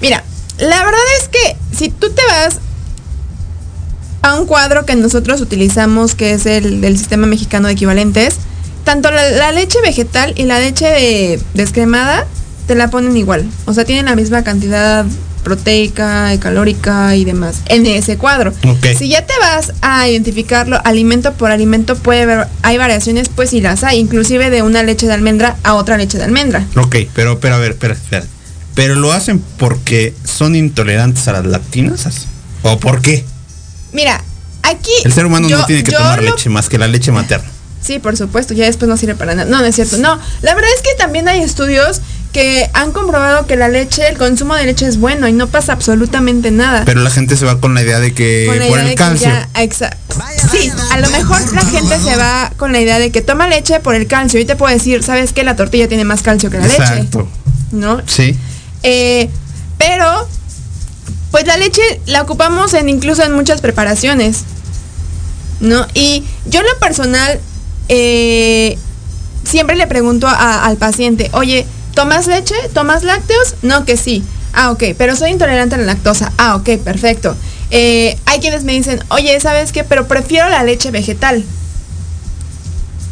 Mira, 0.00 0.22
la 0.59 0.84
verdad 0.84 1.00
es 1.20 1.28
que 1.28 1.57
si 1.76 1.88
tú 1.88 2.11
te 2.11 2.22
vas 2.26 2.59
a 4.25 4.35
un 4.41 4.47
cuadro 4.47 4.87
que 4.87 4.97
nosotros 4.97 5.41
utilizamos, 5.41 6.14
que 6.14 6.33
es 6.33 6.47
el 6.47 6.81
del 6.81 6.97
sistema 6.99 7.27
mexicano 7.27 7.68
de 7.68 7.75
equivalentes, 7.75 8.37
tanto 8.85 9.11
la, 9.11 9.31
la 9.31 9.53
leche 9.53 9.79
vegetal 9.83 10.33
y 10.37 10.45
la 10.45 10.61
leche 10.61 10.87
de- 10.87 11.41
descremada 11.55 12.27
te 12.66 12.75
la 12.75 12.89
ponen 12.91 13.16
igual. 13.16 13.45
O 13.66 13.75
sea, 13.75 13.85
tienen 13.85 14.07
la 14.07 14.16
misma 14.16 14.43
cantidad 14.43 15.05
proteica 15.43 16.33
y 16.33 16.39
calórica 16.39 17.14
y 17.16 17.27
demás 17.27 17.57
en 17.66 17.85
ese 17.85 18.16
cuadro. 18.16 18.53
Si 18.99 19.09
ya 19.11 19.27
te 19.27 19.35
vas 19.41 19.75
a 19.83 20.09
identificarlo 20.09 20.81
alimento 20.85 21.35
por 21.35 21.51
alimento, 21.51 21.95
puede 21.97 22.22
haber, 22.22 22.47
hay 22.62 22.79
variaciones, 22.79 23.29
pues 23.29 23.51
sí 23.51 23.61
las 23.61 23.85
hay, 23.85 23.99
inclusive 23.99 24.49
de 24.49 24.62
una 24.62 24.83
leche 24.83 25.07
de 25.07 25.12
almendra 25.12 25.57
a 25.62 25.75
otra 25.75 25.99
leche 25.99 26.16
de 26.16 26.25
almendra. 26.25 26.64
Ok, 26.77 26.97
pero, 27.14 27.41
pero 27.41 27.57
a 27.57 27.59
ver, 27.59 27.72
espera, 27.72 27.93
espera. 27.93 28.25
¿Pero 28.75 28.95
lo 28.95 29.12
hacen 29.12 29.39
porque 29.59 30.14
son 30.25 30.57
intolerantes 30.57 31.29
a 31.29 31.33
las 31.33 31.45
lactinas? 31.45 32.07
¿O 32.62 32.79
por 32.81 33.03
qué? 33.03 33.25
Mira, 33.95 34.22
aquí... 34.62 34.90
El 35.05 35.12
ser 35.14 35.24
humano 35.24 35.49
yo- 35.49 35.59
no 35.59 35.64
tiene 35.66 35.82
que 35.82 35.92
tomar 35.92 36.22
lo- 36.22 36.30
leche 36.32 36.51
más 36.51 36.68
que 36.68 36.76
la 36.76 36.86
leche 36.88 37.11
materna. 37.12 37.49
Sí, 37.80 37.99
por 37.99 38.16
supuesto, 38.16 38.53
ya 38.55 38.64
después 38.66 38.88
no 38.88 38.97
sirve 38.97 39.14
para 39.14 39.34
nada. 39.34 39.51
No, 39.51 39.59
no 39.61 39.64
es 39.64 39.74
cierto. 39.74 39.97
No, 39.99 40.18
la 40.42 40.55
verdad 40.55 40.70
es 40.74 40.82
que 40.82 40.95
también 40.99 41.28
hay 41.28 41.40
estudios 41.42 42.01
que 42.32 42.68
han 42.72 42.90
comprobado 42.92 43.47
que 43.47 43.57
la 43.57 43.68
leche, 43.68 44.09
el 44.09 44.16
consumo 44.18 44.55
de 44.57 44.64
leche 44.64 44.86
es 44.86 44.99
bueno 44.99 45.28
y 45.28 45.32
no 45.32 45.47
pasa 45.49 45.74
absolutamente 45.74 46.51
nada. 46.51 46.82
Pero 46.86 47.01
la 47.03 47.11
gente 47.11 47.36
se 47.36 47.45
va 47.45 47.61
con 47.61 47.74
la 47.74 47.82
idea 47.82 48.01
de 48.01 48.12
que 48.14 48.47
Con 48.49 48.59
la 48.59 48.66
por 48.66 48.78
idea 48.78 48.82
el 48.82 48.88
de 48.88 48.95
que 48.95 48.97
calcio. 48.97 49.28
ya- 49.28 49.49
sí, 50.51 50.72
a 50.90 50.99
lo 50.99 51.11
mejor 51.11 51.40
la 51.53 51.61
gente 51.64 51.99
se 52.01 52.16
va 52.16 52.51
con 52.57 52.72
la 52.72 52.80
idea 52.80 52.99
de 52.99 53.12
que 53.12 53.20
toma 53.22 53.47
leche 53.49 53.78
por 53.80 53.95
el 53.95 54.07
calcio. 54.07 54.40
Y 54.40 54.45
te 54.47 54.57
puedo 54.57 54.72
decir, 54.74 55.03
¿sabes 55.05 55.32
qué? 55.32 55.45
La 55.45 55.55
tortilla 55.55 55.86
tiene 55.86 56.05
más 56.05 56.22
calcio 56.22 56.51
que 56.51 56.57
la 56.59 56.66
leche. 56.66 56.82
Exacto. 56.82 57.28
¿No? 57.70 58.01
Sí. 58.07 58.34
Eh, 58.82 59.28
pero, 59.78 60.26
pues 61.35 61.49
la 61.49 61.57
leche 61.57 61.82
la 62.07 62.22
ocupamos 62.22 62.74
en 62.74 62.89
incluso 62.89 63.24
en 63.24 63.32
muchas 63.32 63.61
preparaciones. 63.61 64.45
¿No? 65.59 65.85
Y 65.93 66.22
yo 66.47 66.61
en 66.61 66.66
lo 66.66 66.78
personal, 66.78 67.41
eh, 67.89 68.78
siempre 69.43 69.74
le 69.74 69.89
pregunto 69.89 70.28
al 70.28 70.76
paciente, 70.76 71.30
oye, 71.32 71.66
¿tomas 71.93 72.28
leche? 72.28 72.55
¿Tomas 72.72 73.03
lácteos? 73.03 73.57
No, 73.62 73.85
que 73.85 73.97
sí. 73.97 74.22
Ah, 74.53 74.70
ok, 74.70 74.85
pero 74.97 75.16
soy 75.16 75.32
intolerante 75.32 75.74
a 75.74 75.78
la 75.78 75.87
lactosa. 75.87 76.32
Ah, 76.39 76.55
ok, 76.55 76.78
perfecto. 76.85 77.35
Eh, 77.72 78.16
hay 78.26 78.39
quienes 78.39 78.62
me 78.62 78.72
dicen, 78.72 79.03
oye, 79.09 79.41
¿sabes 79.41 79.72
qué? 79.72 79.82
Pero 79.82 80.07
prefiero 80.07 80.49
la 80.49 80.62
leche 80.62 80.93
vegetal. 80.93 81.45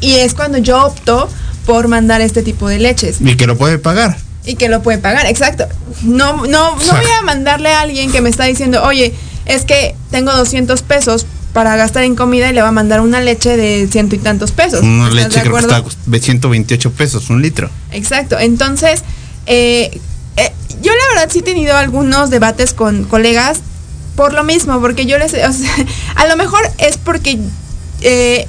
Y 0.01 0.15
es 0.15 0.35
cuando 0.35 0.59
yo 0.59 0.85
opto 0.85 1.29
por 1.67 1.89
mandar 1.89 2.21
este 2.21 2.45
tipo 2.45 2.69
de 2.69 2.79
leches. 2.79 3.17
Y 3.21 3.37
que 3.37 3.49
lo 3.49 3.59
puede 3.59 3.81
pagar. 3.81 4.17
Y 4.45 4.57
que 4.57 4.69
lo 4.69 4.83
puede 4.83 4.99
pagar, 4.99 5.27
exacto. 5.27 5.67
No, 6.03 6.47
no, 6.47 6.77
no 6.77 6.77
voy 6.77 7.11
a 7.19 7.23
mandarle 7.25 7.71
a 7.71 7.81
alguien 7.81 8.11
que 8.11 8.21
me 8.21 8.29
está 8.29 8.45
diciendo, 8.45 8.83
oye, 8.83 9.15
es 9.47 9.65
que 9.65 9.95
tengo 10.11 10.33
200 10.33 10.83
pesos 10.83 11.27
para 11.53 11.77
gastar 11.77 12.05
en 12.05 12.17
comida 12.17 12.49
y 12.51 12.53
le 12.53 12.63
va 12.63 12.69
a 12.69 12.73
mandar 12.73 13.01
una 13.01 13.21
leche 13.21 13.57
de 13.57 13.87
ciento 13.91 14.15
y 14.15 14.19
tantos 14.19 14.53
pesos. 14.53 14.83
Una 14.83 15.09
¿Estás 15.09 15.15
leche 15.15 15.37
de 15.37 15.41
creo 15.43 15.55
que 15.55 15.61
está 15.61 15.85
de 16.07 16.21
128 16.21 16.93
pesos, 16.93 17.31
un 17.31 17.43
litro. 17.43 17.71
Exacto. 17.91 18.39
Entonces, 18.39 19.03
eh, 19.47 20.01
eh, 20.37 20.53
yo 20.81 20.93
la 20.93 21.15
verdad 21.15 21.33
sí 21.33 21.41
he 21.41 21.43
tenido 21.43 21.77
algunos 21.77 22.31
debates 22.31 22.73
con 22.73 23.05
colegas 23.05 23.61
por 24.17 24.33
lo 24.33 24.45
mismo, 24.45 24.81
porque 24.81 25.07
yo 25.07 25.19
les, 25.19 25.35
o 25.35 25.53
sea, 25.53 25.87
a 26.17 26.27
lo 26.27 26.37
mejor 26.37 26.61
es 26.79 26.97
porque 26.97 27.39
eh, 28.01 28.47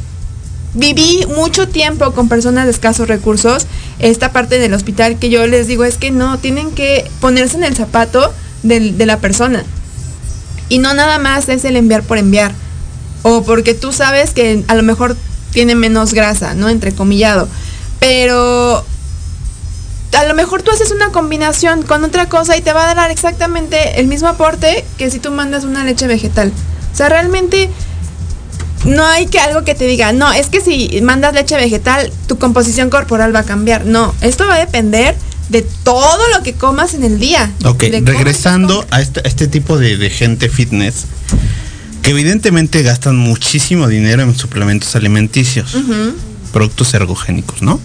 viví 0.74 1.26
mucho 1.36 1.67
tiempo 1.67 2.11
con 2.13 2.30
personas 2.30 2.65
de 2.65 2.71
escasos 2.71 3.07
recursos, 3.07 3.67
esta 3.99 4.32
parte 4.32 4.59
del 4.59 4.74
hospital 4.74 5.19
que 5.19 5.30
yo 5.30 5.45
les 5.47 5.67
digo 5.67 5.84
es 5.84 5.97
que 5.97 6.11
no, 6.11 6.39
tienen 6.39 6.71
que 6.71 7.09
ponerse 7.19 7.57
en 7.57 7.63
el 7.63 7.76
zapato 7.76 8.34
de 8.63 9.05
la 9.05 9.17
persona. 9.17 9.63
Y 10.69 10.80
no 10.80 10.93
nada 10.93 11.19
más 11.19 11.49
es 11.49 11.65
el 11.65 11.76
enviar 11.76 12.03
por 12.03 12.17
enviar. 12.17 12.53
O 13.21 13.43
porque 13.43 13.74
tú 13.74 13.91
sabes 13.91 14.32
que 14.32 14.63
a 14.67 14.76
lo 14.76 14.84
mejor 14.84 15.15
tiene 15.51 15.76
menos 15.76 16.13
grasa, 16.13 16.55
¿no? 16.55 16.69
Entrecomillado. 16.69 17.47
Pero 17.99 18.84
a 20.17 20.24
lo 20.26 20.34
mejor 20.34 20.61
tú 20.61 20.71
haces 20.71 20.91
una 20.91 21.11
combinación 21.11 21.84
con 21.84 22.03
otra 22.03 22.28
cosa 22.28 22.57
y 22.57 22.61
te 22.61 22.74
va 22.74 22.89
a 22.89 22.95
dar 22.95 23.11
exactamente 23.11 23.99
el 23.99 24.07
mismo 24.07 24.28
aporte 24.28 24.86
que 24.97 25.09
si 25.09 25.19
tú 25.19 25.32
mandas 25.32 25.63
una 25.63 25.84
leche 25.84 26.07
vegetal. 26.07 26.51
O 26.91 26.95
sea, 26.95 27.09
realmente 27.09 27.69
no 28.86 29.05
hay 29.05 29.27
que 29.27 29.39
algo 29.39 29.63
que 29.63 29.75
te 29.75 29.86
diga, 29.86 30.13
no, 30.13 30.31
es 30.31 30.47
que 30.47 30.61
si 30.61 31.01
mandas 31.01 31.34
leche 31.34 31.55
vegetal, 31.55 32.11
tu 32.27 32.38
composición 32.38 32.89
corporal 32.89 33.36
va 33.36 33.39
a 33.39 33.45
cambiar. 33.45 33.86
No, 33.86 34.13
esto 34.21 34.45
va 34.47 34.55
a 34.55 34.59
depender 34.59 35.15
de 35.49 35.61
todo 35.84 36.27
lo 36.36 36.43
que 36.43 36.53
comas 36.53 36.93
en 36.93 37.03
el 37.03 37.19
día. 37.19 37.51
Ok, 37.65 37.84
regresando 38.03 38.86
a 38.91 39.01
este, 39.01 39.21
a 39.21 39.23
este 39.23 39.47
tipo 39.47 39.77
de, 39.77 39.97
de 39.97 40.09
gente 40.09 40.49
fitness, 40.49 41.05
que 42.01 42.11
evidentemente 42.11 42.81
gastan 42.84 43.15
muchísimo 43.17 43.88
dinero 43.88 44.23
en 44.23 44.36
suplementos 44.36 44.95
alimenticios, 44.95 45.77
productos 46.51 46.93
ergogénicos, 46.93 47.61
¿no? 47.61 47.79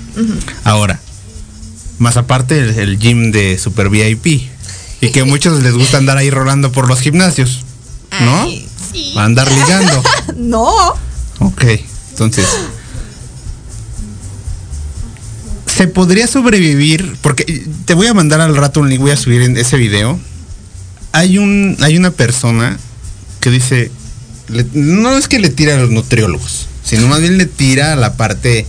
Ahora, 0.64 1.00
más 1.98 2.16
aparte 2.16 2.58
el, 2.58 2.78
el 2.78 2.98
gym 2.98 3.32
de 3.32 3.58
Super 3.58 3.88
VIP, 3.88 4.48
y 5.00 5.10
que 5.10 5.20
a 5.20 5.24
muchos 5.24 5.62
les 5.62 5.74
gusta 5.74 5.98
andar 5.98 6.16
ahí 6.16 6.30
rolando 6.30 6.72
por 6.72 6.88
los 6.88 7.00
gimnasios, 7.00 7.64
¿no? 8.20 8.42
Ay, 8.42 8.67
sí. 8.92 9.14
Andar 9.16 9.50
ligando. 9.50 10.02
No. 10.36 10.72
Ok, 11.40 11.64
entonces. 12.10 12.46
Se 15.66 15.86
podría 15.86 16.26
sobrevivir, 16.26 17.16
porque 17.20 17.44
te 17.84 17.94
voy 17.94 18.06
a 18.08 18.14
mandar 18.14 18.40
al 18.40 18.56
rato 18.56 18.80
un 18.80 18.88
link, 18.88 19.00
voy 19.00 19.12
a 19.12 19.16
subir 19.16 19.42
en 19.42 19.56
ese 19.56 19.76
video. 19.76 20.18
Hay 21.12 21.38
un, 21.38 21.76
hay 21.80 21.96
una 21.96 22.10
persona 22.10 22.78
que 23.40 23.50
dice, 23.50 23.90
le- 24.48 24.66
no 24.72 25.16
es 25.16 25.28
que 25.28 25.38
le 25.38 25.50
tira 25.50 25.74
a 25.74 25.78
los 25.78 25.90
nutriólogos, 25.90 26.66
sino 26.84 27.06
más 27.06 27.20
bien 27.20 27.38
le 27.38 27.46
tira 27.46 27.92
a 27.92 27.96
la 27.96 28.14
parte 28.14 28.66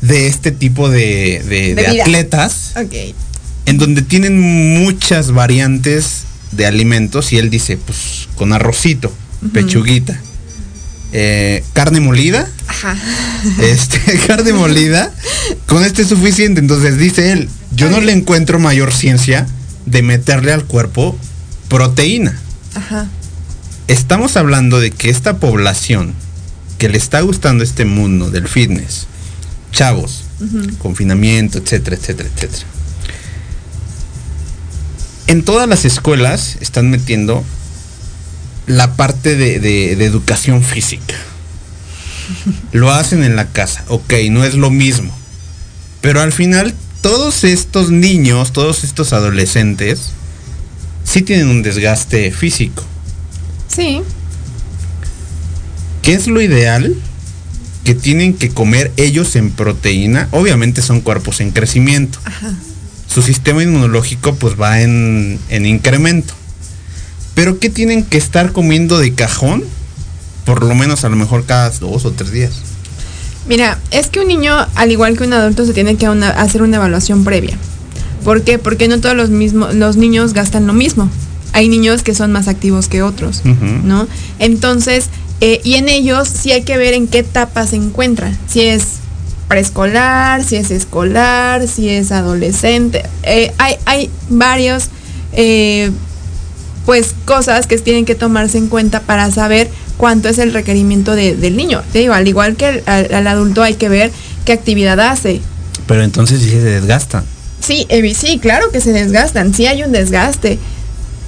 de 0.00 0.26
este 0.26 0.50
tipo 0.50 0.88
de, 0.88 1.42
de- 1.46 1.74
De 1.74 1.82
de 1.82 1.90
vida. 1.92 2.04
atletas, 2.04 2.72
Ok. 2.76 2.94
en 3.66 3.76
donde 3.78 4.00
tienen 4.02 4.40
muchas 4.40 5.30
variantes 5.32 6.22
de 6.52 6.64
alimentos 6.66 7.32
y 7.32 7.38
él 7.38 7.50
dice, 7.50 7.76
pues 7.76 8.28
con 8.36 8.52
arrocito, 8.54 9.12
pechuguita, 9.52 10.18
eh, 11.12 11.64
carne 11.72 12.00
molida, 12.00 12.48
Ajá. 12.66 12.96
este, 13.60 14.18
carne 14.26 14.52
molida, 14.52 15.12
con 15.66 15.84
este 15.84 16.02
es 16.02 16.08
suficiente. 16.08 16.60
Entonces 16.60 16.98
dice 16.98 17.32
él, 17.32 17.48
yo 17.72 17.90
no 17.90 18.00
le 18.00 18.12
encuentro 18.12 18.58
mayor 18.58 18.92
ciencia 18.92 19.46
de 19.86 20.02
meterle 20.02 20.52
al 20.52 20.64
cuerpo 20.64 21.16
proteína. 21.68 22.38
Ajá. 22.74 23.08
Estamos 23.86 24.36
hablando 24.36 24.80
de 24.80 24.90
que 24.90 25.10
esta 25.10 25.38
población 25.38 26.14
que 26.78 26.88
le 26.88 26.98
está 26.98 27.20
gustando 27.20 27.62
este 27.62 27.84
mundo 27.84 28.30
del 28.30 28.48
fitness, 28.48 29.06
chavos, 29.72 30.24
confinamiento, 30.78 31.58
etcétera, 31.58 31.96
etcétera, 31.96 32.28
etcétera. 32.34 32.66
En 35.26 35.42
todas 35.42 35.68
las 35.68 35.84
escuelas 35.84 36.56
están 36.60 36.90
metiendo 36.90 37.44
la 38.66 38.94
parte 38.96 39.36
de, 39.36 39.58
de- 39.60 39.96
de 39.96 40.04
educación 40.04 40.62
física. 40.62 41.14
Lo 42.72 42.90
hacen 42.90 43.22
en 43.22 43.36
la 43.36 43.46
casa, 43.48 43.84
ok, 43.88 44.12
no 44.30 44.44
es 44.44 44.54
lo 44.54 44.70
mismo. 44.70 45.14
Pero 46.00 46.20
al 46.20 46.32
final, 46.32 46.74
todos 47.02 47.44
estos 47.44 47.90
niños, 47.90 48.52
todos 48.52 48.82
estos 48.84 49.12
adolescentes, 49.12 50.10
sí 51.04 51.22
tienen 51.22 51.48
un 51.48 51.62
desgaste 51.62 52.30
físico. 52.32 52.82
Sí. 53.68 54.00
¿Qué 56.02 56.14
es 56.14 56.26
lo 56.26 56.40
ideal 56.40 56.94
que 57.84 57.94
tienen 57.94 58.34
que 58.34 58.50
comer 58.50 58.92
ellos 58.96 59.36
en 59.36 59.50
proteína? 59.50 60.28
Obviamente 60.32 60.82
son 60.82 61.00
cuerpos 61.00 61.40
en 61.40 61.50
crecimiento. 61.50 62.18
Su 63.06 63.22
sistema 63.22 63.62
inmunológico 63.62 64.34
pues 64.34 64.60
va 64.60 64.80
en, 64.80 65.38
en 65.48 65.66
incremento. 65.66 66.34
Pero 67.34 67.58
¿qué 67.58 67.70
tienen 67.70 68.04
que 68.04 68.18
estar 68.18 68.52
comiendo 68.52 68.98
de 68.98 69.12
cajón? 69.14 69.64
Por 70.44 70.62
lo 70.62 70.74
menos 70.74 71.04
a 71.04 71.08
lo 71.08 71.16
mejor 71.16 71.44
cada 71.46 71.70
dos 71.70 72.04
o 72.04 72.12
tres 72.12 72.30
días. 72.30 72.52
Mira, 73.48 73.78
es 73.90 74.08
que 74.08 74.20
un 74.20 74.28
niño, 74.28 74.54
al 74.74 74.90
igual 74.92 75.16
que 75.18 75.24
un 75.24 75.32
adulto, 75.32 75.66
se 75.66 75.72
tiene 75.74 75.96
que 75.96 76.08
una- 76.08 76.30
hacer 76.30 76.62
una 76.62 76.76
evaluación 76.76 77.24
previa. 77.24 77.56
¿Por 78.24 78.42
qué? 78.42 78.58
Porque 78.58 78.88
no 78.88 79.00
todos 79.00 79.14
los, 79.16 79.30
mismos, 79.30 79.74
los 79.74 79.96
niños 79.96 80.32
gastan 80.32 80.66
lo 80.66 80.72
mismo. 80.72 81.10
Hay 81.52 81.68
niños 81.68 82.02
que 82.02 82.14
son 82.14 82.32
más 82.32 82.48
activos 82.48 82.88
que 82.88 83.02
otros. 83.02 83.42
¿no? 83.44 84.06
Entonces, 84.38 85.06
eh, 85.40 85.60
y 85.62 85.74
en 85.74 85.88
ellos 85.88 86.28
sí 86.28 86.52
hay 86.52 86.62
que 86.62 86.76
ver 86.78 86.94
en 86.94 87.06
qué 87.06 87.18
etapa 87.18 87.66
se 87.66 87.76
encuentran. 87.76 88.36
Si 88.48 88.60
es 88.62 88.84
preescolar, 89.48 90.42
si 90.42 90.56
es 90.56 90.70
escolar, 90.70 91.68
si 91.68 91.88
es 91.90 92.12
adolescente. 92.12 93.02
Eh, 93.24 93.52
hay, 93.58 93.74
hay 93.84 94.10
varios 94.30 94.88
eh, 95.32 95.90
pues 96.86 97.14
cosas 97.24 97.66
que 97.66 97.78
tienen 97.78 98.04
que 98.04 98.14
tomarse 98.14 98.58
en 98.58 98.68
cuenta 98.68 99.00
para 99.00 99.30
saber 99.30 99.68
cuánto 99.96 100.28
es 100.28 100.38
el 100.38 100.52
requerimiento 100.52 101.14
de- 101.14 101.34
del 101.36 101.56
niño. 101.56 101.82
Te 101.92 102.00
digo, 102.00 102.14
al 102.14 102.26
igual 102.28 102.56
que 102.56 102.82
al, 102.86 103.12
al 103.14 103.26
adulto 103.26 103.62
hay 103.62 103.74
que 103.74 103.88
ver 103.88 104.10
qué 104.44 104.52
actividad 104.52 104.98
hace. 105.00 105.40
Pero 105.86 106.02
entonces 106.02 106.40
sí 106.42 106.50
se 106.50 106.60
desgastan. 106.60 107.24
Sí, 107.60 107.86
Evi, 107.88 108.14
sí, 108.14 108.38
claro 108.38 108.70
que 108.70 108.80
se 108.80 108.92
desgastan, 108.92 109.54
sí 109.54 109.66
hay 109.66 109.82
un 109.82 109.92
desgaste. 109.92 110.58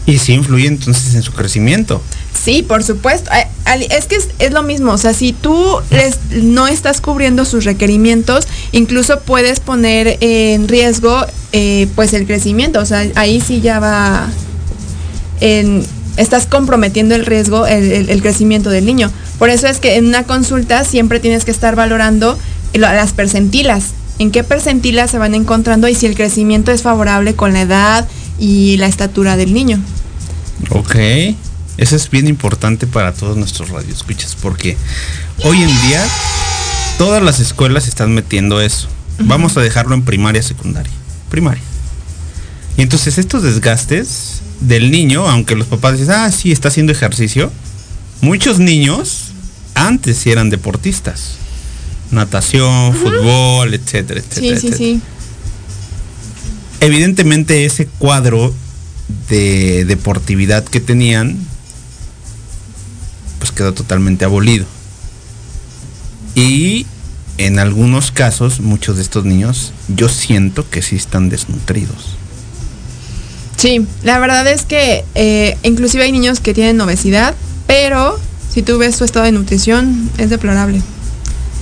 Y 0.05 0.19
sí 0.19 0.35
influye 0.35 0.67
entonces 0.69 1.15
en 1.15 1.23
su 1.23 1.33
crecimiento. 1.33 2.01
Sí, 2.45 2.63
por 2.63 2.85
supuesto. 2.85 3.31
Ali, 3.65 3.87
Es 3.91 4.05
que 4.07 4.17
es, 4.17 4.29
es 4.39 4.53
lo 4.53 4.63
mismo, 4.63 4.93
o 4.93 4.99
sea, 4.99 5.15
si 5.15 5.33
tú 5.33 5.65
les- 5.91 6.19
no 6.43 6.69
estás 6.69 7.01
cubriendo 7.01 7.45
sus 7.45 7.65
requerimientos, 7.65 8.47
incluso 8.73 9.21
puedes 9.21 9.59
poner 9.59 10.19
en 10.21 10.69
riesgo 10.69 11.25
eh, 11.53 11.89
pues 11.97 12.13
el 12.13 12.27
crecimiento, 12.27 12.79
o 12.81 12.87
sea, 12.87 13.07
ahí 13.15 13.41
sí 13.41 13.61
ya 13.63 13.81
va 13.81 14.29
en, 15.41 15.85
estás 16.17 16.47
comprometiendo 16.47 17.15
el 17.15 17.27
riesgo, 17.27 17.67
el, 17.67 17.93
el- 17.93 18.09
el 18.11 18.23
crecimiento 18.23 18.71
del 18.71 18.87
niño. 18.87 19.11
Por 19.39 19.51
eso 19.51 19.67
es 19.67 19.79
que 19.79 19.97
en 19.97 20.07
una 20.07 20.25
consulta 20.25 20.85
siempre 20.85 21.21
tienes 21.21 21.45
que 21.45 21.51
estar 21.51 21.77
valorando 21.77 22.39
lo- 22.75 22.81
las 22.93 23.13
percentilas, 23.13 23.89
en 24.19 24.31
qué 24.31 24.43
percentilas 24.45 25.11
se 25.11 25.19
van 25.19 25.35
encontrando 25.35 25.89
y 25.89 25.95
si 25.95 26.07
el 26.07 26.15
crecimiento 26.15 26.73
es 26.73 26.83
favorable 26.83 27.35
con 27.35 27.53
la 27.53 27.61
edad 27.63 28.09
y 28.39 28.77
la 28.79 28.87
estatura 28.87 29.37
del 29.37 29.53
niño. 29.53 29.79
Ok. 30.71 30.95
Eso 31.77 31.95
es 31.97 32.09
bien 32.09 32.27
importante 32.27 32.87
para 32.87 33.13
todos 33.13 33.37
nuestros 33.37 33.69
radioescuchas 33.69 34.35
porque 34.41 34.79
hoy 35.45 35.63
en 35.63 35.69
día 35.83 36.03
todas 36.97 37.23
las 37.23 37.39
escuelas 37.41 37.87
están 37.89 38.15
metiendo 38.15 38.63
eso. 38.63 38.89
Vamos 39.19 39.57
a 39.59 39.61
dejarlo 39.61 39.95
en 39.95 40.03
primaria, 40.03 40.43
secundaria. 40.43 40.93
Primaria. 41.31 41.63
Y 42.77 42.83
entonces 42.83 43.19
estos 43.19 43.43
desgastes 43.43 44.43
del 44.61 44.91
niño, 44.91 45.29
aunque 45.29 45.57
los 45.57 45.67
papás 45.67 45.99
dicen, 45.99 46.15
ah, 46.15 46.31
sí, 46.31 46.53
está 46.53 46.69
haciendo 46.69 46.93
ejercicio, 46.93 47.51
muchos 48.21 48.59
niños 48.59 49.33
antes 49.75 50.19
sí 50.19 50.31
eran 50.31 50.51
deportistas. 50.51 51.37
Natación, 52.11 52.95
fútbol, 52.95 53.75
etcétera, 53.75 54.21
etcétera. 54.21 54.61
Sí, 54.61 54.61
sí, 54.61 54.67
etcétera. 54.69 54.77
sí. 54.77 55.01
Evidentemente 56.81 57.65
ese 57.65 57.87
cuadro 57.87 58.55
de 59.29 59.85
deportividad 59.87 60.65
que 60.65 60.81
tenían, 60.81 61.37
pues 63.39 63.53
quedó 63.53 63.73
totalmente 63.73 64.25
abolido. 64.25 64.67
Y 66.35 66.87
en 67.39 67.59
algunos 67.59 68.13
casos, 68.13 68.61
muchos 68.61 68.97
de 68.97 69.03
estos 69.03 69.25
niños, 69.25 69.73
yo 69.89 70.09
siento 70.09 70.69
que 70.69 70.83
sí 70.83 70.97
están 70.97 71.29
desnutridos. 71.29 72.17
Sí, 73.57 73.87
la 74.03 74.19
verdad 74.19 74.47
es 74.47 74.65
que 74.65 75.05
eh, 75.15 75.57
inclusive 75.63 76.05
hay 76.05 76.13
niños 76.13 76.41
que 76.41 76.55
tienen 76.55 76.81
obesidad, 76.81 77.35
pero 77.67 78.19
si 78.53 78.63
tú 78.63 78.79
ves 78.79 78.97
su 78.97 79.05
estado 79.05 79.25
de 79.25 79.33
nutrición 79.33 80.11
es 80.19 80.31
deplorable. 80.31 80.83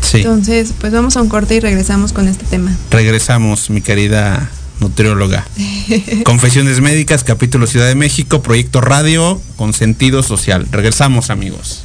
Sí. 0.00 0.18
Entonces, 0.18 0.74
pues 0.78 0.92
vamos 0.92 1.16
a 1.16 1.22
un 1.22 1.28
corte 1.28 1.54
y 1.54 1.60
regresamos 1.60 2.12
con 2.12 2.28
este 2.28 2.44
tema. 2.44 2.76
Regresamos, 2.90 3.70
mi 3.70 3.80
querida 3.80 4.50
nutrióloga. 4.80 5.46
Confesiones 6.24 6.80
Médicas, 6.80 7.24
capítulo 7.24 7.66
Ciudad 7.66 7.86
de 7.86 7.94
México, 7.94 8.42
proyecto 8.42 8.80
radio 8.80 9.40
con 9.56 9.72
sentido 9.72 10.22
social. 10.22 10.66
Regresamos, 10.70 11.30
amigos. 11.30 11.84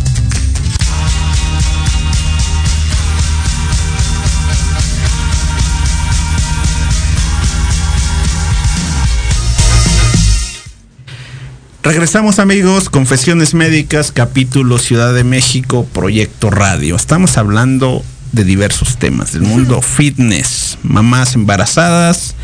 Regresamos 11.83 12.37
amigos, 12.37 12.91
Confesiones 12.91 13.55
Médicas, 13.55 14.11
capítulo 14.11 14.77
Ciudad 14.77 15.15
de 15.15 15.23
México, 15.23 15.83
Proyecto 15.91 16.51
Radio. 16.51 16.95
Estamos 16.95 17.39
hablando 17.39 18.03
de 18.33 18.43
diversos 18.43 18.97
temas 18.97 19.33
del 19.33 19.41
mundo. 19.41 19.81
Fitness, 19.81 20.77
mamás 20.83 21.33
embarazadas, 21.33 22.35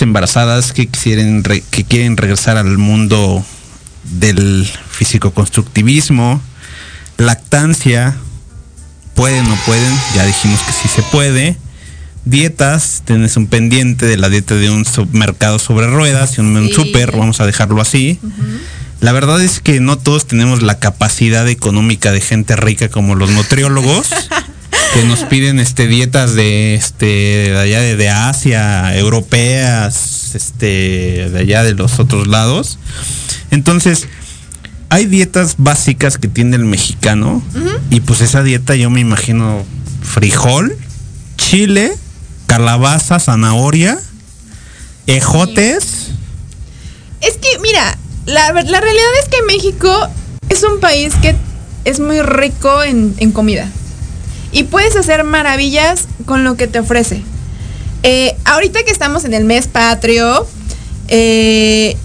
embarazadas 0.00 0.72
que 0.72 0.88
quieren 0.88 1.42
que 1.42 1.84
quieren 1.84 2.16
regresar 2.16 2.56
al 2.56 2.78
mundo 2.78 3.44
del 4.04 4.66
físico-constructivismo, 4.90 6.40
lactancia, 7.18 8.16
pueden 9.14 9.44
o 9.52 9.56
pueden, 9.66 9.94
ya 10.14 10.24
dijimos 10.24 10.60
que 10.60 10.72
sí 10.72 10.88
se 10.88 11.02
puede. 11.02 11.58
Dietas, 12.24 13.02
tienes 13.04 13.36
un 13.36 13.46
pendiente 13.46 14.06
de 14.06 14.16
la 14.16 14.28
dieta 14.28 14.54
de 14.54 14.70
un 14.70 14.84
mercado 15.12 15.58
sobre 15.58 15.86
ruedas 15.86 16.36
y 16.36 16.40
un, 16.40 16.68
super, 16.70 17.12
vamos 17.12 17.40
a 17.40 17.46
dejarlo 17.46 17.80
así. 17.80 18.18
La 19.00 19.12
verdad 19.12 19.40
es 19.40 19.60
que 19.60 19.80
no 19.80 19.96
todos 19.98 20.26
tenemos 20.26 20.62
la 20.62 20.78
capacidad 20.78 21.48
económica 21.48 22.12
de 22.12 22.20
gente 22.20 22.56
rica 22.56 22.88
como 22.88 23.14
los 23.14 23.30
nutriólogos. 23.30 24.08
que 24.94 25.04
nos 25.04 25.20
piden 25.20 25.60
este 25.60 25.86
dietas 25.86 26.34
de 26.34 26.74
este 26.74 27.06
de 27.06 27.58
allá 27.58 27.80
de, 27.80 28.08
Asia, 28.08 28.96
europeas, 28.96 30.34
este 30.34 31.28
de 31.30 31.38
allá 31.38 31.62
de 31.62 31.74
los 31.74 31.98
otros 32.00 32.26
lados. 32.26 32.78
Entonces, 33.50 34.08
hay 34.88 35.06
dietas 35.06 35.56
básicas 35.58 36.18
que 36.18 36.28
tiene 36.28 36.56
el 36.56 36.64
mexicano 36.64 37.42
y 37.90 38.00
pues 38.00 38.20
esa 38.20 38.42
dieta 38.42 38.74
yo 38.74 38.90
me 38.90 39.00
imagino 39.00 39.64
frijol, 40.02 40.76
chile, 41.36 41.92
calabaza, 42.50 43.20
zanahoria, 43.20 43.96
ejotes. 45.06 46.08
Es 47.20 47.36
que 47.36 47.60
mira, 47.60 47.96
la, 48.26 48.50
la 48.50 48.80
realidad 48.80 49.10
es 49.22 49.28
que 49.28 49.40
México 49.42 50.08
es 50.48 50.64
un 50.64 50.80
país 50.80 51.14
que 51.22 51.36
es 51.84 52.00
muy 52.00 52.20
rico 52.22 52.82
en, 52.82 53.14
en 53.18 53.30
comida 53.30 53.68
y 54.50 54.64
puedes 54.64 54.96
hacer 54.96 55.22
maravillas 55.22 56.08
con 56.26 56.42
lo 56.42 56.56
que 56.56 56.66
te 56.66 56.80
ofrece. 56.80 57.22
Eh, 58.02 58.36
ahorita 58.44 58.82
que 58.82 58.90
estamos 58.90 59.24
en 59.24 59.34
el 59.34 59.44
mes 59.44 59.68
patrio, 59.68 60.44
eh, 61.06 61.96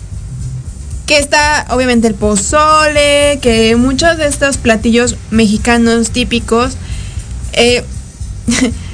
que 1.07 1.17
está 1.17 1.65
obviamente 1.71 2.07
el 2.07 2.13
pozole, 2.13 3.39
que 3.41 3.75
muchos 3.77 4.15
de 4.17 4.27
estos 4.27 4.57
platillos 4.57 5.15
mexicanos 5.31 6.11
típicos, 6.11 6.77
eh, 7.53 7.83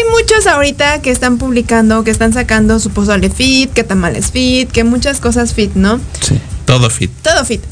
hay 0.00 0.10
muchos 0.10 0.46
ahorita 0.46 1.02
que 1.02 1.10
están 1.10 1.38
publicando, 1.38 2.04
que 2.04 2.10
están 2.10 2.32
sacando 2.32 2.78
su 2.78 2.90
pozole 2.90 3.30
fit, 3.30 3.72
que 3.72 3.84
tamales 3.84 4.30
fit, 4.30 4.70
que 4.70 4.84
muchas 4.84 5.20
cosas 5.20 5.54
fit, 5.54 5.72
¿no? 5.74 6.00
Sí, 6.20 6.40
todo 6.64 6.90
fit. 6.90 7.10
Todo 7.22 7.44
fit. 7.44 7.62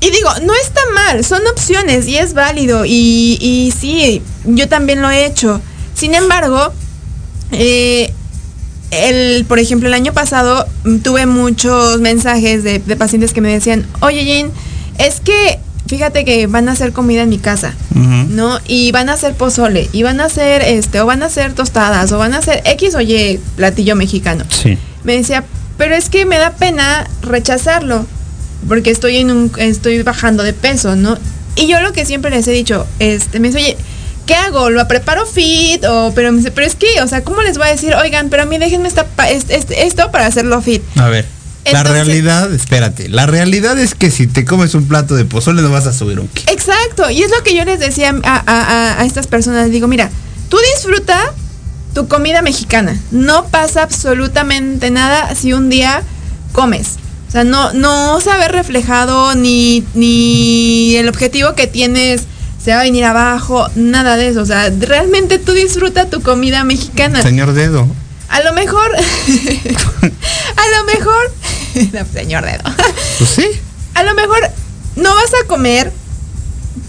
Y 0.00 0.10
digo, 0.10 0.28
no 0.42 0.52
está 0.54 0.80
mal, 0.94 1.24
son 1.24 1.46
opciones 1.46 2.06
y 2.06 2.16
es 2.16 2.34
válido. 2.34 2.84
Y, 2.84 3.38
y 3.40 3.72
sí, 3.78 4.22
yo 4.44 4.68
también 4.68 5.00
lo 5.00 5.10
he 5.10 5.24
hecho. 5.24 5.60
Sin 5.94 6.14
embargo, 6.14 6.72
eh, 7.52 8.12
el, 8.90 9.44
por 9.46 9.58
ejemplo, 9.58 9.88
el 9.88 9.94
año 9.94 10.12
pasado 10.12 10.66
tuve 11.02 11.26
muchos 11.26 12.00
mensajes 12.00 12.64
de, 12.64 12.80
pacientes 12.96 13.32
que 13.32 13.40
me 13.40 13.52
decían, 13.52 13.86
oye 14.00 14.24
Jean, 14.24 14.50
es 14.98 15.20
que 15.20 15.58
fíjate 15.86 16.24
que 16.24 16.46
van 16.46 16.68
a 16.68 16.72
hacer 16.72 16.92
comida 16.92 17.22
en 17.22 17.28
mi 17.28 17.38
casa, 17.38 17.74
¿no? 17.94 18.58
Y 18.66 18.92
van 18.92 19.08
a 19.08 19.14
hacer 19.14 19.34
pozole, 19.34 19.88
y 19.92 20.02
van 20.02 20.20
a 20.20 20.26
hacer 20.26 20.62
este, 20.62 21.00
o 21.00 21.06
van 21.06 21.22
a 21.22 21.26
hacer 21.26 21.52
tostadas, 21.52 22.10
o 22.12 22.18
van 22.18 22.34
a 22.34 22.38
hacer 22.38 22.62
X 22.64 22.94
o 22.94 23.00
Y 23.00 23.40
platillo 23.56 23.96
mexicano. 23.96 24.44
Sí. 24.48 24.78
Me 25.04 25.16
decía, 25.16 25.44
pero 25.76 25.94
es 25.94 26.08
que 26.08 26.24
me 26.24 26.38
da 26.38 26.50
pena 26.50 27.06
rechazarlo 27.22 28.06
porque 28.68 28.90
estoy 28.90 29.18
en 29.18 29.30
un, 29.30 29.52
estoy 29.58 30.02
bajando 30.02 30.42
de 30.42 30.52
peso, 30.52 30.96
¿no? 30.96 31.18
Y 31.56 31.66
yo 31.66 31.80
lo 31.80 31.92
que 31.92 32.04
siempre 32.04 32.30
les 32.30 32.48
he 32.48 32.52
dicho, 32.52 32.86
este, 32.98 33.38
me 33.38 33.48
dice, 33.48 33.58
oye, 33.58 33.76
¿qué 34.26 34.34
hago? 34.34 34.70
¿Lo 34.70 34.86
preparo 34.88 35.26
fit? 35.26 35.84
O, 35.84 36.12
pero 36.14 36.32
me 36.32 36.38
dice, 36.38 36.50
pero 36.50 36.66
es 36.66 36.74
que, 36.74 37.02
o 37.02 37.06
sea, 37.06 37.22
¿cómo 37.22 37.42
les 37.42 37.58
voy 37.58 37.68
a 37.68 37.70
decir? 37.70 37.94
Oigan, 37.94 38.30
pero 38.30 38.42
a 38.42 38.46
mí 38.46 38.58
déjenme 38.58 38.88
esta, 38.88 39.06
esto 39.28 40.10
para 40.10 40.26
hacerlo 40.26 40.60
fit. 40.62 40.82
A 40.96 41.08
ver. 41.08 41.26
La 41.72 41.82
realidad, 41.82 42.52
espérate, 42.52 43.08
la 43.08 43.26
realidad 43.26 43.78
es 43.78 43.94
que 43.94 44.10
si 44.10 44.26
te 44.26 44.44
comes 44.44 44.74
un 44.74 44.86
plato 44.86 45.14
de 45.14 45.24
pozole 45.24 45.62
no 45.62 45.70
vas 45.70 45.86
a 45.86 45.92
subir 45.92 46.20
un 46.20 46.28
kilo. 46.28 46.52
Exacto, 46.52 47.10
y 47.10 47.22
es 47.22 47.30
lo 47.30 47.42
que 47.42 47.54
yo 47.54 47.64
les 47.64 47.80
decía 47.80 48.14
a, 48.24 49.00
a 49.00 49.04
estas 49.04 49.26
personas, 49.26 49.70
digo, 49.70 49.88
mira, 49.88 50.10
tú 50.48 50.58
disfruta 50.74 51.32
tu 51.94 52.08
comida 52.08 52.42
mexicana, 52.42 53.00
no 53.10 53.46
pasa 53.46 53.82
absolutamente 53.82 54.90
nada 54.90 55.34
si 55.34 55.52
un 55.52 55.70
día 55.70 56.02
comes 56.52 56.98
o 57.34 57.36
sea, 57.36 57.42
no, 57.42 57.72
no 57.72 58.20
se 58.20 58.30
ve 58.30 58.46
reflejado 58.46 59.34
ni, 59.34 59.82
ni 59.94 60.94
el 60.94 61.08
objetivo 61.08 61.54
que 61.56 61.66
tienes 61.66 62.22
se 62.62 62.70
va 62.70 62.78
a 62.78 62.82
venir 62.84 63.04
abajo, 63.04 63.68
nada 63.74 64.16
de 64.16 64.28
eso. 64.28 64.40
O 64.40 64.46
sea, 64.46 64.70
realmente 64.70 65.40
tú 65.40 65.50
disfruta 65.50 66.08
tu 66.08 66.22
comida 66.22 66.62
mexicana. 66.62 67.20
Señor 67.22 67.52
Dedo. 67.52 67.88
A 68.34 68.40
lo 68.40 68.52
mejor, 68.52 68.90
a 68.96 70.66
lo 70.76 70.84
mejor, 70.92 71.32
señor 72.12 72.44
Dedo. 72.44 72.64
Pues 73.18 73.30
sí. 73.30 73.46
A 73.94 74.02
lo 74.02 74.12
mejor 74.14 74.50
no 74.96 75.14
vas 75.14 75.30
a 75.40 75.46
comer 75.46 75.92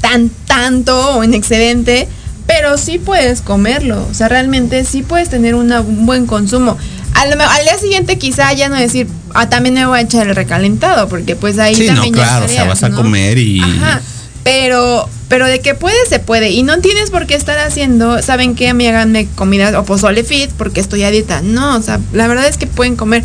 tan 0.01 0.29
tanto 0.47 1.11
o 1.11 1.23
en 1.23 1.35
excedente, 1.35 2.07
pero 2.47 2.79
sí 2.79 2.97
puedes 2.97 3.41
comerlo. 3.41 4.07
O 4.09 4.13
sea, 4.15 4.27
realmente 4.27 4.83
sí 4.85 5.03
puedes 5.03 5.29
tener 5.29 5.53
un 5.53 6.07
buen 6.07 6.25
consumo. 6.25 6.79
Al, 7.13 7.39
al 7.39 7.63
día 7.63 7.77
siguiente 7.77 8.17
quizá 8.17 8.51
ya 8.53 8.67
no 8.67 8.77
decir, 8.77 9.07
ah, 9.35 9.47
también 9.47 9.75
me 9.75 9.85
voy 9.85 9.99
a 9.99 10.01
echar 10.01 10.27
el 10.27 10.35
recalentado, 10.35 11.07
porque 11.09 11.35
pues 11.35 11.59
ahí 11.59 11.75
sí, 11.75 11.85
también 11.85 12.11
no, 12.11 12.17
claro, 12.17 12.45
o 12.45 12.49
sea, 12.49 12.63
vas 12.63 12.81
a 12.81 12.89
comer 12.89 13.37
y... 13.37 13.61
Ajá, 13.61 14.01
pero, 14.45 15.09
pero 15.27 15.47
de 15.47 15.59
que 15.59 15.73
puede, 15.73 16.05
se 16.07 16.19
puede. 16.19 16.51
Y 16.51 16.61
no 16.61 16.77
tienes 16.77 17.09
por 17.09 17.25
qué 17.25 17.33
estar 17.33 17.57
haciendo, 17.57 18.21
¿saben 18.21 18.53
qué? 18.53 18.69
A 18.69 18.75
mí 18.75 18.87
háganme 18.87 19.27
comida 19.33 19.77
o 19.79 19.85
pozole 19.85 20.23
fit 20.23 20.51
porque 20.51 20.79
estoy 20.79 21.01
a 21.01 21.09
dieta. 21.09 21.41
No, 21.41 21.75
o 21.75 21.81
sea, 21.81 21.99
la 22.13 22.27
verdad 22.27 22.47
es 22.47 22.57
que 22.57 22.67
pueden 22.67 22.95
comer. 22.95 23.23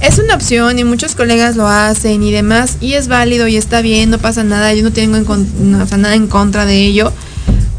Es 0.00 0.18
una 0.18 0.34
opción 0.34 0.76
y 0.80 0.82
muchos 0.82 1.14
colegas 1.14 1.54
lo 1.54 1.68
hacen 1.68 2.20
y 2.24 2.32
demás, 2.32 2.78
y 2.80 2.94
es 2.94 3.06
válido 3.06 3.46
y 3.46 3.56
está 3.56 3.80
bien, 3.80 4.10
no 4.10 4.18
pasa 4.18 4.42
nada, 4.42 4.74
yo 4.74 4.82
no 4.82 4.92
tengo 4.92 5.16
nada 5.16 6.14
en 6.16 6.26
contra 6.26 6.66
de 6.66 6.78
ello. 6.84 7.12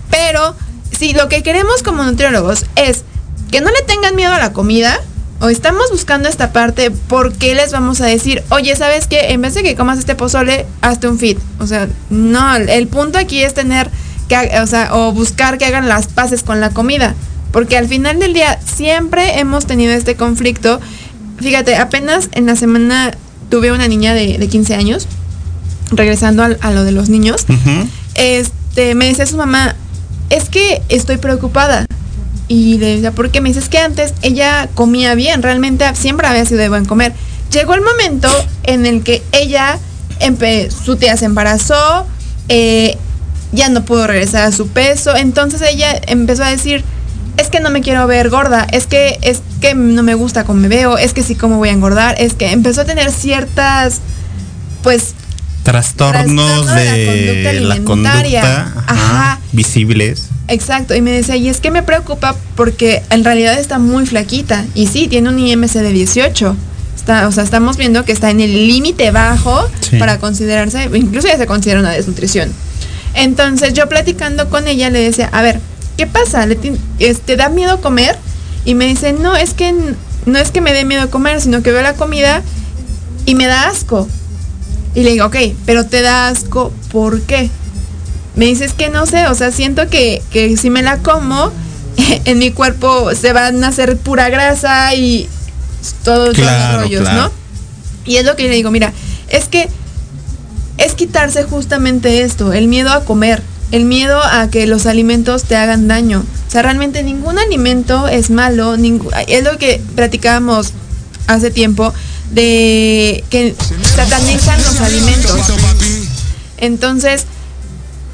Pero 0.10 0.56
si 0.98 1.12
lo 1.12 1.28
que 1.28 1.44
queremos 1.44 1.84
como 1.84 2.06
nutriólogos 2.06 2.66
es 2.78 3.04
que 3.52 3.60
no 3.60 3.70
le 3.70 3.82
tengan 3.86 4.16
miedo 4.16 4.32
a 4.32 4.40
la 4.40 4.54
comida, 4.54 4.98
o 5.40 5.50
estamos 5.50 5.92
buscando 5.92 6.30
esta 6.30 6.52
parte, 6.52 6.90
¿por 6.92 7.34
qué 7.34 7.54
les 7.54 7.72
vamos 7.72 8.02
a 8.02 8.06
decir, 8.06 8.44
oye, 8.50 8.76
¿sabes 8.76 9.08
qué? 9.08 9.34
En 9.34 9.42
vez 9.42 9.54
de 9.54 9.64
que 9.64 9.76
comas 9.76 10.00
este 10.00 10.16
pozole, 10.16 10.66
hazte 10.82 11.08
un 11.08 11.20
fit? 11.20 11.38
O 11.60 11.68
sea, 11.68 11.88
no, 12.10 12.56
el 12.56 12.88
punto 12.88 13.20
aquí 13.20 13.44
es 13.44 13.54
tener 13.54 13.90
que, 14.28 14.60
o 14.60 14.68
sea, 14.68 14.96
o 14.96 15.14
buscar 15.14 15.58
que 15.58 15.66
hagan 15.66 15.88
las 15.88 16.08
paces 16.08 16.44
con 16.44 16.60
la 16.60 16.72
comida. 16.72 17.14
Porque 17.52 17.78
al 17.78 17.88
final 17.88 18.20
del 18.20 18.34
día 18.34 18.60
siempre 18.64 19.40
hemos 19.40 19.66
tenido 19.66 19.94
este 19.94 20.16
conflicto. 20.16 20.80
Fíjate, 21.40 21.76
apenas 21.76 22.30
en 22.34 22.46
la 22.46 22.56
semana 22.56 23.12
tuve 23.50 23.72
una 23.72 23.88
niña 23.88 24.14
de, 24.14 24.48
15 24.48 24.76
años, 24.76 25.08
regresando 25.92 26.44
a, 26.44 26.72
lo 26.72 26.84
de 26.84 26.92
los 26.92 27.10
niños, 27.10 27.46
este, 28.16 28.96
me 28.96 29.06
decía 29.06 29.26
su 29.26 29.38
mamá, 29.38 29.76
es 30.30 30.50
que 30.50 30.82
estoy 30.90 31.18
preocupada. 31.18 31.86
Y 32.48 32.78
le 32.78 32.96
decía, 32.96 33.12
porque 33.12 33.42
me 33.42 33.50
dices 33.50 33.70
que 33.70 33.80
antes 33.80 34.14
ella 34.22 34.70
comía 34.74 35.16
bien, 35.16 35.42
realmente 35.42 35.86
siempre 35.96 36.28
había 36.28 36.46
sido 36.46 36.62
de 36.62 36.70
buen 36.70 36.86
comer. 36.86 37.14
Llegó 37.52 37.74
el 37.74 37.82
momento 37.82 38.30
en 38.64 38.86
el 38.86 39.04
que 39.04 39.22
ella, 39.32 39.80
su 40.86 40.96
tía 40.96 41.18
se 41.18 41.26
embarazó, 41.26 42.06
eh, 42.50 42.98
ya 43.52 43.70
no 43.70 43.84
pudo 43.86 44.08
regresar 44.08 44.44
a 44.46 44.52
su 44.52 44.68
peso, 44.68 45.16
entonces 45.16 45.62
ella 45.62 46.00
empezó 46.08 46.44
a 46.44 46.50
decir, 46.50 46.84
es 47.38 47.50
que 47.50 47.60
no 47.60 47.70
me 47.70 47.82
quiero 47.82 48.06
ver 48.08 48.30
gorda, 48.30 48.68
es 48.72 48.88
que, 48.88 49.20
es 49.22 49.42
que 49.62 49.76
no 49.76 50.04
me 50.04 50.16
gusta 50.16 50.44
cómo 50.44 50.60
me 50.60 50.68
veo, 50.68 50.98
es 50.98 51.14
que 51.14 51.24
sí 51.24 51.36
cómo 51.36 51.58
voy 51.58 51.70
a 51.70 51.74
engordar, 51.74 52.16
es 52.18 52.34
que 52.34 52.52
empezó 52.52 52.82
a 52.82 52.86
tener 52.86 53.12
ciertas, 53.12 54.02
pues, 54.84 55.14
trastornos, 55.68 56.66
de, 56.76 57.60
la 57.62 57.80
conducta, 57.84 58.74
ajá, 58.88 59.42
visibles. 59.52 60.28
Exacto, 60.48 60.96
y 60.96 61.02
me 61.02 61.12
decía, 61.12 61.36
y 61.36 61.50
es 61.50 61.60
que 61.60 61.72
me 61.72 61.84
preocupa 61.84 62.38
porque 62.56 63.04
en 63.10 63.26
realidad 63.26 63.60
está 63.60 63.78
muy 63.78 64.06
flaquita. 64.06 64.64
Y 64.76 64.88
sí, 64.88 65.10
tiene 65.10 65.28
un 65.28 65.38
IMC 65.38 65.74
de 65.74 65.92
18. 65.92 66.56
Está, 66.96 67.28
o 67.28 67.34
sea, 67.34 67.44
estamos 67.44 67.76
viendo 67.76 68.06
que 68.06 68.14
está 68.14 68.32
en 68.32 68.40
el 68.40 68.66
límite 68.70 69.12
bajo 69.12 69.70
para 70.00 70.20
considerarse, 70.20 70.90
incluso 70.94 71.28
ya 71.28 71.38
se 71.38 71.46
considera 71.48 71.82
una 71.82 71.92
desnutrición. 71.92 72.50
Entonces 73.14 73.74
yo 73.74 73.90
platicando 73.90 74.50
con 74.50 74.70
ella 74.70 74.90
le 74.90 75.00
decía, 75.00 75.30
a 75.34 75.42
ver, 75.42 75.60
¿qué 75.98 76.08
pasa? 76.08 76.46
¿Le 76.46 76.56
¿Te 76.56 76.78
este, 77.00 77.36
da 77.36 77.50
miedo 77.50 77.82
comer? 77.82 78.16
Y 78.64 78.74
me 78.74 78.86
dice, 78.86 79.12
no, 79.12 79.36
es 79.36 79.54
que 79.54 79.74
no 80.26 80.40
es 80.40 80.52
que 80.52 80.62
me 80.62 80.72
dé 80.72 80.86
miedo 80.86 81.10
comer, 81.10 81.42
sino 81.42 81.62
que 81.62 81.74
veo 81.74 81.82
la 81.82 81.96
comida 81.96 82.42
y 83.26 83.36
me 83.36 83.48
da 83.48 83.68
asco. 83.68 84.08
Y 84.96 85.04
le 85.04 85.12
digo, 85.12 85.26
ok, 85.26 85.36
pero 85.66 85.86
te 85.86 86.02
da 86.02 86.28
asco, 86.28 86.72
¿por 86.92 87.22
qué? 87.22 87.50
Me 88.36 88.46
dices 88.46 88.74
que 88.74 88.90
no 88.90 89.06
sé, 89.06 89.28
o 89.28 89.36
sea, 89.36 89.52
siento 89.52 89.90
que, 89.90 90.22
si 90.60 90.70
me 90.70 90.82
la 90.82 91.00
como, 91.00 91.52
en 92.26 92.40
mi 92.40 92.52
cuerpo 92.52 93.14
se 93.16 93.34
van 93.34 93.64
a 93.64 93.70
hacer 93.70 93.98
pura 93.98 94.30
grasa 94.30 94.94
y 94.96 95.30
todos 96.04 96.38
los 96.38 96.74
rollos, 96.76 97.04
¿no? 97.14 97.32
Y 98.06 98.18
es 98.18 98.26
lo 98.26 98.36
que 98.36 98.44
le 98.44 98.56
digo, 98.56 98.72
mira, 98.72 98.94
es 99.30 99.48
que 99.48 99.70
es 100.78 100.94
quitarse 100.94 101.44
justamente 101.44 102.22
esto, 102.22 102.54
el 102.54 102.68
miedo 102.68 102.92
a 102.92 103.04
comer, 103.04 103.42
el 103.72 103.86
miedo 103.86 104.22
a 104.24 104.50
que 104.50 104.68
los 104.68 104.86
alimentos 104.86 105.44
te 105.44 105.56
hagan 105.56 105.88
daño. 105.88 106.24
O 106.48 106.52
sea, 106.52 106.62
realmente 106.62 107.04
ningún 107.04 107.38
alimento 107.38 108.08
es 108.08 108.30
malo, 108.30 108.76
es 108.76 109.44
lo 109.44 109.58
que 109.58 109.82
platicábamos 109.96 110.74
hace 111.28 111.52
tiempo 111.52 111.94
de 112.32 113.24
que 113.30 113.56
satanizan 113.96 114.62
los 114.64 114.80
alimentos. 114.82 115.40
Entonces, 116.58 117.26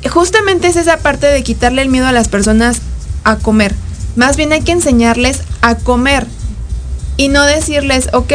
justamente 0.10 0.68
es 0.68 0.76
esa 0.76 0.98
parte 0.98 1.28
de 1.28 1.44
quitarle 1.44 1.82
el 1.82 1.90
miedo 1.90 2.08
a 2.08 2.12
las 2.12 2.28
personas 2.28 2.82
a 3.24 3.38
comer. 3.38 3.74
Más 4.16 4.38
bien 4.38 4.52
hay 4.52 4.62
que 4.62 4.72
enseñarles 4.72 5.40
a 5.62 5.76
comer 5.76 6.28
y 7.18 7.30
no 7.30 7.44
decirles, 7.44 8.10
ok, 8.14 8.34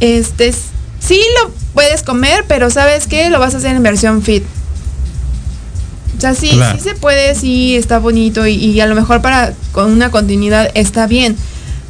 este, 0.00 0.54
sí 0.98 1.20
lo 1.42 1.50
puedes 1.74 2.02
comer, 2.02 2.44
pero 2.48 2.70
sabes 2.70 3.06
que 3.06 3.28
lo 3.30 3.38
vas 3.38 3.54
a 3.54 3.58
hacer 3.58 3.76
en 3.76 3.82
versión 3.82 4.22
fit. 4.22 4.44
O 6.16 6.20
sea, 6.20 6.34
sí, 6.34 6.50
sí 6.50 6.80
se 6.80 6.94
puede, 6.94 7.34
sí 7.34 7.76
está 7.76 7.98
bonito 7.98 8.46
y, 8.46 8.54
y, 8.54 8.78
a 8.80 8.86
lo 8.86 8.94
mejor 8.94 9.22
para 9.22 9.54
con 9.72 9.90
una 9.90 10.10
continuidad 10.10 10.70
está 10.74 11.06
bien. 11.06 11.34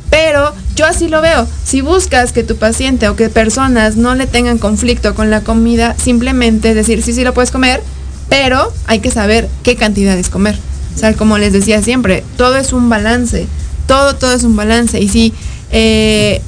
Pero 0.09 0.55
yo 0.81 0.87
así 0.87 1.09
lo 1.09 1.20
veo. 1.20 1.47
Si 1.62 1.83
buscas 1.83 2.33
que 2.33 2.43
tu 2.43 2.57
paciente 2.57 3.07
o 3.11 3.14
que 3.14 3.28
personas 3.28 3.97
no 3.97 4.14
le 4.14 4.26
tengan 4.26 4.57
conflicto 4.57 5.14
con 5.14 5.28
la 5.28 5.43
comida, 5.43 5.95
simplemente 6.03 6.72
decir, 6.72 7.03
sí, 7.03 7.12
sí 7.12 7.22
lo 7.22 7.35
puedes 7.35 7.51
comer, 7.51 7.83
pero 8.31 8.72
hay 8.87 9.01
que 9.01 9.11
saber 9.11 9.51
qué 9.62 9.76
cantidades 9.76 10.31
comer. 10.31 10.59
O 10.97 10.99
sea, 10.99 11.12
como 11.12 11.37
les 11.37 11.53
decía 11.53 11.83
siempre, 11.83 12.24
todo 12.39 12.57
es 12.57 12.72
un 12.72 12.89
balance. 12.89 13.47
Todo, 13.87 14.16
todo 14.16 14.33
es 14.33 14.43
un 14.43 14.57
balance. 14.57 14.99
Y 14.99 15.11
si 15.11 15.35
eh, 15.70 16.41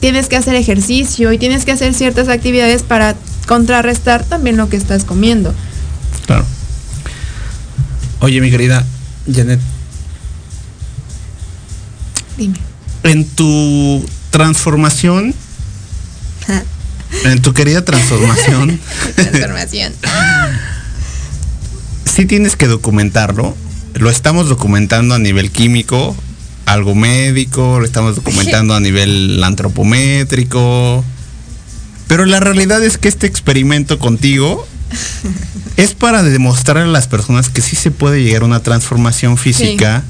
tienes 0.00 0.28
que 0.28 0.36
hacer 0.36 0.54
ejercicio 0.54 1.32
y 1.32 1.38
tienes 1.38 1.64
que 1.64 1.72
hacer 1.72 1.94
ciertas 1.94 2.28
actividades 2.28 2.82
para 2.82 3.16
contrarrestar 3.46 4.22
también 4.22 4.58
lo 4.58 4.68
que 4.68 4.76
estás 4.76 5.04
comiendo. 5.04 5.54
Claro. 6.26 6.44
Oye, 8.20 8.42
mi 8.42 8.50
querida 8.50 8.84
Janet. 9.32 9.60
Dime. 12.36 12.67
En 13.02 13.24
tu 13.24 14.04
transformación. 14.30 15.34
en 17.24 17.42
tu 17.42 17.54
querida 17.54 17.84
transformación. 17.84 18.80
transformación. 19.14 19.94
sí 22.04 22.26
tienes 22.26 22.56
que 22.56 22.66
documentarlo. 22.66 23.56
Lo 23.94 24.10
estamos 24.10 24.48
documentando 24.48 25.14
a 25.14 25.18
nivel 25.18 25.50
químico, 25.50 26.14
algo 26.66 26.94
médico, 26.94 27.78
lo 27.80 27.86
estamos 27.86 28.16
documentando 28.16 28.74
a 28.74 28.80
nivel 28.80 29.42
antropométrico. 29.42 31.04
Pero 32.06 32.24
la 32.24 32.40
realidad 32.40 32.82
es 32.82 32.98
que 32.98 33.08
este 33.08 33.26
experimento 33.26 33.98
contigo 33.98 34.66
es 35.76 35.94
para 35.94 36.22
demostrar 36.22 36.78
a 36.78 36.86
las 36.86 37.06
personas 37.06 37.48
que 37.48 37.62
sí 37.62 37.76
se 37.76 37.90
puede 37.90 38.22
llegar 38.22 38.42
a 38.42 38.46
una 38.46 38.60
transformación 38.60 39.36
física 39.36 40.04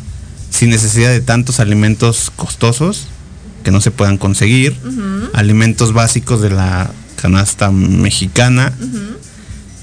sin 0.51 0.71
necesidad 0.71 1.11
de 1.11 1.21
tantos 1.21 1.61
alimentos 1.61 2.33
costosos 2.35 3.09
que 3.65 3.71
no 3.71 3.81
se 3.81 3.91
puedan 3.91 4.19
conseguir, 4.19 4.77
alimentos 5.35 5.93
básicos 5.93 6.41
de 6.41 6.51
la 6.51 6.91
canasta 7.21 7.71
mexicana, 7.71 8.73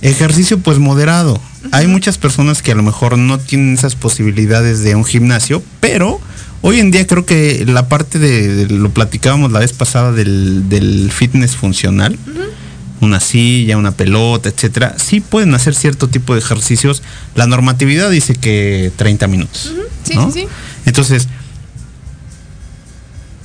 ejercicio 0.01 0.59
pues 0.59 0.79
moderado. 0.79 1.39
Hay 1.71 1.87
muchas 1.87 2.17
personas 2.17 2.61
que 2.61 2.71
a 2.71 2.75
lo 2.75 2.83
mejor 2.83 3.17
no 3.17 3.39
tienen 3.39 3.73
esas 3.73 3.95
posibilidades 3.95 4.83
de 4.83 4.95
un 4.95 5.05
gimnasio, 5.05 5.63
pero 5.79 6.19
hoy 6.61 6.79
en 6.79 6.91
día 6.91 7.05
creo 7.05 7.25
que 7.25 7.65
la 7.67 7.89
parte 7.89 8.19
de, 8.19 8.67
lo 8.69 8.89
platicábamos 8.91 9.51
la 9.51 9.59
vez 9.59 9.73
pasada 9.73 10.11
del, 10.11 11.11
fitness 11.13 11.55
funcional, 11.55 12.17
una 13.01 13.19
silla, 13.19 13.77
una 13.77 13.91
pelota, 13.91 14.49
etcétera, 14.49 14.95
sí 14.97 15.19
pueden 15.19 15.53
hacer 15.53 15.75
cierto 15.75 16.07
tipo 16.07 16.33
de 16.33 16.39
ejercicios. 16.39 17.03
La 17.35 17.45
normatividad 17.47 18.09
dice 18.09 18.35
que 18.35 18.91
30 18.95 19.27
minutos. 19.27 19.73
Sí, 20.03 20.13
sí, 20.13 20.31
sí. 20.33 20.47
Entonces, 20.85 21.27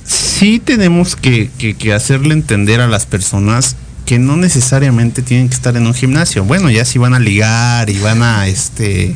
sí 0.05 0.59
tenemos 0.59 1.15
que, 1.15 1.49
que 1.77 1.93
hacerle 1.93 2.33
entender 2.33 2.81
a 2.81 2.87
las 2.87 3.05
personas 3.05 3.75
que 4.05 4.19
no 4.19 4.35
necesariamente 4.35 5.21
tienen 5.21 5.47
que 5.47 5.55
estar 5.55 5.77
en 5.77 5.87
un 5.87 5.93
gimnasio. 5.93 6.43
Bueno, 6.43 6.69
ya 6.69 6.85
si 6.85 6.99
van 6.99 7.13
a 7.13 7.19
ligar 7.19 7.89
y 7.89 7.97
van 7.99 8.23
a 8.23 8.47
este 8.47 9.15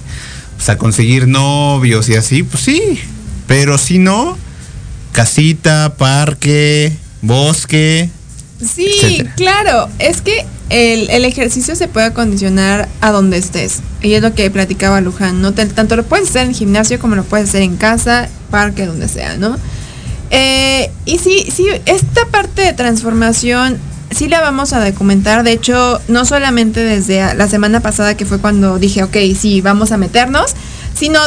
pues, 0.56 0.70
a 0.70 0.78
conseguir 0.78 1.28
novios 1.28 2.08
y 2.10 2.16
así, 2.16 2.44
pues 2.44 2.64
sí. 2.64 3.00
Pero 3.48 3.78
si 3.78 4.00
no, 4.00 4.38
casita, 5.12 5.96
parque, 5.98 6.94
bosque. 7.22 8.10
Sí, 8.60 9.24
claro. 9.36 9.90
Es 10.00 10.22
que 10.22 10.46
el, 10.70 11.26
ejercicio 11.26 11.76
se 11.76 11.88
puede 11.88 12.08
acondicionar 12.08 12.88
a 13.02 13.12
donde 13.12 13.38
estés. 13.38 13.82
Y 14.02 14.14
es 14.14 14.22
lo 14.22 14.34
que 14.34 14.50
platicaba 14.50 15.02
Luján, 15.02 15.42
¿no? 15.42 15.54
Tanto 15.54 15.96
lo 15.96 16.04
puedes 16.04 16.30
hacer 16.30 16.48
en 16.48 16.54
gimnasio 16.54 17.00
como 17.00 17.16
lo 17.16 17.24
puedes 17.24 17.50
hacer 17.50 17.62
en 17.62 17.78
casa, 17.78 18.30
parque, 18.52 18.86
donde 18.86 19.08
sea, 19.08 19.38
¿no? 19.38 19.58
Eh, 20.32 20.92
y 21.06 21.20
sí, 21.20 21.48
sí, 21.54 21.68
esta 21.86 22.26
parte 22.32 22.64
de 22.64 22.74
transformación 22.74 23.78
sí 24.12 24.28
la 24.28 24.42
vamos 24.42 24.74
a 24.74 24.84
documentar. 24.84 25.44
De 25.44 25.52
hecho, 25.52 26.02
no 26.08 26.26
solamente 26.26 26.84
desde 26.84 27.36
la 27.36 27.48
semana 27.48 27.80
pasada 27.82 28.18
que 28.18 28.26
fue 28.26 28.40
cuando 28.40 28.80
dije, 28.80 29.04
ok, 29.04 29.18
sí, 29.40 29.62
vamos 29.62 29.92
a 29.92 29.98
meternos, 29.98 30.56
sino 30.98 31.20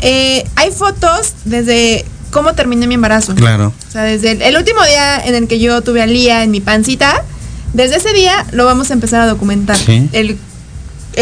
eh, 0.00 0.44
hay 0.56 0.70
fotos 0.72 1.34
desde 1.44 2.04
cómo 2.34 2.54
terminé 2.54 2.88
mi 2.88 2.94
embarazo. 2.96 3.34
Claro. 3.36 3.72
O 3.88 3.92
sea, 3.92 4.02
desde 4.02 4.32
el, 4.32 4.56
último 4.56 4.82
día 4.84 5.24
en 5.24 5.36
el 5.36 5.46
que 5.46 5.60
yo 5.60 5.80
tuve 5.82 6.02
a 6.02 6.06
Lía 6.06 6.42
en 6.42 6.50
mi 6.50 6.60
pancita, 6.60 7.22
desde 7.72 7.96
ese 7.96 8.12
día 8.12 8.44
lo 8.50 8.66
vamos 8.66 8.90
a 8.90 8.94
empezar 8.94 9.20
a 9.20 9.26
documentar. 9.26 9.78
El, 9.86 10.36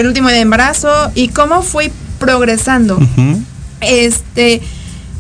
último 0.07 0.29
día 0.29 0.37
de 0.37 0.43
embarazo 0.43 1.13
y 1.15 1.29
cómo 1.29 1.63
fui 1.63 1.93
progresando. 2.19 2.99
Este 3.83 4.63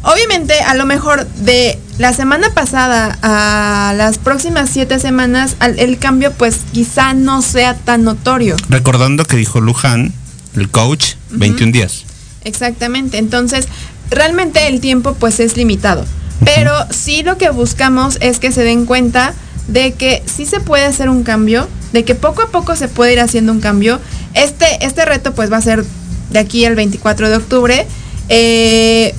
Obviamente, 0.05 0.55
a 0.61 0.75
lo 0.75 0.85
mejor 0.85 1.29
de 1.29 1.79
la 1.99 2.13
semana 2.13 2.51
pasada 2.53 3.19
a 3.23 3.93
las 3.95 4.19
próximas 4.19 4.71
siete 4.71 4.99
semanas, 4.99 5.57
el 5.61 5.99
cambio 5.99 6.33
pues 6.33 6.61
quizá 6.73 7.15
no 7.15 7.41
sea 7.41 7.75
tan 7.75 8.03
notorio. 8.03 8.57
Recordando 8.69 9.25
que 9.25 9.37
dijo 9.37 9.61
Luján, 9.61 10.13
el 10.57 10.69
coach, 10.71 11.15
21 11.31 11.71
días. 11.71 12.05
Exactamente, 12.45 13.19
entonces 13.19 13.69
realmente 14.15 14.69
el 14.69 14.81
tiempo 14.81 15.15
pues 15.15 15.41
es 15.41 15.57
limitado. 15.57 16.05
Pero 16.45 16.73
sí 16.91 17.23
lo 17.23 17.39
que 17.39 17.51
buscamos 17.51 18.19
es 18.21 18.39
que 18.39 18.51
se 18.51 18.65
den 18.65 18.85
cuenta 18.85 19.35
de 19.69 19.93
que 19.93 20.23
sí 20.27 20.45
se 20.45 20.61
puede 20.61 20.85
hacer 20.85 21.09
un 21.09 21.23
cambio, 21.23 21.69
de 21.93 22.05
que 22.05 22.15
poco 22.15 22.43
a 22.43 22.49
poco 22.49 22.75
se 22.75 22.89
puede 22.89 23.13
ir 23.13 23.21
haciendo 23.21 23.53
un 23.53 23.61
cambio. 23.61 24.01
Este, 24.35 24.85
este 24.85 25.05
reto 25.05 25.35
pues 25.35 25.53
va 25.53 25.59
a 25.59 25.63
ser 25.63 25.85
de 26.31 26.39
aquí 26.39 26.65
al 26.65 26.75
24 26.75 27.31
de 27.31 27.37
octubre. 27.37 27.87
Eh, 28.29 29.15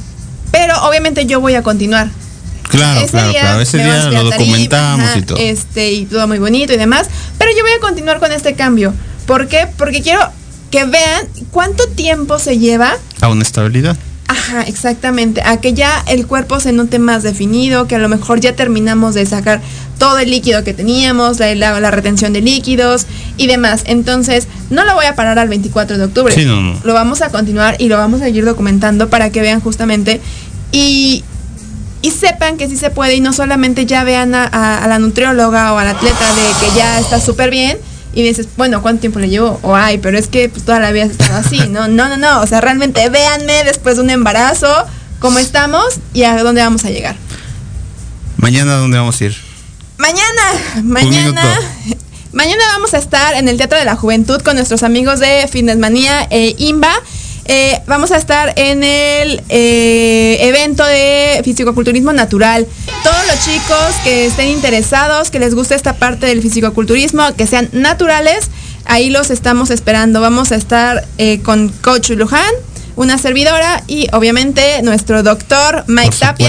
pero 0.52 0.76
obviamente 0.84 1.26
yo 1.26 1.40
voy 1.40 1.56
a 1.56 1.64
continuar. 1.64 2.10
Claro, 2.70 3.02
ese 3.02 3.12
claro, 3.12 3.30
día 3.30 3.42
claro. 3.42 3.62
Ese 3.62 3.78
día 3.78 4.06
lo 4.10 4.24
documentamos 4.24 5.18
y 5.18 5.22
todo. 5.22 5.38
Este, 5.38 5.92
y 5.92 6.06
todo 6.06 6.28
muy 6.28 6.40
bonito 6.40 6.74
y 6.74 6.78
demás. 6.78 7.08
Pero 7.38 7.52
yo 7.56 7.64
voy 7.64 7.72
a 7.72 7.80
continuar 7.80 8.20
con 8.20 8.32
este 8.32 8.56
cambio. 8.56 8.94
¿Por 9.26 9.48
qué? 9.48 9.68
Porque 9.78 10.02
quiero 10.02 10.22
que 10.72 10.86
vean 10.86 11.28
cuánto 11.52 11.88
tiempo 11.90 12.40
se 12.40 12.58
lleva. 12.58 12.96
A 13.22 13.30
una 13.30 13.44
estabilidad. 13.44 13.96
Ajá, 14.34 14.64
exactamente. 14.64 15.44
A 15.46 15.58
que 15.58 15.74
ya 15.74 16.04
el 16.08 16.26
cuerpo 16.26 16.60
se 16.60 16.72
note 16.72 16.98
más 16.98 17.22
definido, 17.22 17.88
que 17.88 17.96
a 17.96 18.00
lo 18.00 18.10
mejor 18.10 18.40
ya 18.40 18.56
terminamos 18.56 19.14
de 19.14 19.28
sacar 19.28 19.62
todo 20.00 20.18
el 20.18 20.32
líquido 20.32 20.64
que 20.64 20.74
teníamos, 20.74 21.40
la, 21.40 21.54
la, 21.56 21.92
retención 21.92 22.34
de 22.34 22.42
líquidos 22.42 23.06
y 23.38 23.46
demás. 23.46 23.84
Entonces, 23.86 24.48
no 24.72 24.86
lo 24.86 24.96
voy 24.96 25.06
a 25.06 25.14
parar 25.14 25.38
al 25.38 25.50
24 25.50 26.00
de 26.00 26.06
octubre. 26.06 26.34
Sí, 26.34 26.46
no, 26.46 26.62
no. 26.62 26.80
Lo 26.84 26.96
vamos 26.96 27.22
a 27.22 27.30
continuar 27.30 27.76
y 27.78 27.90
lo 27.90 27.98
vamos 27.98 28.22
a 28.22 28.26
seguir 28.26 28.44
documentando 28.44 29.08
para 29.08 29.30
que 29.30 29.42
vean 29.42 29.62
justamente 29.62 30.20
y, 30.72 31.24
y 32.02 32.10
sepan 32.10 32.58
que 32.58 32.68
sí 32.68 32.76
se 32.76 32.90
puede 32.90 33.14
y 33.14 33.22
no 33.22 33.34
solamente 33.34 33.86
ya 33.86 34.04
vean 34.04 34.34
a, 34.34 34.46
a 34.46 34.88
la 34.88 34.98
nutrióloga 34.98 35.74
o 35.74 35.78
al 35.78 35.90
atleta 35.90 36.34
de 36.34 36.66
que 36.66 36.76
ya 36.76 37.00
está 37.00 37.22
súper 37.22 37.52
bien, 37.52 37.78
y 38.14 38.24
dices, 38.24 38.48
bueno, 38.58 38.82
¿cuánto 38.82 39.02
tiempo 39.02 39.20
le 39.20 39.30
llevo? 39.30 39.60
O 39.64 39.76
ay, 39.76 39.98
pero 39.98 40.18
es 40.18 40.28
que 40.28 40.50
pues, 40.50 40.64
toda 40.64 40.80
la 40.80 40.92
vida 40.92 41.06
has 41.06 41.12
estado 41.12 41.38
así, 41.40 41.68
¿no? 41.70 41.88
No, 41.88 42.10
no, 42.10 42.18
no. 42.18 42.42
O 42.42 42.48
sea, 42.48 42.62
realmente 42.62 43.10
véanme 43.10 43.64
después 43.64 43.96
de 43.96 44.04
un 44.04 44.10
embarazo, 44.10 44.68
cómo 45.20 45.40
estamos 45.40 45.86
y 46.14 46.24
a 46.24 46.42
dónde 46.44 46.62
vamos 46.62 46.86
a 46.86 46.90
llegar. 46.90 47.16
Mañana, 48.38 48.76
¿dónde 48.76 48.98
vamos 48.98 49.20
a 49.20 49.26
ir? 49.26 49.36
Mañana, 49.98 50.84
mañana. 50.84 51.60
Mañana 52.34 52.64
vamos 52.74 52.96
a 52.96 52.98
estar 52.98 53.36
en 53.36 53.48
el 53.48 53.58
Teatro 53.58 53.78
de 53.78 53.86
la 53.86 53.96
Juventud 53.96 54.42
con 54.42 54.56
nuestros 54.56 54.82
amigos 54.82 55.20
de 55.20 55.48
Fitness 55.48 55.78
Manía 55.78 56.28
e 56.32 56.56
IMBA. 56.58 56.92
Eh, 57.46 57.82
vamos 57.88 58.12
a 58.12 58.18
estar 58.18 58.54
en 58.56 58.84
el 58.84 59.42
eh, 59.50 60.38
evento 60.42 60.86
de 60.86 61.42
fisicoculturismo 61.44 62.14
natural. 62.14 62.66
Todos 63.04 63.28
los 63.28 63.44
chicos 63.46 63.96
que 64.04 64.28
estén 64.28 64.48
interesados, 64.50 65.30
que 65.30 65.40
les 65.40 65.54
guste 65.54 65.76
esta 65.76 65.94
parte 65.94 66.26
del 66.26 66.42
fisicoculturismo, 66.42 67.36
que 67.36 67.46
sean 67.46 67.70
naturales, 67.74 68.50
ahí 68.86 69.10
los 69.10 69.30
estamos 69.30 69.72
esperando. 69.72 70.22
Vamos 70.22 70.52
a 70.52 70.56
estar 70.56 71.06
eh, 71.18 71.40
con 71.42 71.70
Coach 71.70 72.12
Luján, 72.12 72.54
una 72.96 73.18
servidora 73.18 73.84
y 73.88 74.08
obviamente 74.14 74.82
nuestro 74.84 75.22
doctor 75.24 75.84
Mike 75.88 76.12
Por 76.12 76.20
Tapia. 76.20 76.48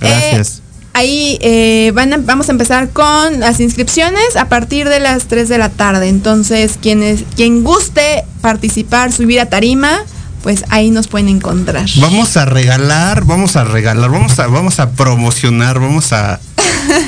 Gracias. 0.00 0.60
Ahí 0.96 1.38
eh, 1.42 1.90
van 1.92 2.12
a- 2.12 2.18
vamos 2.18 2.48
a 2.48 2.52
empezar 2.52 2.90
con 2.90 3.40
las 3.40 3.58
inscripciones 3.60 4.36
a 4.36 4.48
partir 4.48 4.88
de 4.88 5.00
las 5.00 5.24
3 5.24 5.48
de 5.48 5.58
la 5.58 5.68
tarde. 5.68 6.08
Entonces, 6.08 6.78
quienes, 6.80 7.24
quien 7.34 7.64
guste 7.64 8.24
participar, 8.40 9.12
subir 9.12 9.40
a 9.40 9.46
tarima, 9.46 10.04
pues 10.44 10.62
ahí 10.68 10.90
nos 10.90 11.08
pueden 11.08 11.30
encontrar. 11.30 11.86
Vamos 11.96 12.36
a 12.36 12.44
regalar, 12.44 13.24
vamos 13.24 13.56
a 13.56 13.64
regalar, 13.64 14.10
vamos 14.10 14.38
a, 14.38 14.46
vamos 14.46 14.78
a 14.78 14.90
promocionar, 14.90 15.80
vamos 15.80 16.12
a, 16.12 16.38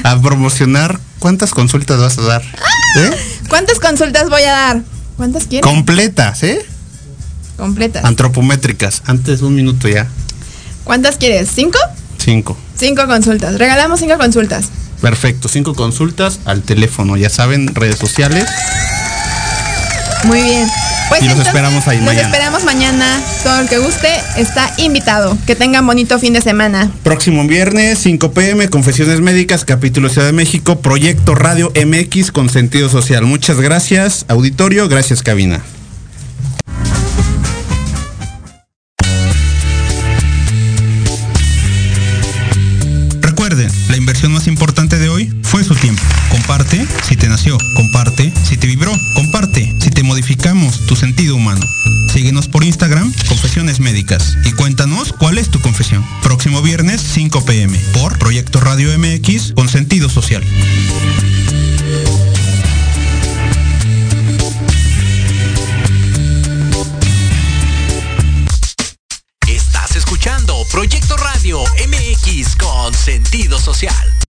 a 0.04 0.20
promocionar. 0.22 0.98
¿Cuántas 1.18 1.50
consultas 1.50 2.00
vas 2.00 2.16
a 2.16 2.22
dar? 2.22 2.42
¿Eh? 2.42 3.10
¿Cuántas 3.50 3.78
consultas 3.78 4.30
voy 4.30 4.42
a 4.42 4.52
dar? 4.52 4.82
¿Cuántas 5.18 5.44
quieres? 5.44 5.70
Completas, 5.70 6.42
¿eh? 6.44 6.64
Completas. 7.58 8.06
Antropométricas. 8.06 9.02
Antes 9.04 9.42
un 9.42 9.54
minuto 9.54 9.86
ya. 9.86 10.06
¿Cuántas 10.84 11.18
quieres? 11.18 11.50
¿Cinco? 11.54 11.78
Cinco. 12.16 12.56
Cinco 12.74 13.06
consultas. 13.06 13.58
Regalamos 13.58 14.00
cinco 14.00 14.16
consultas. 14.16 14.70
Perfecto. 15.02 15.48
Cinco 15.48 15.74
consultas 15.74 16.40
al 16.46 16.62
teléfono. 16.62 17.18
Ya 17.18 17.28
saben, 17.28 17.74
redes 17.74 17.98
sociales. 17.98 18.48
Muy 20.24 20.40
bien. 20.40 20.66
Pues 21.08 21.22
Y 21.22 21.28
los 21.28 21.38
esperamos 21.38 21.86
ahí 21.86 21.98
los 21.98 22.06
mañana. 22.06 22.26
esperamos 22.28 22.64
mañana. 22.64 23.20
Todo 23.44 23.60
el 23.60 23.68
que 23.68 23.78
guste 23.78 24.08
está 24.36 24.72
invitado. 24.78 25.36
Que 25.46 25.54
tengan 25.54 25.86
bonito 25.86 26.18
fin 26.18 26.32
de 26.32 26.40
semana. 26.40 26.90
Próximo 27.02 27.46
viernes, 27.46 27.98
5 28.00 28.32
pm, 28.32 28.68
Confesiones 28.68 29.20
Médicas, 29.20 29.64
capítulo 29.64 30.08
Ciudad 30.08 30.26
de 30.26 30.32
México, 30.32 30.80
Proyecto 30.80 31.34
Radio 31.34 31.72
MX 31.74 32.32
con 32.32 32.48
sentido 32.48 32.88
social. 32.88 33.24
Muchas 33.24 33.60
gracias, 33.60 34.24
auditorio. 34.28 34.88
Gracias, 34.88 35.22
cabina. 35.22 35.60
Modificamos 50.26 50.80
tu 50.86 50.96
sentido 50.96 51.36
humano. 51.36 51.64
Síguenos 52.12 52.48
por 52.48 52.64
Instagram, 52.64 53.12
Confesiones 53.28 53.78
Médicas, 53.78 54.36
y 54.44 54.50
cuéntanos 54.50 55.12
cuál 55.12 55.38
es 55.38 55.50
tu 55.50 55.60
confesión. 55.60 56.04
Próximo 56.20 56.62
viernes, 56.62 57.00
5 57.00 57.44
pm, 57.44 57.78
por 57.92 58.18
Proyecto 58.18 58.58
Radio 58.58 58.88
MX 58.98 59.52
con 59.52 59.68
sentido 59.68 60.08
social. 60.08 60.42
Estás 69.46 69.94
escuchando 69.94 70.56
Proyecto 70.72 71.16
Radio 71.18 71.62
MX 71.86 72.56
con 72.56 72.92
sentido 72.94 73.60
social. 73.60 74.25